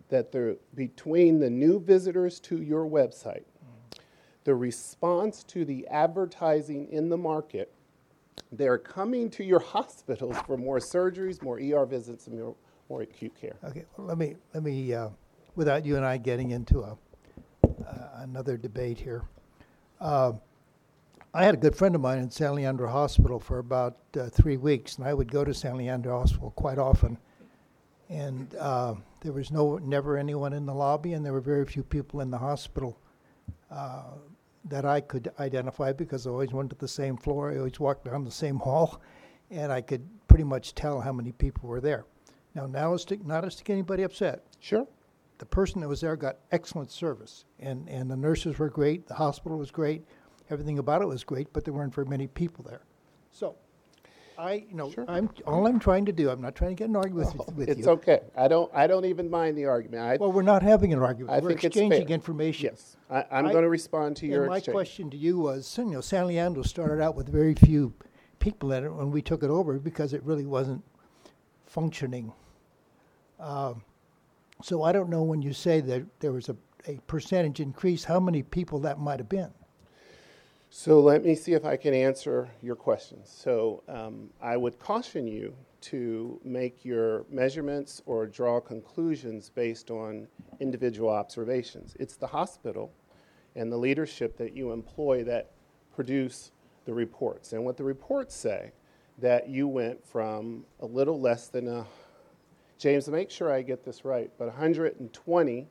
[0.09, 3.43] that the, between the new visitors to your website,
[4.45, 7.71] the response to the advertising in the market,
[8.51, 12.55] they're coming to your hospitals for more surgeries, more ER visits, and more,
[12.89, 13.55] more acute care.
[13.63, 15.09] Okay, well, let me, let me, uh,
[15.55, 16.97] without you and I getting into a,
[17.65, 19.23] uh, another debate here.
[19.99, 20.33] Uh,
[21.33, 24.55] I had a good friend of mine in San Leandro Hospital for about uh, three
[24.55, 27.17] weeks, and I would go to San Leandro Hospital quite often.
[28.09, 31.81] And uh, there was no, never anyone in the lobby, and there were very few
[31.81, 32.97] people in the hospital
[33.71, 34.03] uh,
[34.65, 37.51] that I could identify because I always went to the same floor.
[37.51, 39.01] I always walked down the same hall,
[39.51, 42.05] and I could pretty much tell how many people were there.
[42.55, 44.43] Now, now let's stick, not to get anybody upset.
[44.59, 44.87] Sure.
[45.37, 49.13] The person that was there got excellent service, and, and the nurses were great, the
[49.13, 50.03] hospital was great,
[50.49, 52.81] everything about it was great, but there weren't very many people there.
[53.31, 53.55] So,
[54.37, 56.95] I, you know, I'm, all I'm trying to do, I'm not trying to get an
[56.95, 57.75] argument with, with you.
[57.75, 58.19] It's okay.
[58.35, 60.01] I don't, I don't even mind the argument.
[60.03, 61.31] I, Well, we're not having an argument.
[61.35, 62.13] I We're think it's exchanging fair.
[62.15, 62.69] information.
[62.71, 62.97] Yes.
[63.09, 64.73] I, I'm I- going to respond to your And my exchange.
[64.73, 67.93] question to you was, you know, San Leandro started out with very few
[68.39, 70.83] people in it when we took it over because it really wasn't
[71.65, 72.31] functioning.
[73.39, 73.83] Um,
[74.61, 76.55] So I don't know when you say that there was a,
[76.87, 79.51] a percentage increase, how many people that might have been?
[80.77, 83.33] So let me see if I can answer your questions.
[83.33, 90.27] So um, I would caution you to make your measurements or draw conclusions based on
[90.59, 91.95] individual observations.
[91.97, 92.91] It's the hospital
[93.55, 95.51] and the leadership that you employ that
[95.95, 96.51] produce
[96.83, 97.53] the reports.
[97.53, 98.73] And what the reports say
[99.19, 101.85] that you went from a little less than a
[102.77, 105.69] James, make sure I get this right, but 120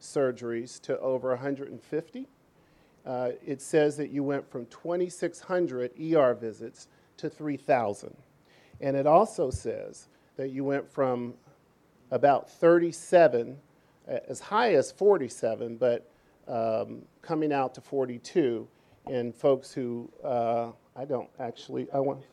[0.00, 2.28] surgeries to over 150
[3.06, 8.14] uh, it says that you went from 2,600 ER visits to 3,000.
[8.80, 11.34] And it also says that you went from
[12.10, 13.56] about 37,
[14.06, 16.10] as high as 47, but
[16.48, 18.66] um, coming out to 42
[19.08, 22.24] in folks who, uh, I don't actually, I want,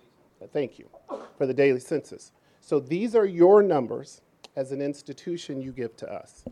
[0.51, 0.89] thank you,
[1.37, 2.31] for the daily census.
[2.61, 4.21] So these are your numbers
[4.55, 6.45] as an institution you give to us.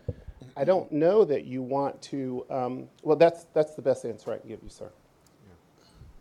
[0.58, 4.38] I don't know that you want to, um, well, that's, that's the best answer I
[4.38, 4.92] can give you, sir.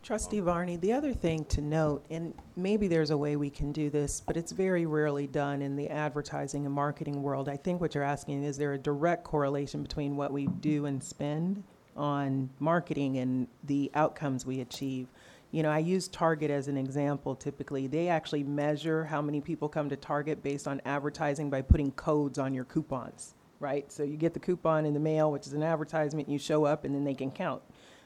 [0.02, 3.90] Trustee Varney, the other thing to note, and maybe there's a way we can do
[3.90, 7.50] this, but it's very rarely done in the advertising and marketing world.
[7.50, 11.02] I think what you're asking is there a direct correlation between what we do and
[11.02, 11.62] spend
[11.96, 15.06] on marketing and the outcomes we achieve?
[15.50, 17.86] You know, I use Target as an example typically.
[17.86, 22.38] They actually measure how many people come to Target based on advertising by putting codes
[22.38, 23.90] on your coupons, right?
[23.92, 26.84] So you get the coupon in the mail, which is an advertisement, you show up,
[26.84, 27.62] and then they can count.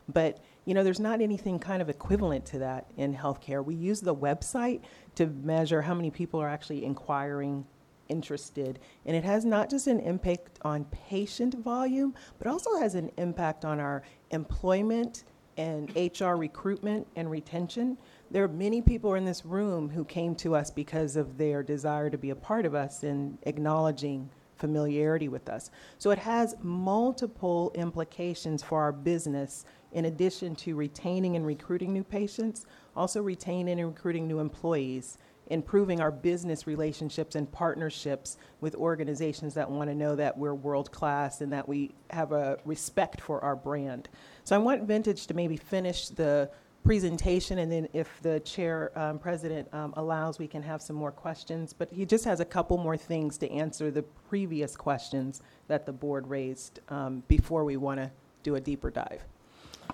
[0.09, 3.65] But you know, there's not anything kind of equivalent to that in healthcare.
[3.65, 4.81] We use the website
[5.15, 7.67] to measure how many people are actually inquiring,
[8.09, 13.11] interested, and it has not just an impact on patient volume, but also has an
[13.17, 15.25] impact on our employment
[15.57, 17.97] and HR recruitment and retention.
[18.31, 22.11] There are many people in this room who came to us because of their desire
[22.11, 25.71] to be a part of us and acknowledging familiarity with us.
[25.99, 32.05] So it has multiple implications for our business in addition to retaining and recruiting new
[32.05, 32.67] patients,
[32.97, 35.19] also retaining and recruiting new employees,
[35.49, 40.91] improving our business relationships and partnerships with organizations that want to know that we're world
[40.91, 44.09] class and that we have a respect for our brand.
[44.45, 46.51] So I want Vintage to maybe finish the
[46.85, 51.11] presentation, and then if the chair um, president um, allows, we can have some more
[51.11, 51.73] questions.
[51.73, 55.93] But he just has a couple more things to answer the previous questions that the
[55.93, 58.11] board raised um, before we want to
[58.43, 59.25] do a deeper dive.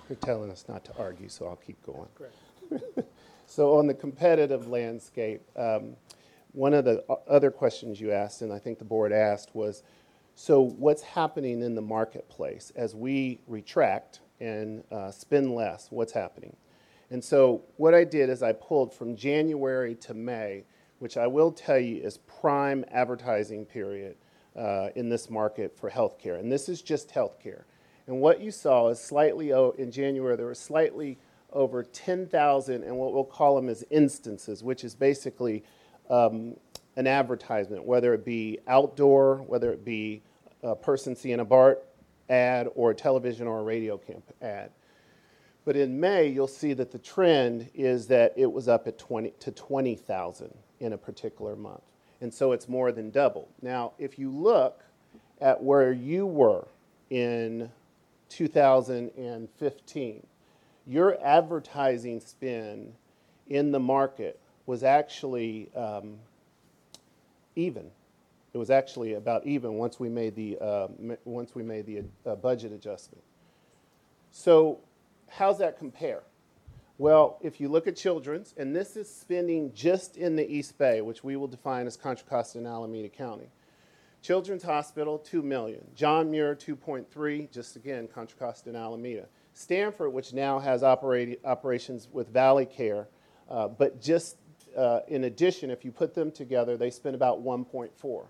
[0.09, 2.07] You're telling us not to argue, so I'll keep going.
[3.45, 5.95] so, on the competitive landscape, um,
[6.51, 9.83] one of the other questions you asked, and I think the board asked, was
[10.35, 15.87] so what's happening in the marketplace as we retract and uh, spend less?
[15.89, 16.55] What's happening?
[17.11, 20.63] And so, what I did is I pulled from January to May,
[20.99, 24.15] which I will tell you is prime advertising period
[24.55, 26.39] uh, in this market for healthcare.
[26.39, 27.63] And this is just healthcare.
[28.07, 31.17] And what you saw is slightly, in January, there were slightly
[31.51, 35.63] over 10,000, and what we'll call them as instances, which is basically
[36.09, 36.55] um,
[36.95, 40.21] an advertisement, whether it be outdoor, whether it be
[40.63, 41.85] a person seeing a BART
[42.29, 44.71] ad, or a television or a radio camp ad.
[45.63, 49.33] But in May, you'll see that the trend is that it was up at 20
[49.39, 51.83] to 20,000 in a particular month.
[52.19, 53.47] And so it's more than double.
[53.61, 54.83] Now, if you look
[55.39, 56.67] at where you were
[57.09, 57.69] in
[58.29, 60.27] 2015,
[60.87, 62.93] your advertising spend
[63.47, 66.17] in the market was actually um,
[67.55, 67.89] even.
[68.53, 70.87] It was actually about even once we made the uh,
[71.23, 73.23] once we made the uh, budget adjustment.
[74.31, 74.79] So,
[75.31, 76.23] how's that compare?
[76.97, 81.01] Well, if you look at children's, and this is spending just in the East Bay,
[81.01, 83.49] which we will define as Contra Costa and Alameda County.
[84.21, 85.83] Children's Hospital, 2 million.
[85.95, 89.25] John Muir, 2.3, just again, Contra Costa and Alameda.
[89.53, 93.07] Stanford, which now has operati- operations with Valley Care,
[93.49, 94.37] uh, but just
[94.77, 98.25] uh, in addition, if you put them together, they spend about 1.4.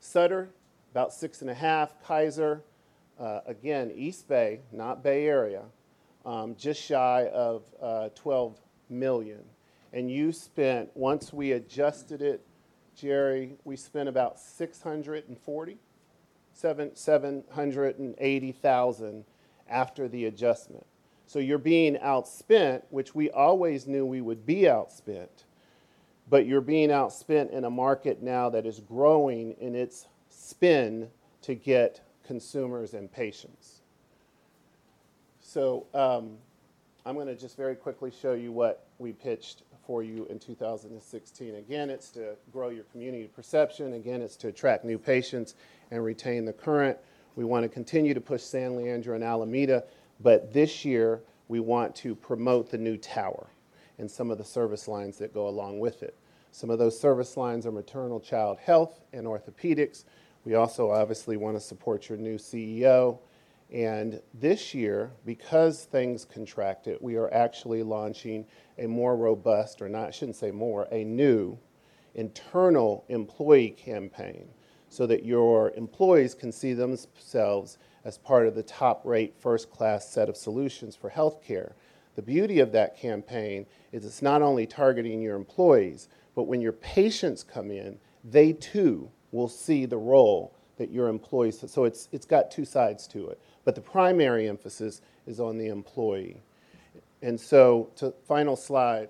[0.00, 0.48] Sutter,
[0.92, 2.00] about six and a half.
[2.04, 2.62] Kaiser,
[3.18, 5.62] uh, again, East Bay, not Bay Area,
[6.24, 8.58] um, just shy of uh, 12
[8.88, 9.42] million.
[9.92, 12.44] And you spent, once we adjusted it
[12.94, 15.78] Jerry, we spent about 640,
[16.52, 19.24] seven, 780,000
[19.68, 20.86] after the adjustment.
[21.26, 25.44] So you're being outspent, which we always knew we would be outspent,
[26.28, 31.08] but you're being outspent in a market now that is growing in its spin
[31.42, 33.81] to get consumers and patients.
[35.52, 36.38] So um,
[37.04, 41.56] I'm going to just very quickly show you what we pitched for you in 2016.
[41.56, 43.92] Again, it's to grow your community perception.
[43.92, 45.54] Again, it's to attract new patients
[45.90, 46.96] and retain the current.
[47.36, 49.84] We want to continue to push San Leandro and Alameda,
[50.20, 53.48] but this year we want to promote the new tower
[53.98, 56.16] and some of the service lines that go along with it.
[56.50, 60.04] Some of those service lines are maternal child health and orthopedics.
[60.46, 63.18] We also obviously want to support your new CEO.
[63.72, 68.44] And this year, because things contracted, we are actually launching
[68.78, 71.58] a more robust, or not, I shouldn't say more, a new
[72.14, 74.48] internal employee campaign
[74.90, 80.06] so that your employees can see themselves as part of the top rate, first class
[80.06, 81.72] set of solutions for healthcare.
[82.14, 86.72] The beauty of that campaign is it's not only targeting your employees, but when your
[86.72, 91.64] patients come in, they too will see the role that your employees.
[91.66, 93.40] So it's, it's got two sides to it.
[93.64, 96.40] But the primary emphasis is on the employee.
[97.22, 99.08] And so, to final slide,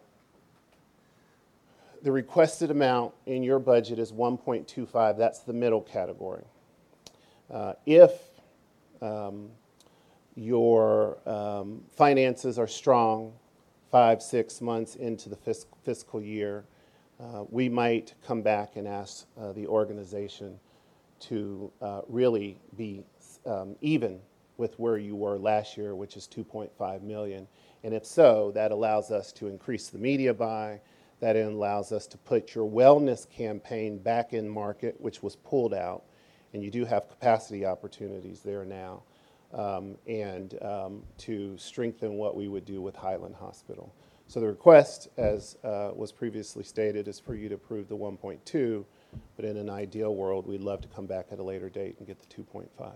[2.02, 5.16] the requested amount in your budget is 1.25.
[5.16, 6.44] That's the middle category.
[7.50, 8.12] Uh, if
[9.00, 9.48] um,
[10.34, 13.32] your um, finances are strong,
[13.90, 16.64] five, six months into the fisc- fiscal year,
[17.20, 20.58] uh, we might come back and ask uh, the organization
[21.20, 23.04] to uh, really be
[23.46, 24.18] um, even
[24.56, 27.46] with where you were last year, which is 2.5 million.
[27.84, 30.80] And if so, that allows us to increase the media buy.
[31.20, 36.04] That allows us to put your wellness campaign back in market, which was pulled out.
[36.52, 39.02] And you do have capacity opportunities there now.
[39.54, 43.92] Um, and um, to strengthen what we would do with Highland Hospital.
[44.26, 48.84] So the request, as uh, was previously stated, is for you to approve the 1.2,
[49.36, 52.06] but in an ideal world, we'd love to come back at a later date and
[52.06, 52.92] get the 2.5.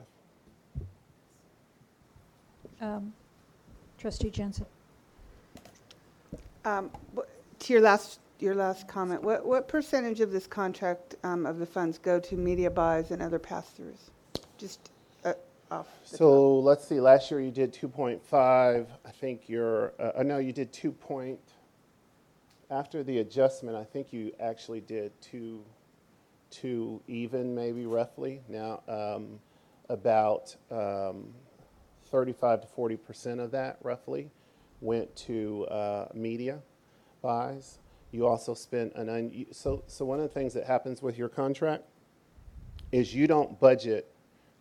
[2.81, 3.13] Um,
[3.99, 4.67] Trustee Jensen.
[6.65, 7.21] Um, wh-
[7.61, 11.67] To your last, your last comment, what, what percentage of this contract um, of the
[11.67, 14.11] funds go to media buys and other pass-throughs?
[14.59, 14.91] Just
[15.25, 15.33] uh,
[15.71, 15.89] off.
[16.11, 18.21] the So let's see, last year you did 2.5.
[18.33, 21.39] I think you're, uh, uh, no, you did 2 point,
[22.71, 25.63] after the adjustment, I think you actually did 2,
[26.51, 28.41] 2 even maybe roughly.
[28.49, 29.39] Now, um,
[29.89, 31.33] about um,
[32.07, 34.31] 35 to 40% of that roughly
[34.81, 36.61] went to uh, media
[37.23, 37.79] buys.
[38.13, 41.29] You also spent an, un- so, so one of the things that happens with your
[41.29, 41.85] contract
[42.93, 44.13] is you don't budget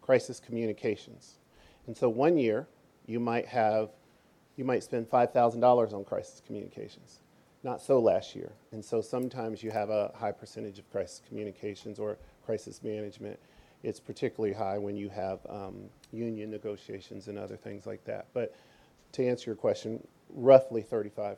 [0.01, 1.39] crisis communications.
[1.87, 2.67] And so one year,
[3.05, 3.89] you might have,
[4.55, 7.19] you might spend $5,000 on crisis communications.
[7.63, 8.51] Not so last year.
[8.71, 13.39] And so sometimes you have a high percentage of crisis communications or crisis management.
[13.85, 15.75] It's particularly high when you have um,
[16.11, 18.25] union negotiations and other things like that.
[18.33, 18.55] But
[19.11, 21.37] to answer your question, roughly 35%.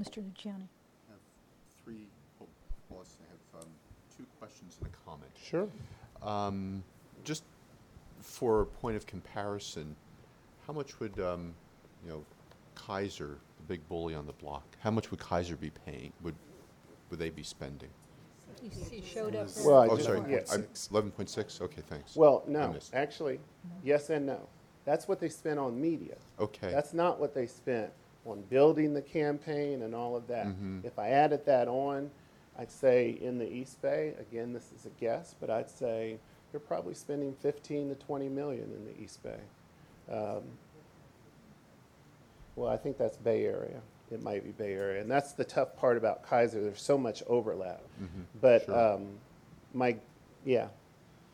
[0.00, 0.22] Mr.
[0.22, 0.66] Luciani.
[0.66, 1.20] I have
[1.84, 2.06] three,
[2.40, 2.46] oh,
[2.88, 3.68] well, I have um,
[4.16, 5.30] two questions and a comment.
[5.44, 5.68] Sure.
[6.22, 6.82] Um,
[7.22, 7.44] Just
[8.22, 9.94] for a point of comparison,
[10.66, 11.52] how much would, um,
[12.02, 12.24] you know,
[12.76, 16.34] Kaiser, the big bully on the block, how much would Kaiser be paying, would,
[17.10, 17.90] would they be spending?
[18.90, 19.48] He showed up.
[19.64, 20.44] Well, I Oh, just- sorry, yeah.
[20.90, 22.14] eleven point six, okay, thanks.
[22.16, 22.94] Well, I no, missed.
[22.94, 23.40] actually,
[23.82, 24.40] yes and no.
[24.84, 26.16] That's what they spent on media.
[26.40, 26.70] Okay.
[26.70, 27.92] That's not what they spent
[28.26, 30.46] on building the campaign and all of that.
[30.46, 30.84] Mhm.
[30.84, 32.10] If I added that on,
[32.56, 36.18] I'd say in the East Bay, again, this is a guess, but I'd say
[36.50, 39.40] they're probably spending 15 to 20 million in the East Bay.
[40.10, 40.42] Um,
[42.56, 43.80] well, I think that's Bay Area.
[44.12, 45.00] It might be Bay Area.
[45.00, 46.60] And that's the tough part about Kaiser.
[46.60, 47.80] There's so much overlap.
[48.00, 48.94] Mhm, But sure.
[48.94, 49.18] um,
[49.72, 49.96] my,
[50.44, 50.68] yeah,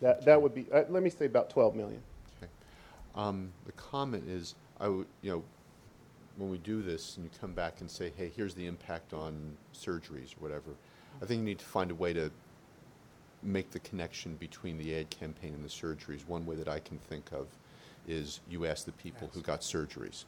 [0.01, 2.01] that, that would be, uh, let me say about 12 million.
[2.41, 2.51] Okay.
[3.17, 5.43] Um, the comment is, I would, you know,
[6.37, 9.57] when we do this and you come back and say, hey, here's the impact on
[9.75, 10.71] surgeries or whatever,
[11.21, 12.31] I think you need to find a way to
[13.43, 16.27] make the connection between the ad campaign and the surgeries.
[16.29, 17.49] One way that I can think of
[18.07, 20.25] is you ask the people who got surgeries.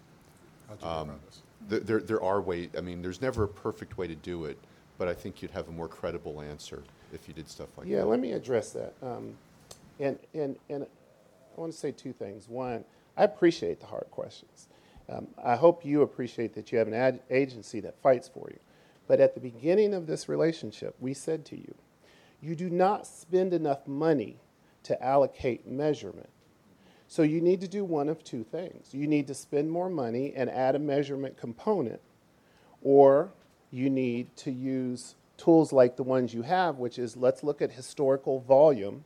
[0.68, 1.42] How'd you Um, about this?
[1.68, 4.58] There, there, there are ways, I mean, there's never a perfect way to do it,
[4.98, 6.82] but I think you'd have a more credible answer
[7.12, 7.92] if you did stuff like that.
[7.92, 8.94] Yeah, let me address that.
[9.02, 9.34] Um,
[9.98, 12.48] and, and, and I want to say two things.
[12.48, 12.84] One,
[13.16, 14.68] I appreciate the hard questions.
[15.08, 18.58] Um, I hope you appreciate that you have an ad- agency that fights for you.
[19.08, 21.74] But at the beginning of this relationship, we said to you,
[22.40, 24.36] you do not spend enough money
[24.84, 26.28] to allocate measurement.
[27.10, 28.94] So you need to do one of two things.
[28.94, 32.00] You need to spend more money and add a measurement component,
[32.82, 33.32] or
[33.72, 37.72] you need to use tools like the ones you have, which is let's look at
[37.72, 39.04] historical volume.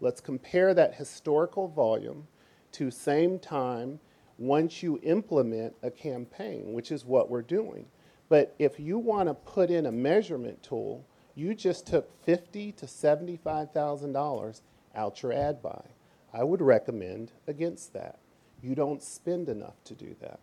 [0.00, 2.26] Let's compare that historical volume
[2.72, 4.00] to same time
[4.36, 7.86] once you implement a campaign, which is what we're doing.
[8.28, 11.06] But if you want to put in a measurement tool,
[11.36, 14.62] you just took fifty to seventy-five thousand dollars
[14.96, 15.84] out your ad buy.
[16.34, 18.18] I would recommend against that.
[18.60, 20.40] You don't spend enough to do that.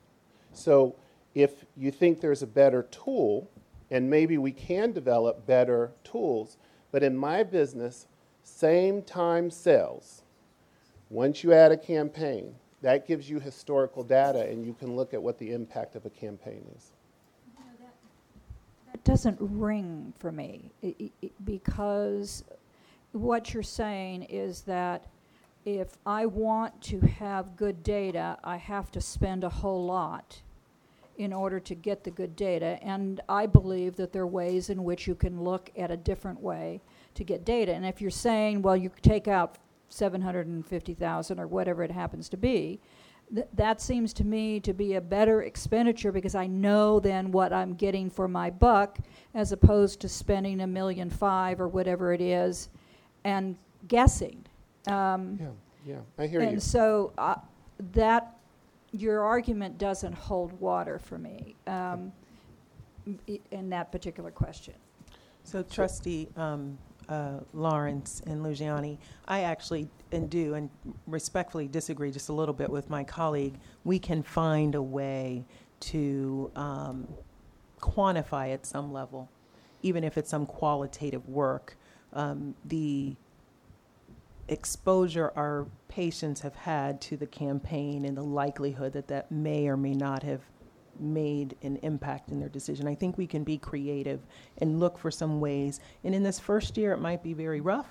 [0.53, 0.95] So
[1.35, 3.49] if you think there's a better tool,
[3.89, 6.57] and maybe we can develop better tools,
[6.91, 8.07] but in my business,
[8.41, 10.23] same time sales,
[11.09, 15.21] once you add a campaign, that gives you historical data and you can look at
[15.21, 16.91] what the impact of a campaign is.
[18.91, 22.43] That doesn't ring for me i- i- i- because
[23.11, 25.05] what you're saying is that
[25.65, 30.41] if I want to have good data, I have to spend a whole lot
[31.17, 32.79] in order to get the good data.
[32.81, 36.41] And I believe that there are ways in which you can look at a different
[36.41, 36.81] way
[37.13, 37.73] to get data.
[37.73, 39.57] And if you're saying, well, you take out
[39.89, 42.79] 750,000 or whatever it happens to be,
[43.33, 47.53] th- that seems to me to be a better expenditure because I know then what
[47.53, 48.97] I'm getting for my buck
[49.35, 52.69] as opposed to spending a million five or whatever it is
[53.25, 53.57] and
[53.87, 54.43] guessing.
[54.87, 55.47] Um, Yeah,
[55.85, 56.47] yeah, I hear you.
[56.49, 57.35] and so uh,
[57.93, 58.35] that,
[58.91, 62.11] your argument doesn't hold water for me um,
[63.29, 64.73] i- in that particular question.
[65.43, 66.77] So trustee um,
[67.09, 68.97] uh, Lawrence and Luciani,
[69.27, 70.69] I actually and do and
[71.07, 73.55] respectfully disagree just a little bit with my colleague.
[73.83, 75.45] We can find a way
[75.81, 77.07] to um,
[77.79, 79.29] quantify at some level,
[79.81, 81.75] even if it's some qualitative work,
[82.13, 83.15] um, the
[84.51, 89.77] exposure our patients have had to the campaign and the likelihood that that may or
[89.77, 90.41] may not have
[90.99, 92.87] made an impact in their decision.
[92.87, 94.21] I think we can be creative
[94.59, 95.79] and look for some ways.
[96.03, 97.87] And in this first year, it might be very rough.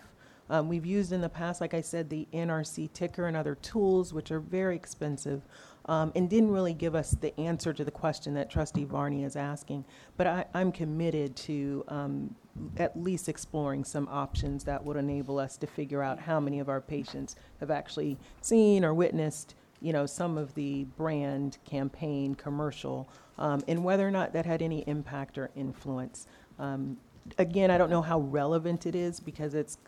[0.51, 4.12] Um, we've used in the past, like I said, the NRC Picker and other tools,
[4.12, 5.43] which are very expensive,
[5.87, 9.37] um, and didn't really give us the answer to the question that Trustee Varney is
[9.37, 9.85] asking.
[10.16, 12.35] But I, I'm committed to um,
[12.77, 16.69] at least exploring some options that would enable us to figure out how many of
[16.69, 23.09] our patients have actually seen or witnessed you know, some of the brand campaign commercial,
[23.39, 26.27] um, and whether or not that had any impact or influence.
[26.59, 26.99] Um,
[27.39, 29.79] again, I don't know how relevant it is because it's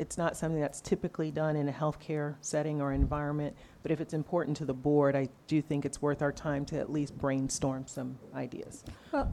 [0.00, 3.54] it's not something that's typically done in a healthcare setting or environment.
[3.82, 6.78] But if it's important to the board, I do think it's worth our time to
[6.78, 8.82] at least brainstorm some ideas.
[9.12, 9.30] Well,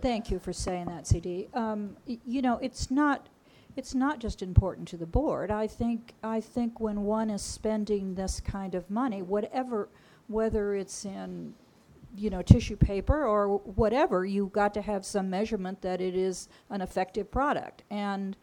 [0.00, 1.48] thank you for saying that, CD.
[1.54, 3.28] Um, you know, it's not,
[3.76, 5.50] it's not just important to the board.
[5.50, 9.88] I think, I think when one is spending this kind of money, whatever,
[10.28, 11.52] whether it's in,
[12.16, 16.48] you know, tissue paper or whatever, you've got to have some measurement that it is
[16.68, 17.82] an effective product.
[17.90, 18.36] And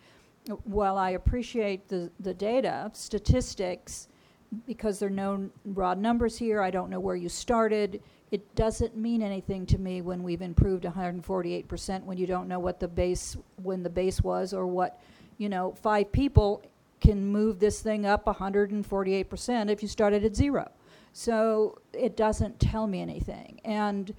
[0.63, 4.07] while I appreciate the, the data, statistics,
[4.65, 8.01] because there are no raw numbers here, I don't know where you started.
[8.31, 12.79] It doesn't mean anything to me when we've improved 148% when you don't know what
[12.79, 15.01] the base, when the base was or what,
[15.37, 16.63] you know, five people
[16.99, 20.69] can move this thing up 148% if you started at zero.
[21.13, 23.59] So it doesn't tell me anything.
[23.65, 24.13] And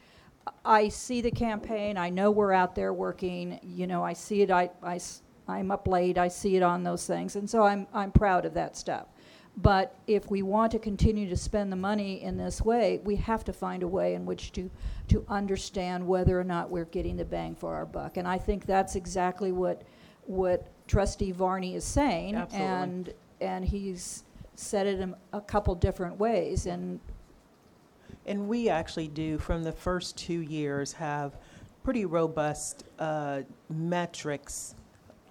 [0.64, 4.50] I see the campaign, I know we're out there working, you know, I see it,
[4.50, 4.98] I, I
[5.48, 8.54] I'm up late, I see it on those things, and so I'm, I'm proud of
[8.54, 9.06] that stuff.
[9.56, 13.44] But if we want to continue to spend the money in this way, we have
[13.44, 14.70] to find a way in which to,
[15.08, 18.18] to understand whether or not we're getting the bang for our buck.
[18.18, 19.82] And I think that's exactly what,
[20.26, 22.36] what trustee Varney is saying.
[22.36, 22.68] Absolutely.
[22.68, 27.00] And, and he's said it in a couple different ways, and
[28.26, 31.36] And we actually do, from the first two years, have
[31.82, 34.74] pretty robust uh, metrics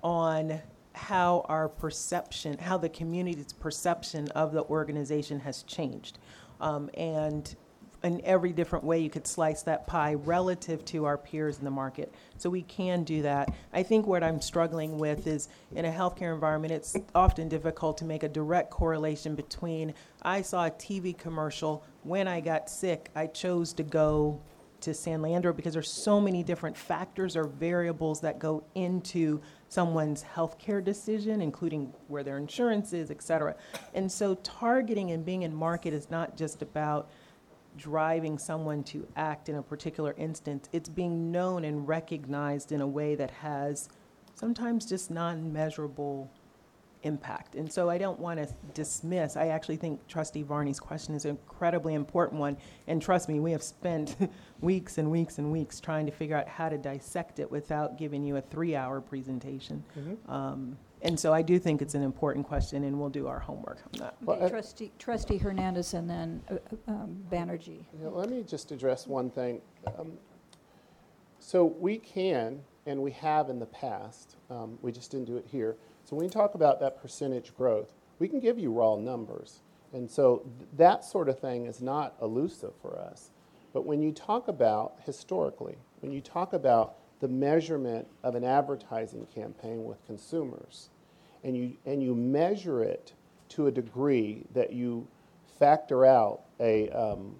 [0.07, 0.61] on
[0.93, 6.17] how our perception, how the community's perception of the organization has changed.
[6.61, 7.53] Um, and
[8.03, 11.71] in every different way you could slice that pie relative to our peers in the
[11.71, 12.13] market.
[12.38, 13.53] So we can do that.
[13.73, 18.05] I think what I'm struggling with is in a healthcare environment, it's often difficult to
[18.05, 23.27] make a direct correlation between I saw a TV commercial when I got sick, I
[23.27, 24.39] chose to go
[24.88, 30.23] to San Leandro because there's so many different factors or variables that go into someone's
[30.23, 33.53] healthcare decision, including where their insurance is, et cetera.
[33.93, 37.09] And so targeting and being in market is not just about
[37.77, 40.69] driving someone to act in a particular instance.
[40.72, 43.89] It's being known and recognized in a way that has
[44.35, 46.31] sometimes just non measurable
[47.11, 47.55] impact.
[47.55, 49.35] And so I don't want to dismiss.
[49.35, 52.57] I actually think Trustee Varney's question is an incredibly important one.
[52.88, 54.15] And trust me, we have spent
[54.61, 58.23] weeks and weeks and weeks trying to figure out how to dissect it without giving
[58.23, 59.84] you a three hour presentation.
[59.97, 60.29] Mhm.
[60.29, 63.77] Um, and so I do think it's an important question, and we'll do our homework
[63.85, 64.15] on that.
[64.23, 67.85] Well, Okay, I- Trustee, Trustee Hernandez and then uh, uh, um, Banerjee.
[68.01, 69.61] Yeah, let me just address one thing.
[69.97, 70.13] Um,
[71.39, 75.45] So we can, and we have in the past, um, we just didn't do it
[75.47, 75.77] here.
[76.07, 79.59] So when we talk about that percentage growth, we can give you raw numbers.
[79.91, 83.31] And so th- that sort of thing is not elusive for us.
[83.73, 89.27] But when you talk about historically, when you talk about the measurement of an advertising
[89.35, 90.89] campaign with consumers,
[91.43, 93.13] and you, and you measure it
[93.49, 95.05] to a degree that you
[95.59, 97.35] factor out a um,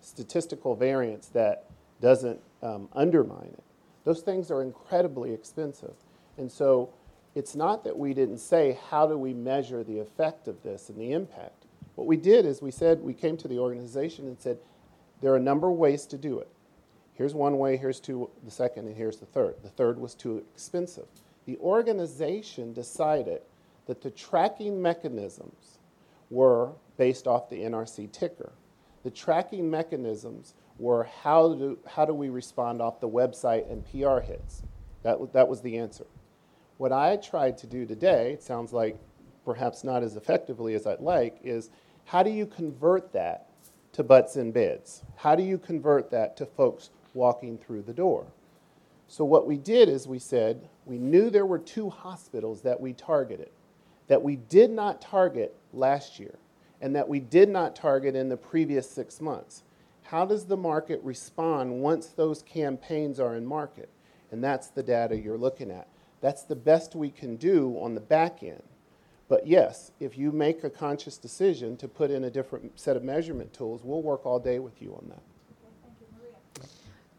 [0.00, 1.64] statistical variance that
[2.00, 3.64] doesn't um, undermine it,
[4.04, 5.94] those things are incredibly expensive.
[6.38, 6.90] And so
[7.34, 10.98] it's not that we didn't say, how do we measure the effect of this and
[10.98, 11.64] the impact?
[11.94, 14.58] What we did is we said, we came to the organization and said,
[15.20, 16.48] there are a number of ways to do it.
[17.14, 19.56] Here's one way, here's two, the second, and here's the third.
[19.62, 21.06] The third was too expensive.
[21.46, 23.42] The organization decided
[23.86, 25.78] that the tracking mechanisms
[26.30, 28.52] were based off the NRC Picker.
[29.04, 34.20] The tracking mechanisms were how do, how do we respond off the website and PR
[34.20, 34.62] hits?
[35.02, 36.06] That, that was the answer.
[36.78, 38.98] What I tried to do today, it sounds like
[39.44, 41.70] perhaps not as effectively as I'd like, is
[42.04, 43.48] how do you convert that
[43.92, 45.02] to butts in beds?
[45.16, 48.26] How do you convert that to folks walking through the door?
[49.06, 52.94] So what we did is we said we knew there were two hospitals that we
[52.94, 53.50] targeted,
[54.08, 56.34] that we did not target last year,
[56.80, 59.62] and that we did not target in the previous six months.
[60.04, 63.88] How does the market respond once those campaigns are in market?
[64.30, 65.86] And that's the data you're looking at.
[66.22, 68.62] That's the best we can do on the back end.
[69.28, 73.02] But yes, if you make a conscious decision to put in a different set of
[73.02, 76.66] measurement tools, we'll work all day with you on that.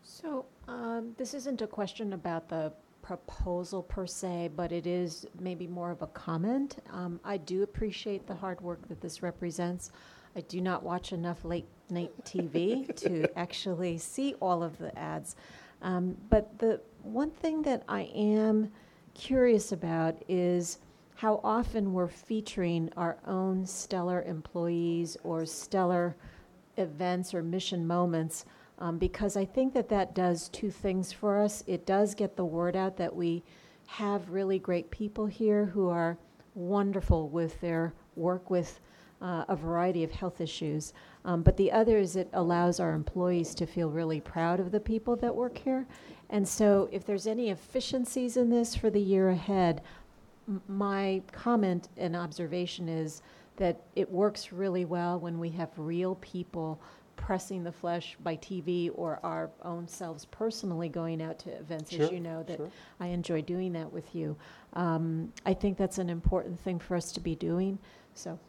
[0.03, 2.71] So um, this isn't a question about the
[3.01, 6.77] proposal per se, but it is maybe more of a comment.
[6.91, 9.91] Um, I do appreciate the hard work that this represents.
[10.35, 15.35] I do not watch enough late night TV to actually see all of the ads.
[15.81, 18.71] Um, but the one thing that I am
[19.13, 20.79] curious about is
[21.15, 26.15] how often we're featuring our own stellar employees or stellar
[26.77, 28.45] events or mission moments
[28.79, 31.63] um, because I think that that does two things for us.
[31.67, 33.43] It does get the word out that we
[33.85, 36.17] have really great people here who are
[36.55, 38.79] wonderful with their work with
[39.21, 40.93] uh, a variety of health issues.
[41.23, 44.79] Um, but the other is it allows our employees to feel really proud of the
[44.79, 45.87] people that work here.
[46.33, 49.83] And so, if there's any efficiencies in this for the year ahead,
[50.47, 53.21] m- my comment and observation is
[53.57, 56.81] that it works really well when we have real people
[57.17, 62.05] pressing the flesh by TV or our own selves personally going out to events, Sure,
[62.05, 62.71] as you know, that sure.
[62.99, 64.35] I enjoy doing that with you.
[64.73, 67.77] Um, I think that's an important thing for us to be doing.
[68.15, 68.39] So,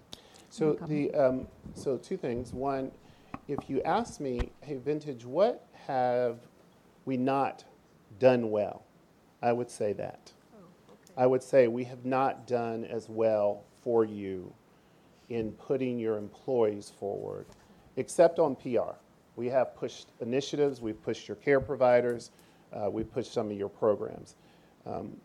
[0.49, 2.55] So the um, so two things.
[2.55, 2.91] One,
[3.47, 6.39] if you ask me, hey, vintage, what have
[7.05, 7.63] we not
[8.19, 8.83] done well?
[9.43, 10.33] I would say that.
[11.17, 14.53] I would say we have not done as well for you
[15.29, 17.47] in putting your employees forward,
[17.97, 18.97] except on PR.
[19.37, 22.31] We have pushed initiatives, we've pushed your care providers,
[22.73, 24.35] uh, we've pushed some of your programs.
[24.87, 25.17] Um,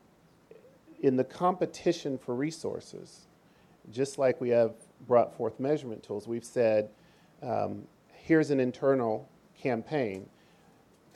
[1.01, 3.27] in the competition for resources,
[3.91, 4.73] just like we have
[5.07, 6.89] brought forth measurement tools, we've said,
[7.41, 9.27] um, here's an internal
[9.59, 10.27] campaign.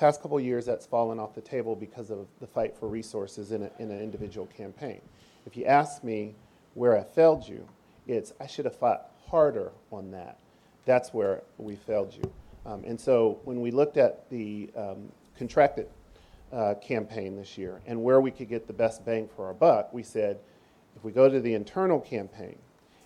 [0.03, 3.63] Past couple years, that's fallen off the table because of the fight for resources in,
[3.63, 4.99] a, in an individual campaign.
[5.45, 6.35] If you ask me
[6.73, 7.65] where I failed you,
[8.05, 10.39] it's I should have fought harder on that.
[10.83, 12.29] That's where we failed you.
[12.65, 15.87] Um, and so when we looked at the um, contracted
[16.51, 19.93] uh, campaign this year and where we could get the best bang for our buck,
[19.93, 20.37] we said,
[20.97, 22.57] if we go to the internal campaign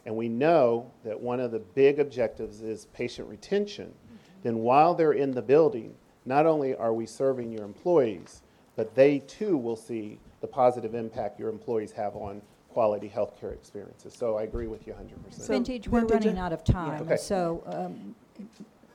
[0.08, 3.94] and we know that one of the big objectives is patient retention,
[4.42, 5.94] then while they're in the building,
[6.28, 8.42] not only are we serving your employees,
[8.76, 14.14] but they too will see the positive impact your employees have on quality healthcare experiences.
[14.14, 15.48] So I agree with you 100%.
[15.48, 17.16] Vintage, we're Vintage, running out of time, Okay.
[17.18, 18.14] so um,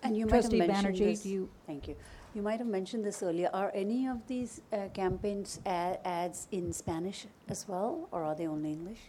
[0.04, 1.26] And you might have Trustee mentioned Banerjee, this.
[1.26, 1.48] you?
[1.66, 1.96] Thank you.
[2.34, 3.48] You might have mentioned this earlier.
[3.52, 8.46] Are any of these uh, campaigns a- ads in Spanish as well, or are they
[8.46, 9.00] only English?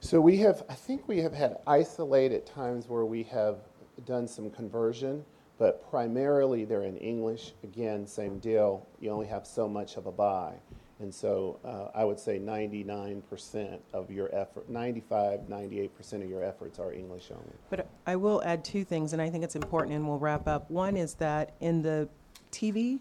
[0.00, 3.58] So we have, I think we have had isolated times where we have
[4.04, 5.24] done some conversion,
[5.58, 7.52] but primarily they're in English.
[7.62, 8.86] Again, same deal.
[9.00, 10.54] You only have so much of a buy.
[11.00, 16.78] And so uh, I would say 99% of your effort, 95, 98% of your efforts
[16.78, 17.52] are English only.
[17.68, 20.70] But I will add two things, and I think it's important, and we'll wrap up.
[20.70, 22.08] One is that in the
[22.52, 23.00] TV,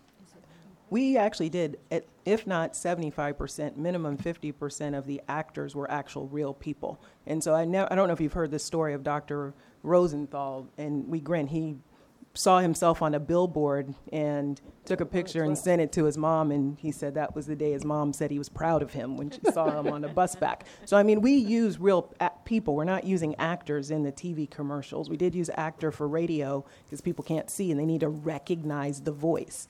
[0.90, 6.54] we actually did, at- if not 75%, minimum 50% of the actors were actual real
[6.54, 7.00] people.
[7.28, 7.66] And so I I
[7.96, 9.54] don't know if you've heard the story of Dr.
[9.84, 11.78] Rosenthal, and we grin, he
[12.36, 16.52] saw himself on a billboard and took a picture and sent it to his mom
[16.52, 19.18] and he said that was the day his mom said he was proud of him
[19.18, 20.66] when she saw him on the bus back.
[20.86, 22.76] So i mean we use real people.
[22.76, 25.10] We're not using actors in the tv commercials.
[25.10, 29.02] We did use actor for radio because people can't see and they need to recognize
[29.02, 29.68] the voice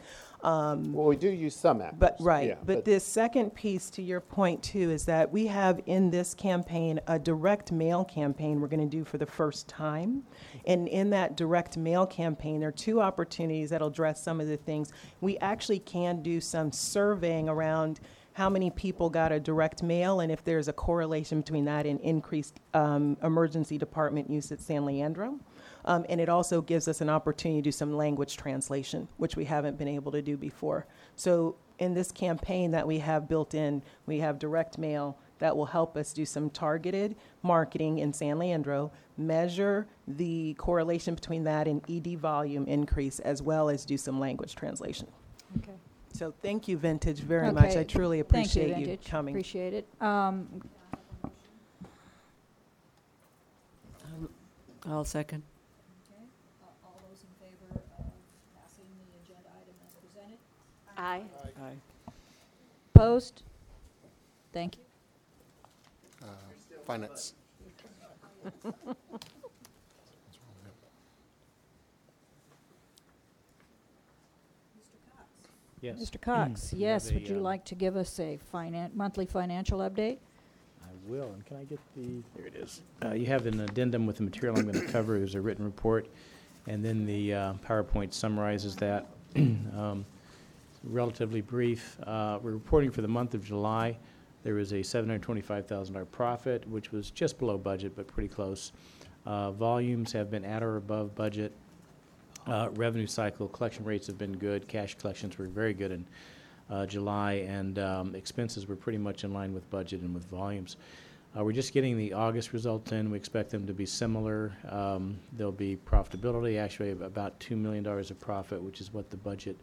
[0.94, 1.99] Well, we do use some actors.
[1.99, 5.80] but right, yeah, but, this second piece to your point too is that we have
[5.86, 10.24] in this campaign a direct mail campaign we're going to do for the first time,
[10.68, 14.57] and in that direct mail campaign, there are two opportunities that'll address some of the
[14.57, 14.91] things.
[15.22, 17.99] We actually can do some surveying around
[18.34, 21.99] how many people got a direct mail and if there's a correlation between that and
[22.02, 25.40] increased um, emergency department use at San Leandro.
[25.86, 29.46] Um, and it also gives us an opportunity to do some language translation, which we
[29.46, 30.86] haven't been able to do before.
[31.16, 35.66] So, in this campaign that we have built in, we have direct mail that will
[35.66, 41.82] help us do some targeted marketing in San Leandro, measure the correlation between that and
[41.90, 45.08] ED volume increase, as well as do some language translation.
[45.58, 45.74] Okay.
[46.14, 47.76] So, thank you, Vintage, very much.
[47.76, 49.06] I truly Thank you, appreciate you Vintage.
[49.10, 49.34] coming.
[49.34, 49.88] Appreciate it.
[50.00, 50.48] Um,
[54.86, 55.44] I'll second.
[56.84, 57.82] All those in favor of
[58.60, 60.38] passing the agenda item as presented?
[60.98, 61.24] Aye.
[61.64, 62.11] Aye.
[62.94, 63.44] Opposed?
[64.52, 64.84] Thank you.
[66.24, 66.28] Uh,
[66.86, 67.34] Finance.
[75.82, 75.99] Yes.
[75.99, 76.22] Mr.
[76.22, 80.18] Cox, yes, would you um, like to give us a finan, monthly financial update?
[80.82, 82.84] I will, and can I get the, there it is.
[83.03, 85.65] Uh, You have an addendum with the material I'm going to cover, there's a written
[85.65, 86.07] report,
[86.68, 89.07] and then the uh, PowerPoint summarizes that.
[89.76, 90.06] Um,
[90.84, 93.98] Relatively brief, uh, we're reporting for the month of July,
[94.44, 98.74] there was a $725,000 profit, which was just below budget, but pretty close.
[99.26, 101.54] Uh, Volumes have been at or above budget.
[102.46, 106.06] Uh, Revenue cycle, collection rates have been good, cash collections were very good in
[106.70, 110.76] uh, July, and um, expenses were pretty much in line with budget and with volumes.
[111.38, 113.10] Uh, We're just getting the August results in.
[113.10, 114.52] We expect them to be similar.
[114.70, 119.56] Um, There'll be profitability, actually about $2 million of profit, which is what the budget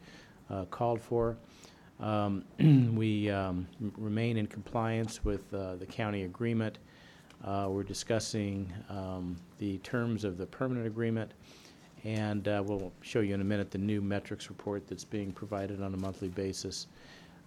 [0.51, 1.37] uh, called for.
[2.01, 2.45] Um,
[2.97, 3.67] We um,
[3.97, 6.79] remain in compliance with uh, the county agreement.
[7.45, 11.33] Uh, We're discussing um, the terms of the permanent agreement,
[12.05, 15.83] and uh, we'll show you in a minute the new metrics report that's being provided
[15.83, 16.87] on a monthly basis.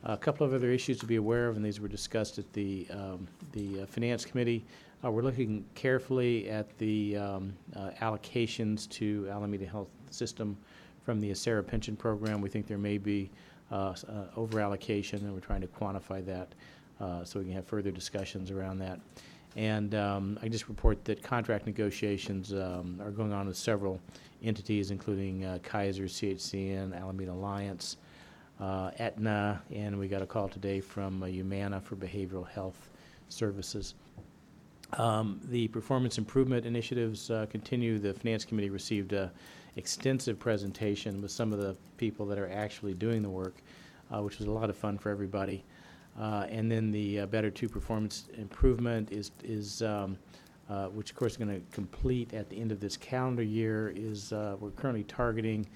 [0.06, 2.86] A couple of other issues to be aware of, and these were discussed at the,
[2.92, 4.66] um, the uh, Finance Committee.
[5.04, 10.58] Uh, We're looking carefully at the um, uh, allocations to Alameda Health System
[11.04, 12.42] from the ACERA pension program.
[12.42, 13.30] We think there may be
[13.72, 16.54] uh, uh, over-allocation, and we're trying to quantify that
[17.00, 19.00] uh, so we can have further discussions around that.
[19.56, 24.00] And um, I just report that contract negotiations um, are going on with several
[24.42, 27.98] entities, including uh, Kaiser, CHCN, Alameda Alliance,
[28.60, 32.90] uh, Aetna, and we got a call today from uh, Humana for behavioral health
[33.30, 33.96] services.
[34.94, 38.00] Um, The performance improvement initiatives uh, continue.
[38.00, 39.32] The Finance Committee received a
[39.76, 43.56] extensive presentation with some of the people that are actually doing the work,
[44.14, 45.64] uh, which was a lot of fun for everybody.
[46.20, 50.18] Uh, And then the uh, Better Two Performance Improvement is, is, um,
[50.70, 53.92] uh, which of course is going to complete at the end of this calendar year,
[53.96, 55.68] is, uh, we're currently targeting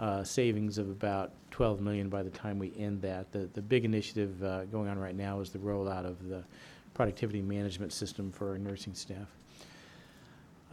[0.00, 3.30] uh, savings of about 12 million by the time we end that.
[3.32, 4.40] The, the big initiative
[4.70, 6.44] going on right now is the rollout of the
[6.92, 9.28] productivity management system for our nursing staff.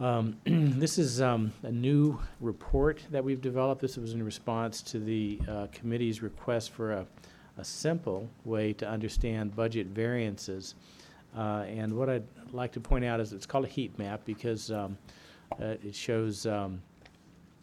[0.00, 3.80] Um, This is um, a new report that we've developed.
[3.80, 7.06] This was in response to the uh, committee's request for a,
[7.58, 10.74] a simple way to understand budget variances.
[11.36, 14.70] Uh, And what I'd like to point out is it's called a heat map because
[14.72, 14.98] um,
[15.60, 16.82] uh, it shows, um,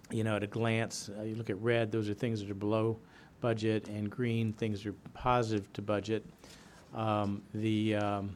[0.09, 2.55] you know, at a glance, uh, you look at red, those are things that are
[2.55, 2.97] below
[3.41, 6.25] budget, and green, things that are positive to budget.
[6.93, 8.35] Um, The, um,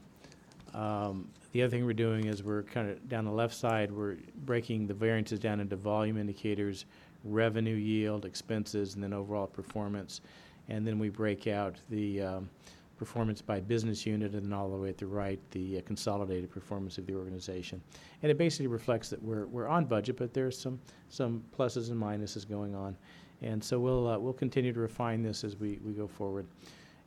[0.74, 4.18] um, The other thing we're doing is we're kind of, down the left side, we're
[4.44, 6.84] breaking the variances down into volume indicators,
[7.23, 10.19] revenue yield, expenses, and then overall performance.
[10.68, 12.49] And then we break out the, um,
[12.98, 16.52] performance by business unit, and then all the way at the right, the uh, consolidated
[16.52, 17.82] performance of the organization.
[18.22, 20.77] And it basically reflects that we're, we're on budget, but there's some,
[21.07, 22.98] some pluses and minuses going on.
[23.41, 26.48] And so we'll, uh, we'll continue to refine this as we, we go forward.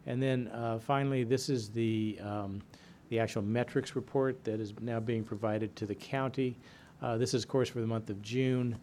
[0.06, 2.62] And then uh, finally, this is the, um,
[3.09, 6.56] the actual metrics report that is now being provided to the county.
[7.02, 8.76] Uh, This is, of course, for the month of June.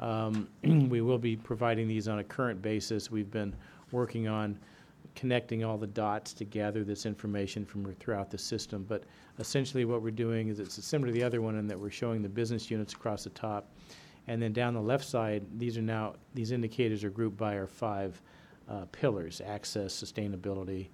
[0.00, 0.48] Um,
[0.88, 3.10] We will be providing these on a current basis.
[3.10, 3.54] We've been
[3.92, 4.58] working on
[5.14, 8.84] connecting all the dots to gather this information from throughout the system.
[8.88, 9.02] But
[9.38, 12.22] essentially, what we're doing is it's similar to the other one in that we're showing
[12.22, 13.68] the business units across the top.
[14.28, 17.66] And then down the left side, these are now, these indicators are grouped by our
[17.66, 18.20] five
[18.68, 20.88] uh, pillars, access, sustainability,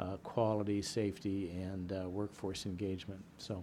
[0.00, 3.22] uh, quality, safety, and uh, workforce engagement.
[3.38, 3.62] So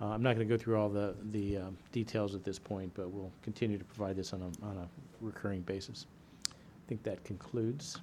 [0.00, 2.92] uh, I'm not going to go through all the, the um, details at this point,
[2.94, 4.88] but we'll continue to provide this on a, on a
[5.20, 6.06] recurring basis.
[6.48, 7.98] I think that concludes.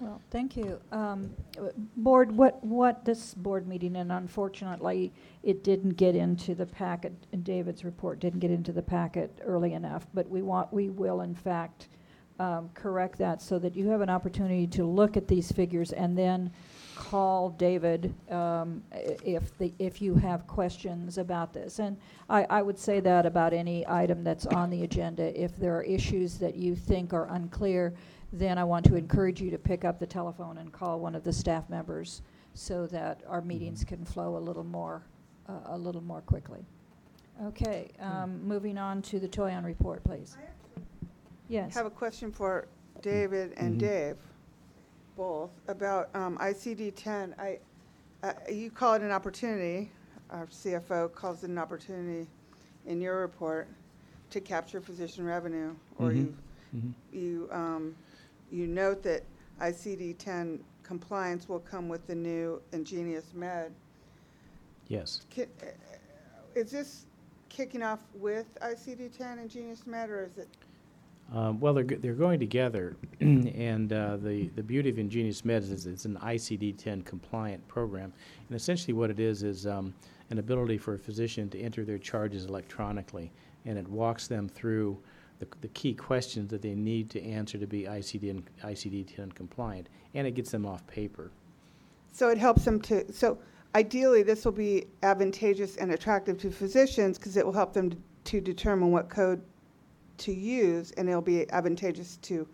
[0.00, 0.78] Well, thank you.
[0.92, 5.10] Um, uh, Board, what, what, this board meeting, and unfortunately,
[5.42, 9.72] it didn't get into the packet, and David's report didn't get into the packet early
[9.72, 11.88] enough, but we want, we will in fact
[12.38, 16.16] um, correct that so that you have an opportunity to look at these figures and
[16.16, 16.50] then
[16.94, 21.78] call David um, i- if the, if you have questions about this.
[21.78, 21.96] And
[22.28, 25.38] I, I would say that about any item that's on the agenda.
[25.40, 27.94] If there are issues that you think are unclear,
[28.32, 31.22] then I want to encourage you to pick up the telephone and call one of
[31.24, 32.22] the staff members
[32.54, 35.02] so that our meetings can flow a little more,
[35.48, 36.64] uh, a little more quickly.
[37.44, 40.38] Okay, um, moving on to the Toyon report, please.
[41.48, 41.74] Yes.
[41.74, 42.68] I have a question for
[43.02, 43.80] David and Mhm.
[43.80, 44.16] Dave,
[45.16, 47.38] both, about um, ICD-10.
[47.38, 47.60] I,
[48.22, 49.90] uh, you call it an opportunity,
[50.30, 52.28] our CFO calls it an opportunity
[52.86, 53.68] in your report
[54.30, 56.16] to capture physician revenue, or Mhm.
[56.16, 56.36] you,
[56.74, 56.92] Mhm.
[57.12, 57.96] you, um,
[58.50, 59.22] you note that
[59.60, 63.72] ICD-10 compliance will come with the new Ingenious Med.
[64.88, 65.22] Yes.
[65.30, 65.66] Ki- uh,
[66.54, 67.04] Is this
[67.50, 70.48] kicking off with ICD-10 and Ingenious Med, or is it
[71.32, 75.86] Um, Well, they're, they're going together, and uh, the, the beauty of Ingenious Med is
[75.86, 78.12] it's an ICD-10 compliant program.
[78.48, 79.92] And essentially what it is, is um,
[80.30, 83.32] an ability for a physician to enter their charges electronically,
[83.64, 84.98] and it walks them through
[85.38, 89.88] the, the key questions that they need to answer to be ICD and ICD-10 compliant,
[90.14, 91.30] and it gets them off paper.
[92.12, 93.38] So it helps them to, so
[93.74, 97.96] ideally, this will be advantageous and attractive to physicians because it will help them to-
[98.24, 99.40] to determine what code
[100.18, 102.46] to use, and it'll be advantageous to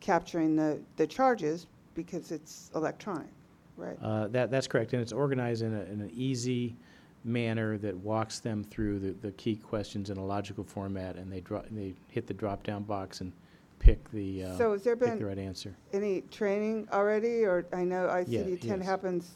[0.00, 3.28] capturing the, the charges because it's electronic,
[3.76, 3.98] right?
[4.02, 6.76] Uh, That, that's correct, and it's organized in, a, in an easy
[7.24, 11.40] manner that walks them through the, the key questions in a logical format, and they
[11.40, 13.32] draw, they hit the drop-down box and
[13.80, 15.74] pick the, uh, So has there pick been the right answer.
[15.92, 18.84] Any training already, or I know Yeah, ICD-10 yes.
[18.86, 19.30] happens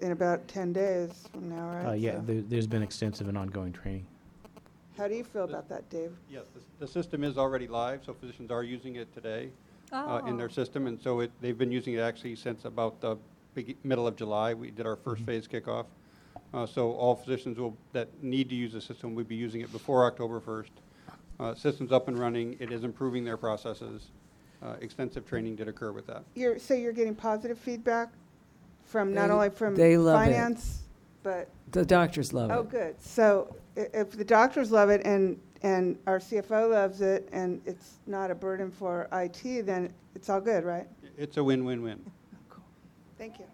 [0.00, 1.86] in about 10 days from now, right?
[1.88, 4.06] Uh, Yeah, So there, there's been extensive and ongoing training.
[4.98, 6.12] How do you feel about that, Dave?
[6.28, 9.50] Yes, the- the system is already live, so physicians are using it today
[9.92, 10.36] uh, in Oh.
[10.36, 13.16] their system, and so it, they've been using it actually since about the
[13.56, 14.52] begi- middle of July.
[14.52, 15.86] We did our first phase kickoff.
[16.52, 19.70] Uh, So all physicians will, that need to use the system will be using it
[19.72, 20.70] before October 1st.
[21.40, 24.10] Uh, System's up and running, it is improving their processes.
[24.62, 26.24] Uh, Extensive training did occur with that.
[26.34, 28.10] You're, so you're getting positive feedback
[28.84, 30.24] from, not They- only from they love it.
[30.26, 30.82] finance,
[31.22, 32.54] but The doctors love it.
[32.54, 33.00] Oh, good.
[33.00, 37.98] So i- if the doctors love it and, and our CFO loves it and it's
[38.06, 40.86] not a burden for IT, then it's all good, right?
[41.16, 42.00] It's a win-win-win.
[43.16, 43.44] Thank you.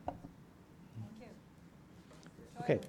[2.61, 2.81] Okay.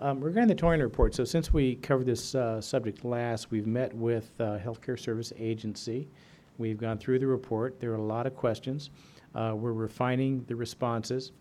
[0.00, 3.92] Um, Regarding the Toyon report, so since we covered this uh, subject last, we've met
[3.94, 6.08] with uh, Healthcare Service Agency.
[6.56, 7.80] We've gone through the report.
[7.80, 8.90] There are a lot of questions.
[9.34, 11.32] Uh, We're refining the responses.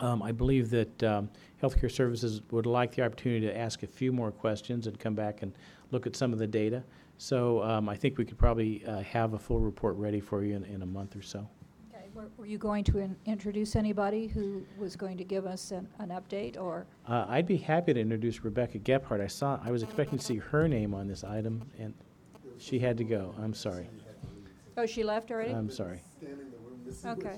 [0.00, 1.28] Um, I believe that um,
[1.62, 5.42] Healthcare Services would like the opportunity to ask a few more questions and come back
[5.42, 5.52] and
[5.90, 6.82] look at some of the data.
[7.18, 10.54] So um, I think we could probably uh, have a full report ready for you
[10.54, 11.48] in, in a month or so.
[11.92, 15.72] Okay, were- Were you going to in- introduce anybody who was going to give us
[15.72, 16.86] an, an update, or?
[17.08, 19.20] Uh, I'd be happy to introduce Rebecca Gebhart.
[19.20, 21.92] I saw, I was expecting to see her name on this item, and
[22.56, 23.34] she had to go.
[23.42, 23.88] I'm sorry.
[24.76, 25.52] Oh, she left already?
[25.52, 26.02] I'm sorry.
[27.04, 27.36] Okay.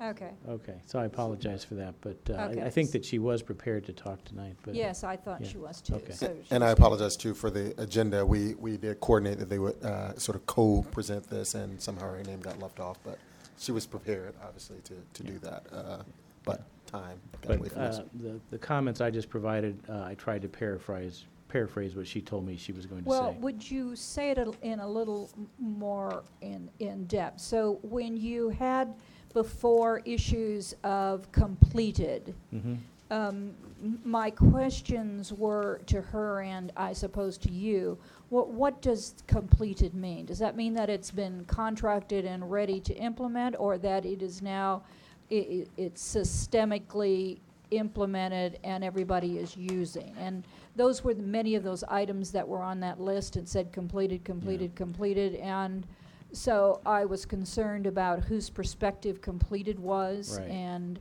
[0.00, 0.30] Okay.
[0.48, 3.84] Okay, so I apologize for that, but uh, I- I think that she was prepared
[3.86, 4.74] to talk tonight, but.
[4.74, 5.48] Yes, I thought yeah.
[5.48, 6.12] she was too, Okay.
[6.12, 8.24] so And I apologize too for the agenda.
[8.24, 12.22] We, we did coordinate that they would uh, sort of co-present this, and somehow her
[12.24, 13.18] name got left off, but
[13.58, 15.64] she was prepared, obviously, to, to do that.
[15.72, 16.02] uh,
[16.44, 17.98] But time got away But from us.
[18.00, 22.20] uh, the, the comments I just provided, uh, I tried to paraphrase, paraphrase what she
[22.20, 23.18] told me she was going to say.
[23.18, 23.38] Well, say.
[23.38, 27.40] would you say it a- in a little m- more in, in depth?
[27.40, 28.94] So when you had
[29.40, 32.34] before issues of completed.
[32.54, 32.78] Mhm.
[33.10, 33.50] Um,
[33.84, 37.98] m- my questions were to her and I suppose to you.
[38.30, 40.24] What, what does completed mean?
[40.24, 44.40] Does that mean that it's been contracted and ready to implement, or that it is
[44.40, 44.82] now,
[45.30, 47.38] i- i- it's systemically
[47.72, 50.14] implemented and everybody is using?
[50.18, 50.44] And
[50.76, 54.24] those were the- many of those items that were on that list and said completed,
[54.24, 55.34] completed, completed.
[55.36, 55.86] And
[56.32, 60.50] so I was concerned about whose perspective completed was Right.
[60.50, 60.98] and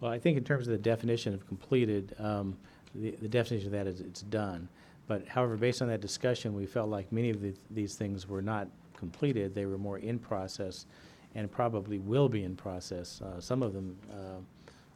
[0.00, 2.56] Well, I think in terms of the definition of completed, um,
[2.94, 4.68] the, the definition of that is it's done.
[5.06, 8.42] But however, based on that discussion, we felt like many of the, these things were
[8.42, 9.54] not completed.
[9.54, 10.86] They were more in process
[11.34, 13.20] and probably will be in process.
[13.20, 14.40] Uh, some of them uh,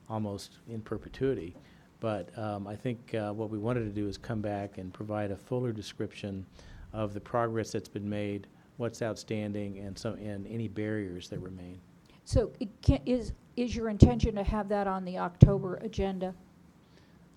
[0.09, 1.55] almost in perpetuity.
[2.01, 5.30] But um, I think uh, what we wanted to do is come back and provide
[5.30, 6.47] a fuller description
[6.93, 8.47] of the progress that's been made,
[8.79, 11.79] what's outstanding, and some and any barriers that remain.
[12.25, 16.35] So it can, is, is your intention to have that on the October agenda?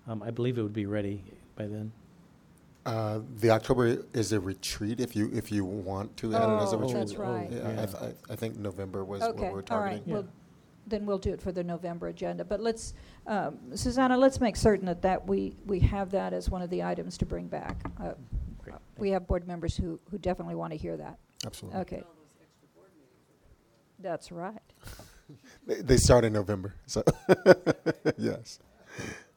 [0.08, 1.22] Um, I believe it would be ready
[1.56, 1.92] by then.
[2.84, 6.72] Uh, The October is a retreat if you, if you want to add it as
[6.72, 6.94] a Oh, retreat.
[6.94, 7.48] that's right.
[7.50, 7.96] Yeah, I th-
[8.28, 10.12] I, I think November was what Okay, we're all right, targeting.
[10.12, 10.24] well,
[10.88, 12.44] then we'll do it for the November agenda.
[12.44, 12.94] But let's,
[13.28, 16.82] um, Susanna, let's make certain that that, we, we have that as one of the
[16.82, 17.76] items to bring back.
[18.00, 18.14] Uh,
[18.62, 21.18] Great, We have board members who, who definitely want to hear that.
[21.44, 21.80] Absolutely.
[21.80, 22.02] Okay.
[23.98, 24.58] That's right.
[25.66, 27.02] They, they start in November, so,
[28.18, 28.58] yes.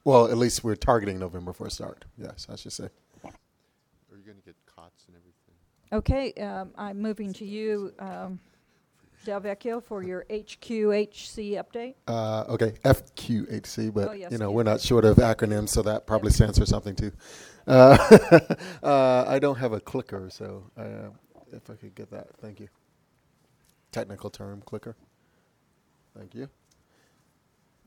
[0.04, 2.90] Well, at least we're targeting November for a start, yes, I should say.
[3.24, 5.56] Are you going to get cots and everything?
[5.94, 8.40] Okay, um, I'm moving to you, um,
[9.26, 11.96] Delvecchio, for your HQHC update.
[12.08, 14.56] Uh, okay, FQHC, Oh, but yes, you know yeah.
[14.56, 17.12] we're not short of acronyms, so that probably stands for something too.
[17.68, 17.98] Uh,
[18.84, 21.10] uh, I don't have a clicker, so uh,
[21.56, 22.68] if I could get that, thank you.
[23.92, 24.96] Technical term, clicker.
[26.18, 26.50] Thank you.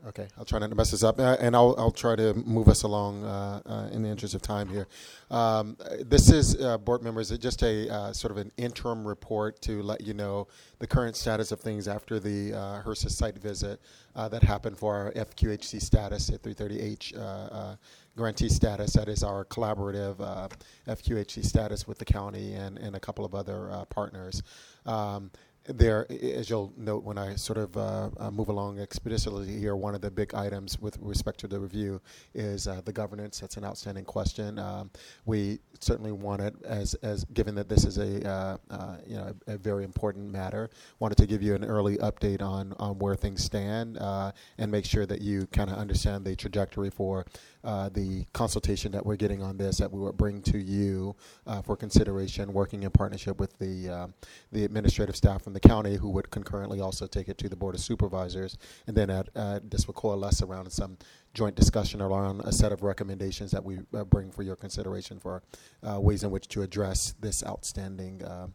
[0.06, 2.68] Okay, I'll try not to mess this up, uh, and I'll I'll try to move
[2.68, 4.86] us along uh, uh, in the interest of time here.
[5.28, 5.76] Um,
[6.06, 10.02] this is uh, board members, just a uh, sort of an interim report to let
[10.02, 10.46] you know
[10.78, 13.80] the current status of things after the uh, HRSA site visit
[14.14, 17.76] uh, that happened for our FQHC status at 330H.
[18.18, 20.48] Grantee status that is our collaborative uh,
[20.88, 24.42] FQHC status with the county and, and a couple of other uh, partners.
[24.86, 25.30] Um,
[25.68, 29.94] there, as you'll note when I sort of uh, uh, move along expeditiously here, one
[29.94, 32.00] of the big items with respect to the review
[32.34, 33.40] is uh, the governance.
[33.40, 34.58] That's an outstanding question.
[34.58, 34.90] Um,
[35.26, 39.34] we certainly want it as, as given that this is a uh, uh, you know
[39.46, 40.70] a, a very important matter.
[41.00, 44.86] Wanted to give you an early update on on where things stand uh, and make
[44.86, 47.26] sure that you kind of understand the trajectory for
[47.64, 51.14] uh, the consultation that we're getting on this that we will bring to you
[51.46, 54.14] uh, for consideration, working in partnership with the um,
[54.52, 57.74] the administrative staff from the county, who would concurrently also take it to the board
[57.74, 58.56] of supervisors,
[58.86, 60.96] and then at, uh, this will coalesce around some
[61.34, 65.42] joint discussion around a set of recommendations that we uh, bring for your consideration for
[65.88, 68.46] uh, ways in which to address this outstanding uh,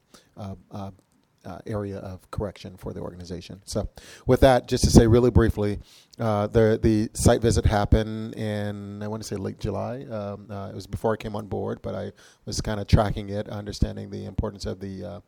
[1.45, 3.61] uh, area of correction for the organization.
[3.65, 3.89] So,
[4.25, 5.79] with that, just to say really briefly,
[6.19, 10.03] uh, the the site visit happened in I want to say late July.
[10.03, 12.11] Um, uh, it was before I came on board, but I
[12.45, 15.19] was kind of tracking it, understanding the importance of the uh,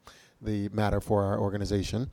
[0.41, 2.09] the matter for our organization.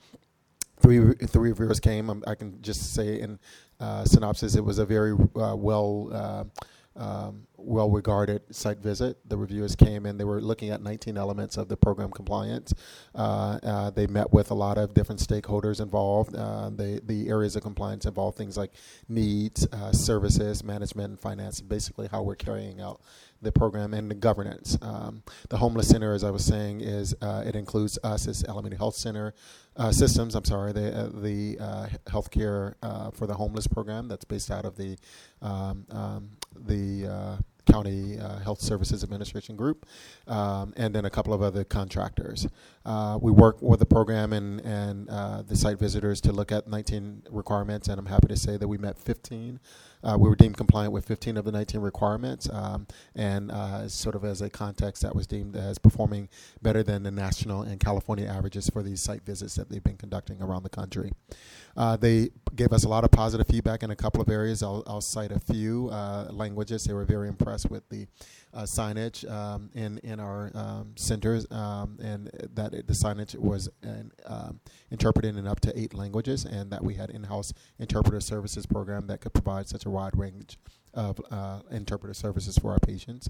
[0.81, 2.11] Three three reviewers came.
[2.11, 3.39] Um, I can just say in
[3.79, 6.51] uh, synopsis, it was a very uh, well.
[6.95, 9.17] Um, well regarded site visit.
[9.29, 12.73] The reviewers came and they were looking at 19 elements of the program compliance.
[13.15, 16.35] Uh, uh, they met with a lot of different stakeholders involved.
[16.35, 18.73] Uh, the, the areas of compliance involve things like
[19.09, 23.01] needs, uh, services, management, and finance, basically how we're carrying out
[23.41, 24.79] the program and the governance.
[24.83, 28.77] Um, the homeless center, as I was saying, is uh, it includes us as Alameda
[28.77, 29.35] Health Center
[29.77, 30.37] uh, Systems.
[30.37, 31.57] I'm sorry, the the
[32.07, 32.75] healthcare
[33.15, 34.97] for the homeless program that's based out of the
[35.41, 36.31] um, um,
[37.73, 39.87] County uh, Health Services Administration Group,
[40.27, 42.47] um, and then a couple of other contractors.
[42.85, 46.69] Uh, we work with the program and, and uh, the site visitors to look at
[46.69, 49.59] 19 requirements, and I'm happy to say that we met 15.
[50.03, 54.15] Uh, we were deemed compliant with 15 of the 19 requirements, um, and uh, sort
[54.15, 56.29] of as a context, that was deemed as performing
[56.61, 60.43] better than the national and California averages for these site visits that they've been conducting
[60.43, 61.13] around the country.
[61.77, 64.63] Uh, they gave us a lot of positive feedback in a couple of areas.
[64.63, 66.85] I'll, I'll cite a few uh, languages.
[66.85, 68.07] They were very impressed with the
[68.55, 73.69] uh, signage um, in in our um, centers, um, and that it, the signage was
[73.83, 74.61] an, um,
[74.91, 79.21] interpreted in up to eight languages, and that we had in-house interpreter services program that
[79.21, 80.59] could provide such a wide range
[80.95, 83.29] of uh, interpreter services for our patients.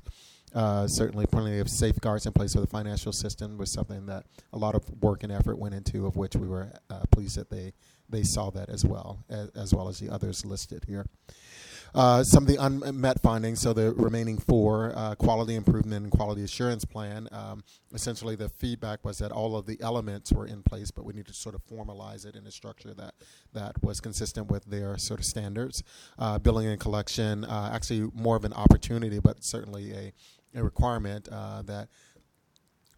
[0.55, 4.59] Uh, certainly, plenty of safeguards in place for the financial system was something that a
[4.59, 7.73] lot of work and effort went into, of which we were uh, pleased that they
[8.09, 11.07] they saw that as well, as, as well as the others listed here.
[11.95, 16.43] Uh, some of the unmet findings, so the remaining four, uh, quality improvement and quality
[16.43, 17.63] assurance plan, um,
[17.93, 21.29] essentially the feedback was that all of the elements were in place, but we needed
[21.29, 23.15] to sort of formalize it in a structure that,
[23.53, 25.83] that was consistent with their sort of standards.
[26.19, 30.13] Uh, billing and collection, uh, actually more of an opportunity, but certainly a,
[30.59, 31.89] a requirement uh, that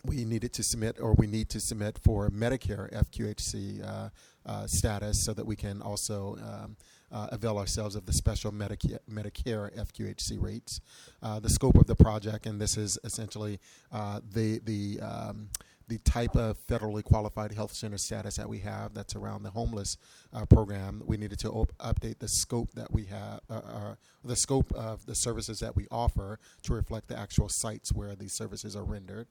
[0.05, 4.09] we needed to submit or we need to submit for Medicare FQHC uh,
[4.47, 6.77] uh, status so that we can also um,
[7.15, 10.81] uh, avail ourselves of the special Medicare, Medicare FQHC rates.
[11.23, 13.61] Uh, the scope of the project, and this is essentially
[13.93, 15.49] uh, the the um,
[15.89, 19.99] the type of federally qualified health center status that we have that's around the homeless
[20.33, 21.03] uh, program.
[21.05, 25.05] We needed to op- update the scope that we have, uh, uh, the scope of
[25.07, 29.27] the services that we offer to reflect the actual sites where these services are rendered.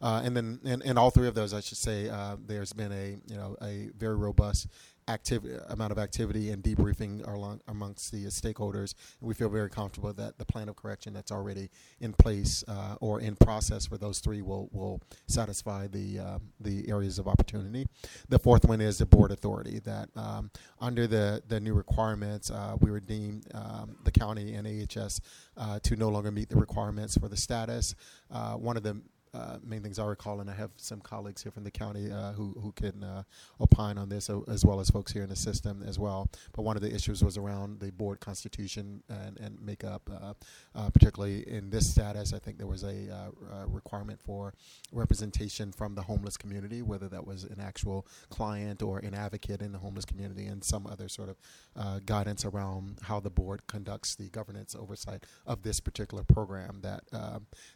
[0.00, 2.92] Uh, and then, in, in all three of those, I should say, uh, there's been
[2.92, 4.68] a you know a very robust
[5.08, 8.94] activity amount of activity and debriefing along, amongst the stakeholders.
[9.20, 11.70] And we feel very comfortable that the plan of correction that's already
[12.00, 16.88] in place uh, or in process for those three will will satisfy the um, the
[16.88, 17.86] areas of opportunity.
[18.28, 22.76] The fourth one is the board authority that um, under the the new requirements uh,
[22.80, 25.20] we were deemed um, the county and AHS
[25.56, 27.94] uh, to no longer meet the requirements for the status.
[28.30, 29.00] Uh, one of the
[29.34, 32.32] uh, main things I recall, and I have some colleagues here from the county uh,
[32.32, 33.22] who who can uh,
[33.60, 36.28] opine on this, as well as folks here in the system as well.
[36.54, 40.34] But one of the issues was around the board constitution and and makeup, uh,
[40.74, 42.32] uh, particularly in this status.
[42.32, 43.32] I think there was a
[43.66, 44.54] requirement for
[44.92, 49.72] representation from the homeless community, whether that was an actual client or an advocate in
[49.72, 54.28] the homeless community, and some other sort of guidance around how the board conducts the
[54.30, 57.02] governance oversight of this particular program that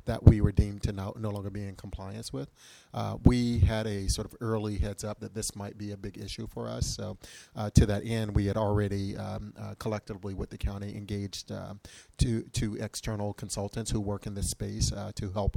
[0.04, 2.50] that we were deemed to no, no longer be in compliance with.
[2.94, 6.18] Uh, we had a sort of early heads up that this might be a big
[6.18, 6.86] issue for us.
[6.86, 7.16] So,
[7.56, 11.74] uh, to that end, we had already um, uh, collectively with the county engaged uh,
[12.18, 15.56] two, two external consultants who work in this space uh, to help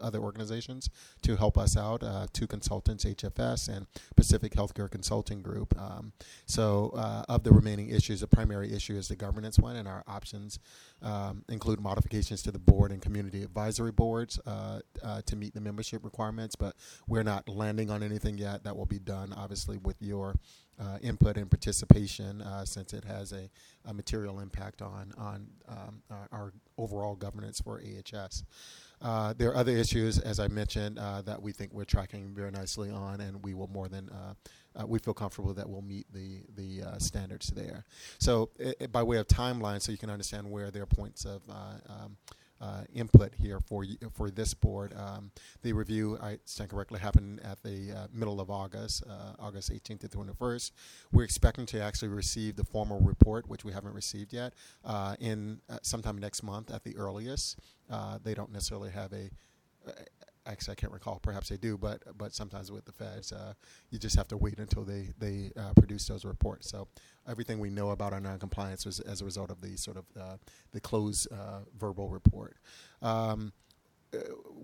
[0.00, 0.90] other organizations
[1.22, 2.02] to help us out.
[2.32, 3.86] two consultants, HFS and
[4.16, 5.78] Pacific Healthcare Consulting Group.
[5.80, 6.12] Um,
[6.46, 6.90] so,
[7.28, 10.58] of the remaining issues, the primary issue is the governance one, and our options
[11.02, 15.60] um, include modifications to the board and community advisory boards uh, uh, to meet the
[15.60, 16.74] membership requirements, but
[17.06, 18.64] we're not landing on anything yet.
[18.64, 20.36] That will be done, obviously, with your
[20.78, 23.48] uh, input and participation, uh, since it has a,
[23.86, 28.44] a, material impact on on um, our, our, overall governance for AHS.
[29.00, 32.50] Uh, there are other issues, as I mentioned, uh, that we think we're tracking very
[32.50, 34.10] nicely on, and we will more than
[34.76, 37.84] uh, we feel comfortable that we'll meet the the uh, standards there.
[38.18, 41.42] So, it, by way of timeline, so you can understand where there are points of
[41.48, 41.54] uh,
[41.88, 42.16] um,
[42.60, 44.94] uh, input here for for this board.
[44.96, 45.30] Um,
[45.62, 50.00] the review, I stand correctly, happened at the uh, middle of August, uh, August 18th
[50.00, 50.72] to 21st.
[51.12, 54.54] We're expecting to actually receive the formal report, which we haven't received yet,
[55.20, 57.58] in sometime next month at the earliest.
[58.22, 59.30] they don't necessarily have a
[60.46, 61.18] actually I can't recall.
[61.20, 63.54] Perhaps they do, but but sometimes with the feds, uh,
[63.90, 66.68] you just have to wait until they they uh, produce those reports.
[66.70, 66.88] So
[67.28, 70.36] everything we know about our noncompliance was as a result of the sort of uh,
[70.72, 72.56] the closed uh, verbal report.
[73.02, 73.52] Um,
[74.14, 74.18] uh,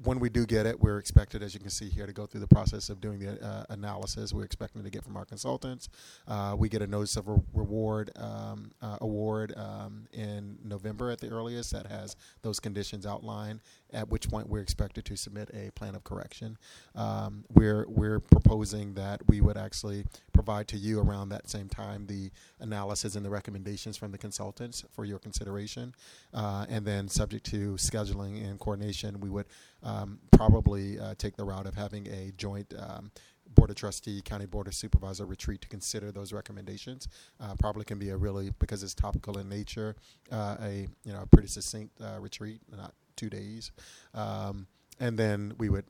[0.05, 2.41] when we do get it, we're expected, as you can see here, to go through
[2.41, 4.33] the process of doing the uh, analysis.
[4.33, 5.89] We're expecting to get from our consultants.
[6.27, 11.19] Uh, we get a notice of re- reward um, uh, award um, in November at
[11.19, 13.61] the earliest that has those conditions outlined.
[13.93, 16.57] At which point we're expected to submit a plan of correction.
[16.95, 22.07] Um, we're we're proposing that we would actually provide to you around that same time
[22.07, 25.95] the analysis and the recommendations from the consultants for your consideration,
[26.35, 29.47] uh, and then subject to scheduling and coordination, we would
[29.83, 33.11] um, probably uh, take the route of having a joint um,
[33.55, 37.09] board of trustee, county board of supervisor retreat to consider those recommendations.
[37.41, 39.97] Uh, probably can be a really because it's topical in nature,
[40.31, 43.73] uh, a you know a pretty succinct uh, retreat, not two days,
[44.15, 44.67] um,
[45.01, 45.85] and then we would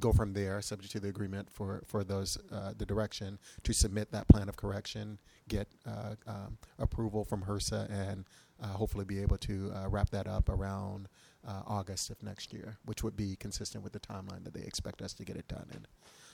[0.00, 4.10] go from there, subject to the agreement for for those uh, the direction to submit
[4.12, 5.18] that plan of correction,
[5.48, 8.24] get uh, um, approval from HRSA, and
[8.62, 11.08] uh, hopefully be able to wrap that up around
[11.46, 15.02] uh, August of next year, which would be consistent with the timeline that they expect
[15.02, 15.86] us to get it done in.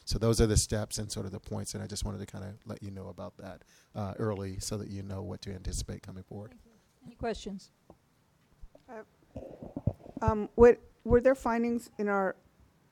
[0.04, 2.26] So those are the steps and sort of the points, and I just wanted to
[2.26, 3.62] kind of let you know about that
[3.94, 6.54] uh, early so that you know what to anticipate coming forward.
[7.06, 7.70] Any questions?
[10.24, 12.36] Um, what, were there findings in our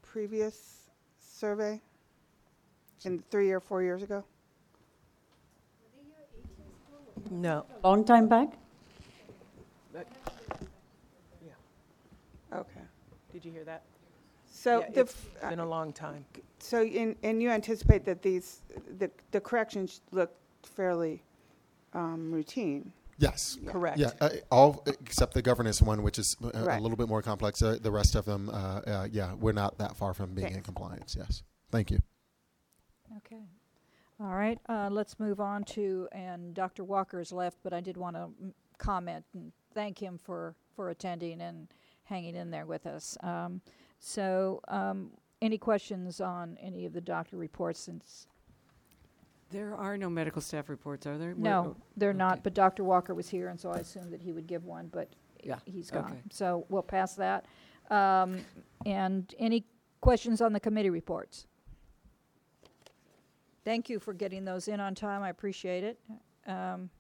[0.03, 1.81] previous survey,
[3.05, 4.23] in three or four years ago?
[7.31, 7.65] No.
[7.83, 8.53] Long time back?
[12.55, 12.81] Okay.
[13.33, 13.83] Did you hear that?
[14.47, 16.27] So Yeah, the, it's f- uh, been a long time.
[16.59, 18.61] so in, and you anticipate that these,
[18.99, 21.23] the, the corrections look fairly
[21.95, 22.93] um, routine.
[23.23, 23.57] Yes.
[23.67, 23.99] Correct.
[23.99, 26.83] Yeah, uh, all except the governance one, which is a, a Correct.
[26.83, 27.63] little bit more complex.
[27.63, 30.55] Uh, the rest of them, uh, uh, yeah, we're not that far from being in
[30.55, 30.67] Thanks.
[30.67, 31.17] compliance.
[31.17, 31.45] Yes.
[31.71, 32.01] Thank you.
[33.19, 33.43] Okay.
[34.21, 36.85] All right, uh, let's move on to, and Dr.
[36.85, 38.29] Walker's left, but I did want to
[38.79, 41.69] comment and thank him for, for attending and
[42.05, 43.17] hanging in there with us.
[43.23, 43.61] Um,
[43.99, 48.29] so, um, any questions on any of the doctor reports since?
[49.53, 51.35] There are no medical staff reports, are there?
[51.35, 52.85] No, We're- they're not, but Dr.
[52.85, 55.11] Walker was here, and so I assumed that he would give one, but
[55.43, 56.11] Yeah, he's gone.
[56.13, 56.23] okay.
[56.31, 57.45] So we'll pass that.
[57.91, 58.39] Um,
[58.87, 59.67] and any
[60.01, 61.47] questions on the committee reports?
[63.65, 65.23] Thank you for getting those in on time.
[65.23, 66.01] I appreciate it.
[66.47, 66.91] Um,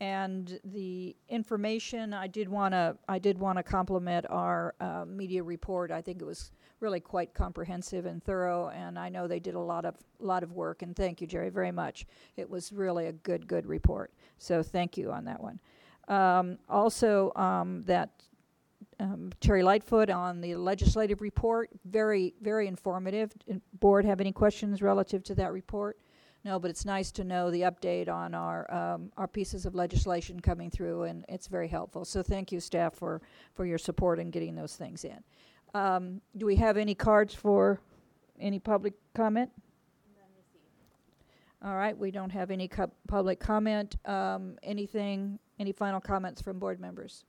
[0.00, 5.42] and the information, I did want to, I did want to compliment our uh, media
[5.42, 5.90] report.
[5.90, 9.60] I think it was really quite comprehensive and thorough, and I know they did a
[9.60, 10.82] lot of, lot of work.
[10.82, 12.06] And thank you, Jerry, very much.
[12.36, 14.12] It was really a good, good report.
[14.38, 15.58] So thank you on that one.
[16.06, 18.10] Um, also, um, that
[19.00, 23.32] um, Terry Lightfoot on the legislative report, very, very informative.
[23.80, 25.98] Board have any questions relative to that report?
[26.44, 30.40] No, but it's nice to know the update on our, um, our pieces of legislation
[30.40, 32.04] coming through, and it's very helpful.
[32.04, 33.20] So thank you, staff, for,
[33.54, 35.18] for your support in getting those things in.
[35.74, 37.80] Um, do we have any cards for
[38.38, 39.50] any public comment?
[41.60, 43.96] All right, we don't have any cu- public comment.
[44.04, 47.24] Um, anything, any final comments from board members?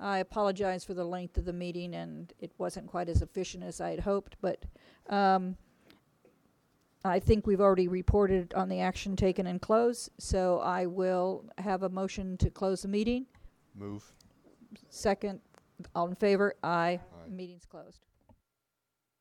[0.00, 3.82] I apologize for the length of the meeting, and it wasn't quite as efficient as
[3.82, 4.64] I had hoped, but
[5.10, 5.56] um,
[7.04, 11.82] I think we've already reported on the action taken and close, so I will have
[11.82, 13.26] a motion to close the meeting.
[13.74, 14.02] Move.
[14.88, 15.40] Second,
[15.94, 16.54] all in favor?
[16.62, 17.00] Aye.
[17.28, 18.00] Meeting's closed.